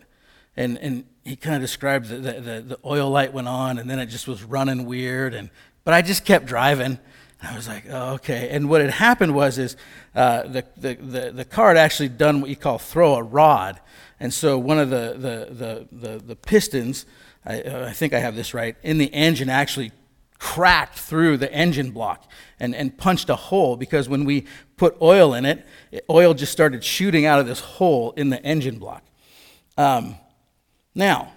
And, 0.55 0.77
and 0.77 1.03
he 1.25 1.35
kind 1.35 1.57
of 1.57 1.61
described 1.61 2.07
the, 2.07 2.15
the, 2.15 2.61
the 2.61 2.79
oil 2.85 3.09
light 3.09 3.33
went 3.33 3.49
on 3.49 3.77
and 3.77 3.89
then 3.89 3.99
it 3.99 4.05
just 4.05 4.25
was 4.25 4.41
running 4.41 4.85
weird. 4.85 5.33
And, 5.33 5.49
but 5.83 5.93
I 5.93 6.01
just 6.01 6.23
kept 6.23 6.45
driving. 6.45 6.97
I 7.43 7.57
was 7.57 7.67
like, 7.67 7.83
oh, 7.89 8.13
okay. 8.13 8.47
And 8.51 8.69
what 8.69 8.79
had 8.79 8.91
happened 8.91 9.35
was 9.35 9.57
is 9.57 9.75
uh, 10.15 10.43
the, 10.43 10.63
the, 10.77 10.93
the, 10.93 11.31
the 11.31 11.45
car 11.45 11.67
had 11.67 11.77
actually 11.77 12.07
done 12.07 12.39
what 12.39 12.49
you 12.49 12.55
call 12.55 12.77
throw 12.77 13.15
a 13.15 13.21
rod. 13.21 13.81
And 14.17 14.33
so 14.33 14.57
one 14.57 14.79
of 14.79 14.89
the, 14.89 15.17
the, 15.17 15.53
the, 15.53 15.87
the, 15.91 16.17
the 16.19 16.35
pistons, 16.37 17.05
I, 17.45 17.63
uh, 17.63 17.89
I 17.89 17.91
think 17.91 18.13
I 18.13 18.19
have 18.19 18.37
this 18.37 18.53
right, 18.53 18.77
in 18.81 18.97
the 18.97 19.13
engine 19.13 19.49
actually 19.49 19.91
cracked 20.41 20.97
through 20.97 21.37
the 21.37 21.53
engine 21.53 21.91
block 21.91 22.27
and, 22.59 22.73
and 22.73 22.97
punched 22.97 23.29
a 23.29 23.35
hole 23.35 23.77
because 23.77 24.09
when 24.09 24.25
we 24.25 24.43
put 24.75 24.99
oil 24.99 25.35
in 25.35 25.45
it, 25.45 25.63
oil 26.09 26.33
just 26.33 26.51
started 26.51 26.83
shooting 26.83 27.27
out 27.27 27.39
of 27.39 27.45
this 27.45 27.59
hole 27.59 28.11
in 28.17 28.31
the 28.31 28.43
engine 28.43 28.79
block. 28.79 29.03
Um, 29.77 30.15
now, 30.95 31.31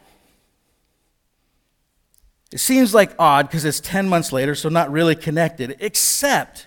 it 2.50 2.60
seems 2.60 2.94
like 2.94 3.14
odd 3.18 3.46
because 3.46 3.66
it's 3.66 3.78
10 3.78 4.08
months 4.08 4.32
later, 4.32 4.54
so 4.54 4.70
not 4.70 4.90
really 4.90 5.14
connected, 5.14 5.76
except 5.80 6.66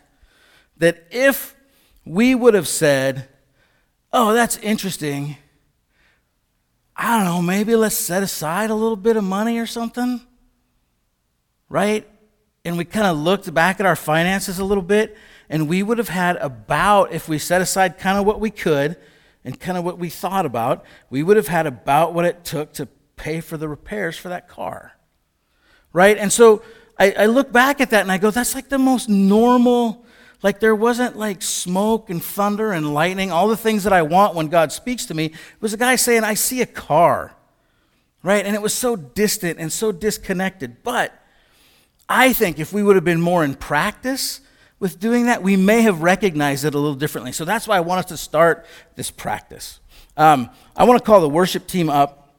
that 0.78 1.08
if 1.10 1.56
we 2.06 2.36
would 2.36 2.54
have 2.54 2.68
said, 2.68 3.28
oh, 4.14 4.34
that's 4.34 4.58
interesting, 4.58 5.38
I 6.96 7.18
don't 7.18 7.26
know, 7.26 7.42
maybe 7.42 7.76
let's 7.76 7.96
set 7.96 8.22
aside 8.22 8.70
a 8.70 8.76
little 8.76 8.96
bit 8.96 9.18
of 9.18 9.24
money 9.24 9.58
or 9.58 9.66
something, 9.66 10.22
right? 11.68 12.08
And 12.68 12.78
we 12.78 12.86
kind 12.86 13.08
of 13.08 13.18
looked 13.18 13.52
back 13.54 13.80
at 13.80 13.86
our 13.86 13.96
finances 13.96 14.60
a 14.60 14.66
little 14.66 14.84
bit, 14.84 15.18
and 15.50 15.68
we 15.68 15.82
would 15.82 15.98
have 15.98 16.10
had 16.10 16.36
about, 16.38 17.14
if 17.14 17.28
we 17.28 17.40
set 17.40 17.62
aside 17.62 17.98
kind 17.98 18.18
of 18.18 18.26
what 18.26 18.40
we 18.40 18.52
could 18.52 18.98
and 19.44 19.60
kind 19.60 19.78
of 19.78 19.84
what 19.84 19.98
we 19.98 20.10
thought 20.10 20.46
about, 20.46 20.86
we 21.10 21.24
would 21.24 21.38
have 21.38 21.48
had 21.48 21.66
about 21.66 22.14
what 22.14 22.26
it 22.26 22.44
took 22.44 22.74
to 22.74 22.88
pay 23.16 23.42
for 23.42 23.58
the 23.58 23.68
repairs 23.68 24.18
for 24.18 24.30
that 24.30 24.48
car 24.48 24.94
right? 25.98 26.20
And 26.20 26.32
so 26.32 26.62
I, 27.00 27.12
I 27.12 27.26
look 27.26 27.52
back 27.52 27.82
at 27.82 27.90
that 27.90 28.02
and 28.02 28.12
I 28.12 28.20
go, 28.20 28.30
that's 28.30 28.54
like 28.54 28.70
the 28.70 28.78
most 28.78 29.10
normal, 29.10 30.06
like 30.44 30.60
there 30.60 30.76
wasn't 30.76 31.18
like 31.18 31.42
smoke 31.42 32.12
and 32.12 32.24
thunder 32.24 32.72
and 32.72 32.94
lightning, 32.94 33.32
all 33.32 33.48
the 33.48 33.58
things 33.58 33.84
that 33.84 33.94
I 33.94 34.04
want 34.04 34.36
when 34.36 34.48
God 34.48 34.72
speaks 34.72 35.08
to 35.08 35.16
me. 35.16 35.26
It 35.26 35.62
was 35.62 35.74
a 35.74 35.78
guy 35.78 35.96
saying, 35.96 36.24
I 36.24 36.36
see 36.36 36.62
a 36.62 36.68
car, 36.68 37.36
right? 38.22 38.46
And 38.46 38.56
it 38.56 38.62
was 38.62 38.76
so 38.76 38.96
distant 38.96 39.58
and 39.60 39.74
so 39.74 39.92
disconnected. 39.92 40.84
But 40.84 41.20
I 42.10 42.34
think 42.34 42.60
if 42.60 42.72
we 42.72 42.84
would 42.84 42.96
have 42.96 43.06
been 43.06 43.22
more 43.22 43.44
in 43.44 43.56
practice, 43.56 44.42
with 44.80 45.00
doing 45.00 45.26
that, 45.26 45.42
we 45.42 45.56
may 45.56 45.82
have 45.82 46.02
recognized 46.02 46.64
it 46.64 46.76
a 46.76 46.78
little 46.78 46.96
differently. 46.96 47.32
So 47.32 47.46
that's 47.46 47.68
why 47.68 47.78
I 47.78 47.80
want 47.80 48.00
us 48.00 48.06
to 48.06 48.18
start 48.18 48.66
this 48.96 49.10
practice. 49.10 49.80
Um, 50.16 50.50
I 50.76 50.84
want 50.84 51.00
to 51.00 51.06
call 51.06 51.20
the 51.20 51.30
worship 51.30 51.68
team 51.68 51.90
up. 51.90 52.30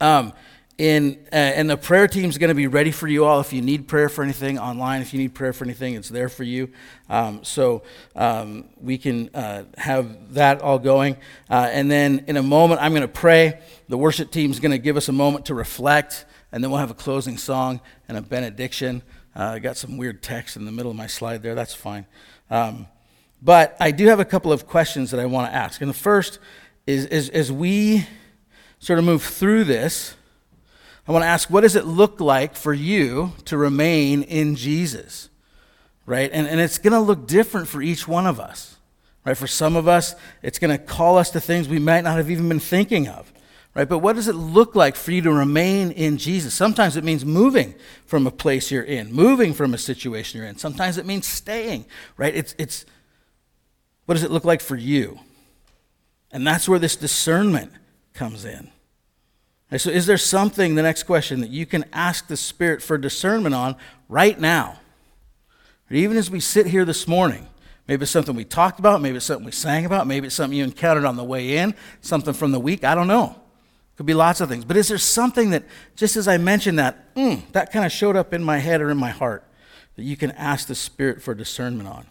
Um, 0.00 0.32
in, 0.78 1.18
uh, 1.32 1.34
and 1.34 1.68
the 1.68 1.76
prayer 1.76 2.06
team 2.06 2.30
is 2.30 2.38
going 2.38 2.50
to 2.50 2.54
be 2.54 2.68
ready 2.68 2.92
for 2.92 3.08
you 3.08 3.24
all. 3.24 3.40
If 3.40 3.52
you 3.52 3.60
need 3.60 3.88
prayer 3.88 4.08
for 4.08 4.22
anything 4.22 4.60
online, 4.60 5.02
if 5.02 5.12
you 5.12 5.18
need 5.18 5.34
prayer 5.34 5.52
for 5.52 5.64
anything, 5.64 5.94
it's 5.94 6.08
there 6.08 6.28
for 6.28 6.44
you. 6.44 6.70
Um, 7.10 7.42
so 7.42 7.82
um, 8.14 8.66
we 8.80 8.96
can 8.96 9.28
uh, 9.34 9.64
have 9.76 10.34
that 10.34 10.62
all 10.62 10.78
going. 10.78 11.16
Uh, 11.50 11.68
and 11.72 11.90
then 11.90 12.24
in 12.28 12.36
a 12.36 12.44
moment, 12.44 12.80
I'm 12.80 12.92
going 12.92 13.02
to 13.02 13.08
pray. 13.08 13.60
The 13.88 13.98
worship 13.98 14.30
team 14.30 14.52
is 14.52 14.60
going 14.60 14.70
to 14.70 14.78
give 14.78 14.96
us 14.96 15.08
a 15.08 15.12
moment 15.12 15.46
to 15.46 15.54
reflect, 15.54 16.24
and 16.52 16.62
then 16.62 16.70
we'll 16.70 16.80
have 16.80 16.90
a 16.90 16.94
closing 16.94 17.36
song 17.36 17.80
and 18.08 18.16
a 18.16 18.22
benediction. 18.22 19.02
Uh, 19.36 19.44
I 19.54 19.58
got 19.58 19.76
some 19.76 19.96
weird 19.96 20.22
text 20.22 20.56
in 20.56 20.64
the 20.64 20.72
middle 20.72 20.90
of 20.90 20.96
my 20.96 21.06
slide 21.06 21.42
there. 21.42 21.54
That's 21.54 21.74
fine. 21.74 22.06
Um, 22.50 22.86
but 23.42 23.76
I 23.78 23.90
do 23.90 24.06
have 24.06 24.20
a 24.20 24.24
couple 24.24 24.52
of 24.52 24.66
questions 24.66 25.10
that 25.10 25.20
I 25.20 25.26
want 25.26 25.50
to 25.50 25.54
ask. 25.54 25.80
And 25.80 25.88
the 25.88 25.94
first 25.94 26.38
is, 26.86 27.06
is 27.06 27.28
as 27.28 27.52
we 27.52 28.06
sort 28.78 28.98
of 28.98 29.04
move 29.04 29.22
through 29.22 29.64
this, 29.64 30.14
I 31.06 31.12
want 31.12 31.22
to 31.22 31.28
ask, 31.28 31.48
what 31.48 31.62
does 31.62 31.76
it 31.76 31.86
look 31.86 32.20
like 32.20 32.54
for 32.54 32.74
you 32.74 33.32
to 33.46 33.56
remain 33.56 34.22
in 34.22 34.56
Jesus? 34.56 35.30
Right? 36.04 36.30
And, 36.32 36.46
and 36.46 36.60
it's 36.60 36.78
going 36.78 36.92
to 36.92 37.00
look 37.00 37.26
different 37.26 37.68
for 37.68 37.80
each 37.80 38.08
one 38.08 38.26
of 38.26 38.40
us. 38.40 38.76
Right? 39.24 39.36
For 39.36 39.46
some 39.46 39.76
of 39.76 39.86
us, 39.86 40.14
it's 40.42 40.58
going 40.58 40.76
to 40.76 40.82
call 40.82 41.18
us 41.18 41.30
to 41.30 41.40
things 41.40 41.68
we 41.68 41.78
might 41.78 42.02
not 42.02 42.16
have 42.16 42.30
even 42.30 42.48
been 42.48 42.60
thinking 42.60 43.08
of. 43.08 43.32
Right? 43.74 43.88
But 43.88 43.98
what 43.98 44.16
does 44.16 44.28
it 44.28 44.34
look 44.34 44.74
like 44.74 44.96
for 44.96 45.12
you 45.12 45.22
to 45.22 45.32
remain 45.32 45.92
in 45.92 46.18
Jesus? 46.18 46.54
Sometimes 46.54 46.96
it 46.96 47.04
means 47.04 47.24
moving 47.24 47.74
from 48.06 48.26
a 48.26 48.30
place 48.30 48.70
you're 48.70 48.82
in, 48.82 49.12
moving 49.12 49.54
from 49.54 49.72
a 49.72 49.78
situation 49.78 50.38
you're 50.38 50.48
in. 50.48 50.58
Sometimes 50.58 50.98
it 50.98 51.06
means 51.06 51.26
staying. 51.26 51.86
Right? 52.16 52.34
It's, 52.34 52.54
it's 52.58 52.84
what 54.06 54.14
does 54.14 54.24
it 54.24 54.30
look 54.30 54.44
like 54.44 54.60
for 54.60 54.74
you? 54.74 55.20
And 56.32 56.46
that's 56.46 56.68
where 56.68 56.78
this 56.78 56.96
discernment 56.96 57.72
comes 58.14 58.44
in. 58.44 58.70
And 59.70 59.80
so, 59.80 59.90
is 59.90 60.06
there 60.06 60.18
something, 60.18 60.74
the 60.74 60.82
next 60.82 61.02
question, 61.02 61.40
that 61.40 61.50
you 61.50 61.66
can 61.66 61.84
ask 61.92 62.26
the 62.26 62.36
Spirit 62.36 62.82
for 62.82 62.96
discernment 62.96 63.54
on 63.54 63.76
right 64.08 64.38
now? 64.40 64.80
Or 65.90 65.96
even 65.96 66.16
as 66.16 66.30
we 66.30 66.40
sit 66.40 66.66
here 66.66 66.84
this 66.84 67.06
morning, 67.06 67.46
maybe 67.86 68.02
it's 68.02 68.10
something 68.10 68.34
we 68.34 68.44
talked 68.44 68.78
about, 68.78 69.02
maybe 69.02 69.16
it's 69.16 69.26
something 69.26 69.44
we 69.44 69.52
sang 69.52 69.84
about, 69.84 70.06
maybe 70.06 70.26
it's 70.26 70.36
something 70.36 70.56
you 70.56 70.64
encountered 70.64 71.04
on 71.04 71.16
the 71.16 71.24
way 71.24 71.58
in, 71.58 71.74
something 72.00 72.32
from 72.32 72.52
the 72.52 72.60
week, 72.60 72.84
I 72.84 72.94
don't 72.94 73.08
know. 73.08 73.36
Could 73.98 74.06
be 74.06 74.14
lots 74.14 74.40
of 74.40 74.48
things. 74.48 74.64
But 74.64 74.76
is 74.76 74.86
there 74.86 74.96
something 74.96 75.50
that, 75.50 75.64
just 75.96 76.14
as 76.14 76.28
I 76.28 76.38
mentioned 76.38 76.78
that, 76.78 77.12
mm, 77.16 77.42
that 77.50 77.72
kind 77.72 77.84
of 77.84 77.90
showed 77.90 78.14
up 78.14 78.32
in 78.32 78.44
my 78.44 78.58
head 78.58 78.80
or 78.80 78.90
in 78.90 78.96
my 78.96 79.10
heart, 79.10 79.42
that 79.96 80.04
you 80.04 80.16
can 80.16 80.30
ask 80.30 80.68
the 80.68 80.76
Spirit 80.76 81.20
for 81.20 81.34
discernment 81.34 81.88
on? 81.88 82.06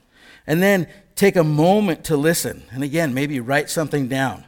And 0.46 0.62
then 0.62 0.90
take 1.16 1.38
a 1.38 1.46
moment 1.46 2.04
to 2.04 2.18
listen. 2.18 2.64
And 2.72 2.84
again, 2.84 3.14
maybe 3.14 3.40
write 3.40 3.70
something 3.70 4.10
down 4.10 4.44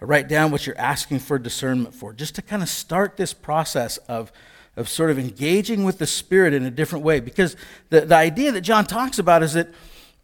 or 0.00 0.06
write 0.06 0.26
down 0.26 0.52
what 0.52 0.66
you're 0.66 0.78
asking 0.78 1.18
for 1.18 1.38
discernment 1.38 1.94
for, 1.94 2.14
just 2.14 2.34
to 2.36 2.42
kind 2.42 2.62
of 2.62 2.68
start 2.70 3.18
this 3.18 3.34
process 3.34 3.98
of, 4.08 4.32
of 4.74 4.88
sort 4.88 5.10
of 5.10 5.18
engaging 5.18 5.84
with 5.84 5.98
the 5.98 6.06
Spirit 6.06 6.54
in 6.54 6.64
a 6.64 6.70
different 6.70 7.04
way. 7.04 7.20
Because 7.20 7.56
the, 7.90 8.06
the 8.06 8.16
idea 8.16 8.52
that 8.52 8.62
John 8.62 8.86
talks 8.86 9.18
about 9.18 9.42
is 9.42 9.52
that 9.52 9.68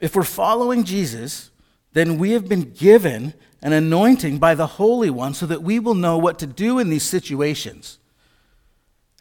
if 0.01 0.17
we're 0.17 0.23
following 0.23 0.85
Jesus, 0.85 1.51
then 1.93 2.17
we 2.17 2.31
have 2.31 2.49
been 2.49 2.73
given 2.73 3.35
an 3.67 3.73
anointing 3.73 4.39
by 4.39 4.55
the 4.55 4.69
Holy 4.69 5.11
One 5.11 5.35
so 5.35 5.45
that 5.45 5.61
we 5.61 5.81
will 5.81 5.97
know 5.97 6.17
what 6.17 6.39
to 6.39 6.47
do 6.47 6.79
in 6.79 6.89
these 6.89 7.03
situations. 7.03 7.99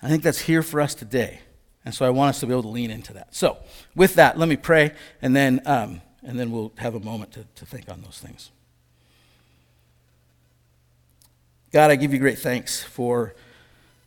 I 0.03 0.07
think 0.07 0.21
that's 0.21 0.41
here 0.41 0.61
for 0.61 0.79
us 0.79 0.93
today. 0.93 1.39
And 1.83 1.95
so 1.95 2.05
I 2.05 2.11
want 2.11 2.29
us 2.29 2.41
to 2.41 2.45
be 2.45 2.53
able 2.53 2.61
to 2.61 2.67
lean 2.67 2.91
into 2.91 3.11
that. 3.13 3.33
So, 3.33 3.57
with 3.95 4.13
that, 4.15 4.37
let 4.37 4.47
me 4.47 4.55
pray, 4.55 4.91
and 5.19 5.35
then, 5.35 5.61
um, 5.65 5.99
and 6.21 6.37
then 6.39 6.51
we'll 6.51 6.71
have 6.77 6.93
a 6.93 6.99
moment 6.99 7.31
to, 7.31 7.45
to 7.55 7.65
think 7.65 7.89
on 7.89 8.03
those 8.03 8.19
things. 8.19 8.51
God, 11.71 11.89
I 11.89 11.95
give 11.95 12.13
you 12.13 12.19
great 12.19 12.37
thanks 12.37 12.83
for 12.83 13.33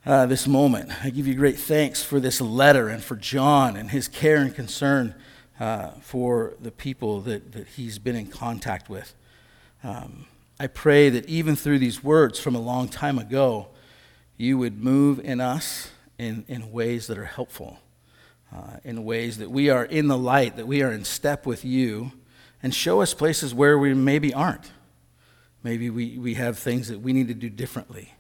uh, 0.07 0.27
this 0.27 0.47
moment. 0.47 1.05
I 1.05 1.11
give 1.11 1.27
you 1.27 1.35
great 1.35 1.59
thanks 1.59 2.01
for 2.01 2.21
this 2.21 2.41
letter 2.41 2.89
and 2.89 3.03
for 3.03 3.17
John 3.17 3.77
and 3.77 3.91
his 3.91 4.07
care 4.07 4.37
and 4.37 4.55
concern 4.55 5.17
uh, 5.59 5.89
for 6.01 6.55
the 6.61 6.71
people 6.71 7.23
that, 7.23 7.51
that 7.53 7.67
he's 7.67 7.99
been 7.99 8.15
in 8.15 8.29
contact 8.29 8.89
with. 8.89 9.15
Um, 9.85 10.27
I 10.61 10.67
pray 10.67 11.09
that 11.11 11.29
even 11.29 11.55
through 11.55 11.79
these 11.79 12.03
words 12.03 12.41
from 12.41 12.55
a 12.55 12.61
long 12.61 12.89
time 12.89 13.19
ago, 13.19 13.69
you 14.37 14.59
would 14.59 14.83
move 14.83 15.21
in 15.21 15.41
us 15.41 15.91
in, 16.19 16.45
in 16.49 16.73
ways 16.73 17.07
that 17.07 17.19
are 17.19 17.25
helpful, 17.25 17.79
uh, 18.55 18.79
in 18.85 19.05
ways 19.05 19.39
that 19.39 19.51
we 19.51 19.71
are 19.71 19.85
in 19.85 20.09
the 20.09 20.19
light, 20.19 20.57
that 20.57 20.67
we 20.67 20.83
are 20.83 20.93
in 20.93 21.05
step 21.05 21.47
with 21.47 21.65
you, 21.65 22.13
and 22.63 22.75
show 22.75 23.01
us 23.01 23.15
places 23.15 23.55
where 23.55 23.79
we 23.79 23.95
maybe 23.95 24.35
aren't. 24.35 24.73
Maybe 25.63 25.91
we, 25.91 26.19
we 26.19 26.35
have 26.35 26.59
things 26.59 26.89
that 26.89 27.01
we 27.01 27.13
need 27.13 27.29
to 27.29 27.35
do 27.35 27.51
differently. 27.51 28.15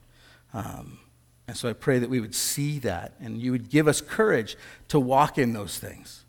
Um, 0.54 0.98
and 1.46 1.56
so 1.56 1.68
I 1.68 1.72
pray 1.72 1.98
that 1.98 2.11
we 2.11 2.20
would 2.20 2.34
see 2.34 2.78
that 2.80 3.14
and 3.20 3.40
you 3.40 3.52
would 3.52 3.70
give 3.70 3.88
us 3.88 4.00
courage 4.00 4.56
to 4.88 5.00
walk 5.00 5.38
in 5.38 5.54
those 5.54 5.78
things. 5.78 6.24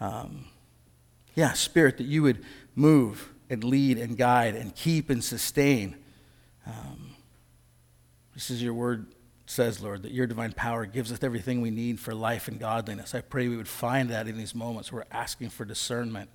Um, 0.00 0.44
yeah, 1.34 1.52
Spirit, 1.54 1.96
that 1.98 2.06
you 2.06 2.22
would 2.22 2.44
move 2.76 3.30
and 3.50 3.64
lead 3.64 3.98
and 3.98 4.16
guide 4.16 4.54
and 4.54 4.74
keep 4.74 5.10
and 5.10 5.22
sustain. 5.22 5.96
Um, 6.66 7.10
this 8.34 8.50
is 8.50 8.62
your 8.62 8.74
word 8.74 9.06
says, 9.46 9.80
Lord, 9.80 10.02
that 10.02 10.12
your 10.12 10.26
divine 10.26 10.52
power 10.52 10.84
gives 10.84 11.10
us 11.10 11.22
everything 11.22 11.62
we 11.62 11.70
need 11.70 11.98
for 11.98 12.14
life 12.14 12.48
and 12.48 12.60
godliness. 12.60 13.14
I 13.14 13.22
pray 13.22 13.48
we 13.48 13.56
would 13.56 13.68
find 13.68 14.10
that 14.10 14.28
in 14.28 14.36
these 14.36 14.54
moments 14.54 14.92
we're 14.92 15.04
asking 15.10 15.50
for 15.50 15.64
discernment. 15.64 16.28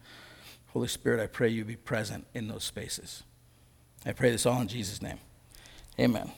Holy 0.68 0.88
Spirit, 0.88 1.22
I 1.22 1.28
pray 1.28 1.50
you 1.50 1.64
be 1.64 1.76
present 1.76 2.26
in 2.34 2.48
those 2.48 2.64
spaces. 2.64 3.24
I 4.06 4.14
pray 4.14 4.32
this 4.32 4.46
all 4.46 4.60
in 4.62 4.68
Jesus' 4.68 5.02
name. 5.02 5.20
Amen. 6.00 6.32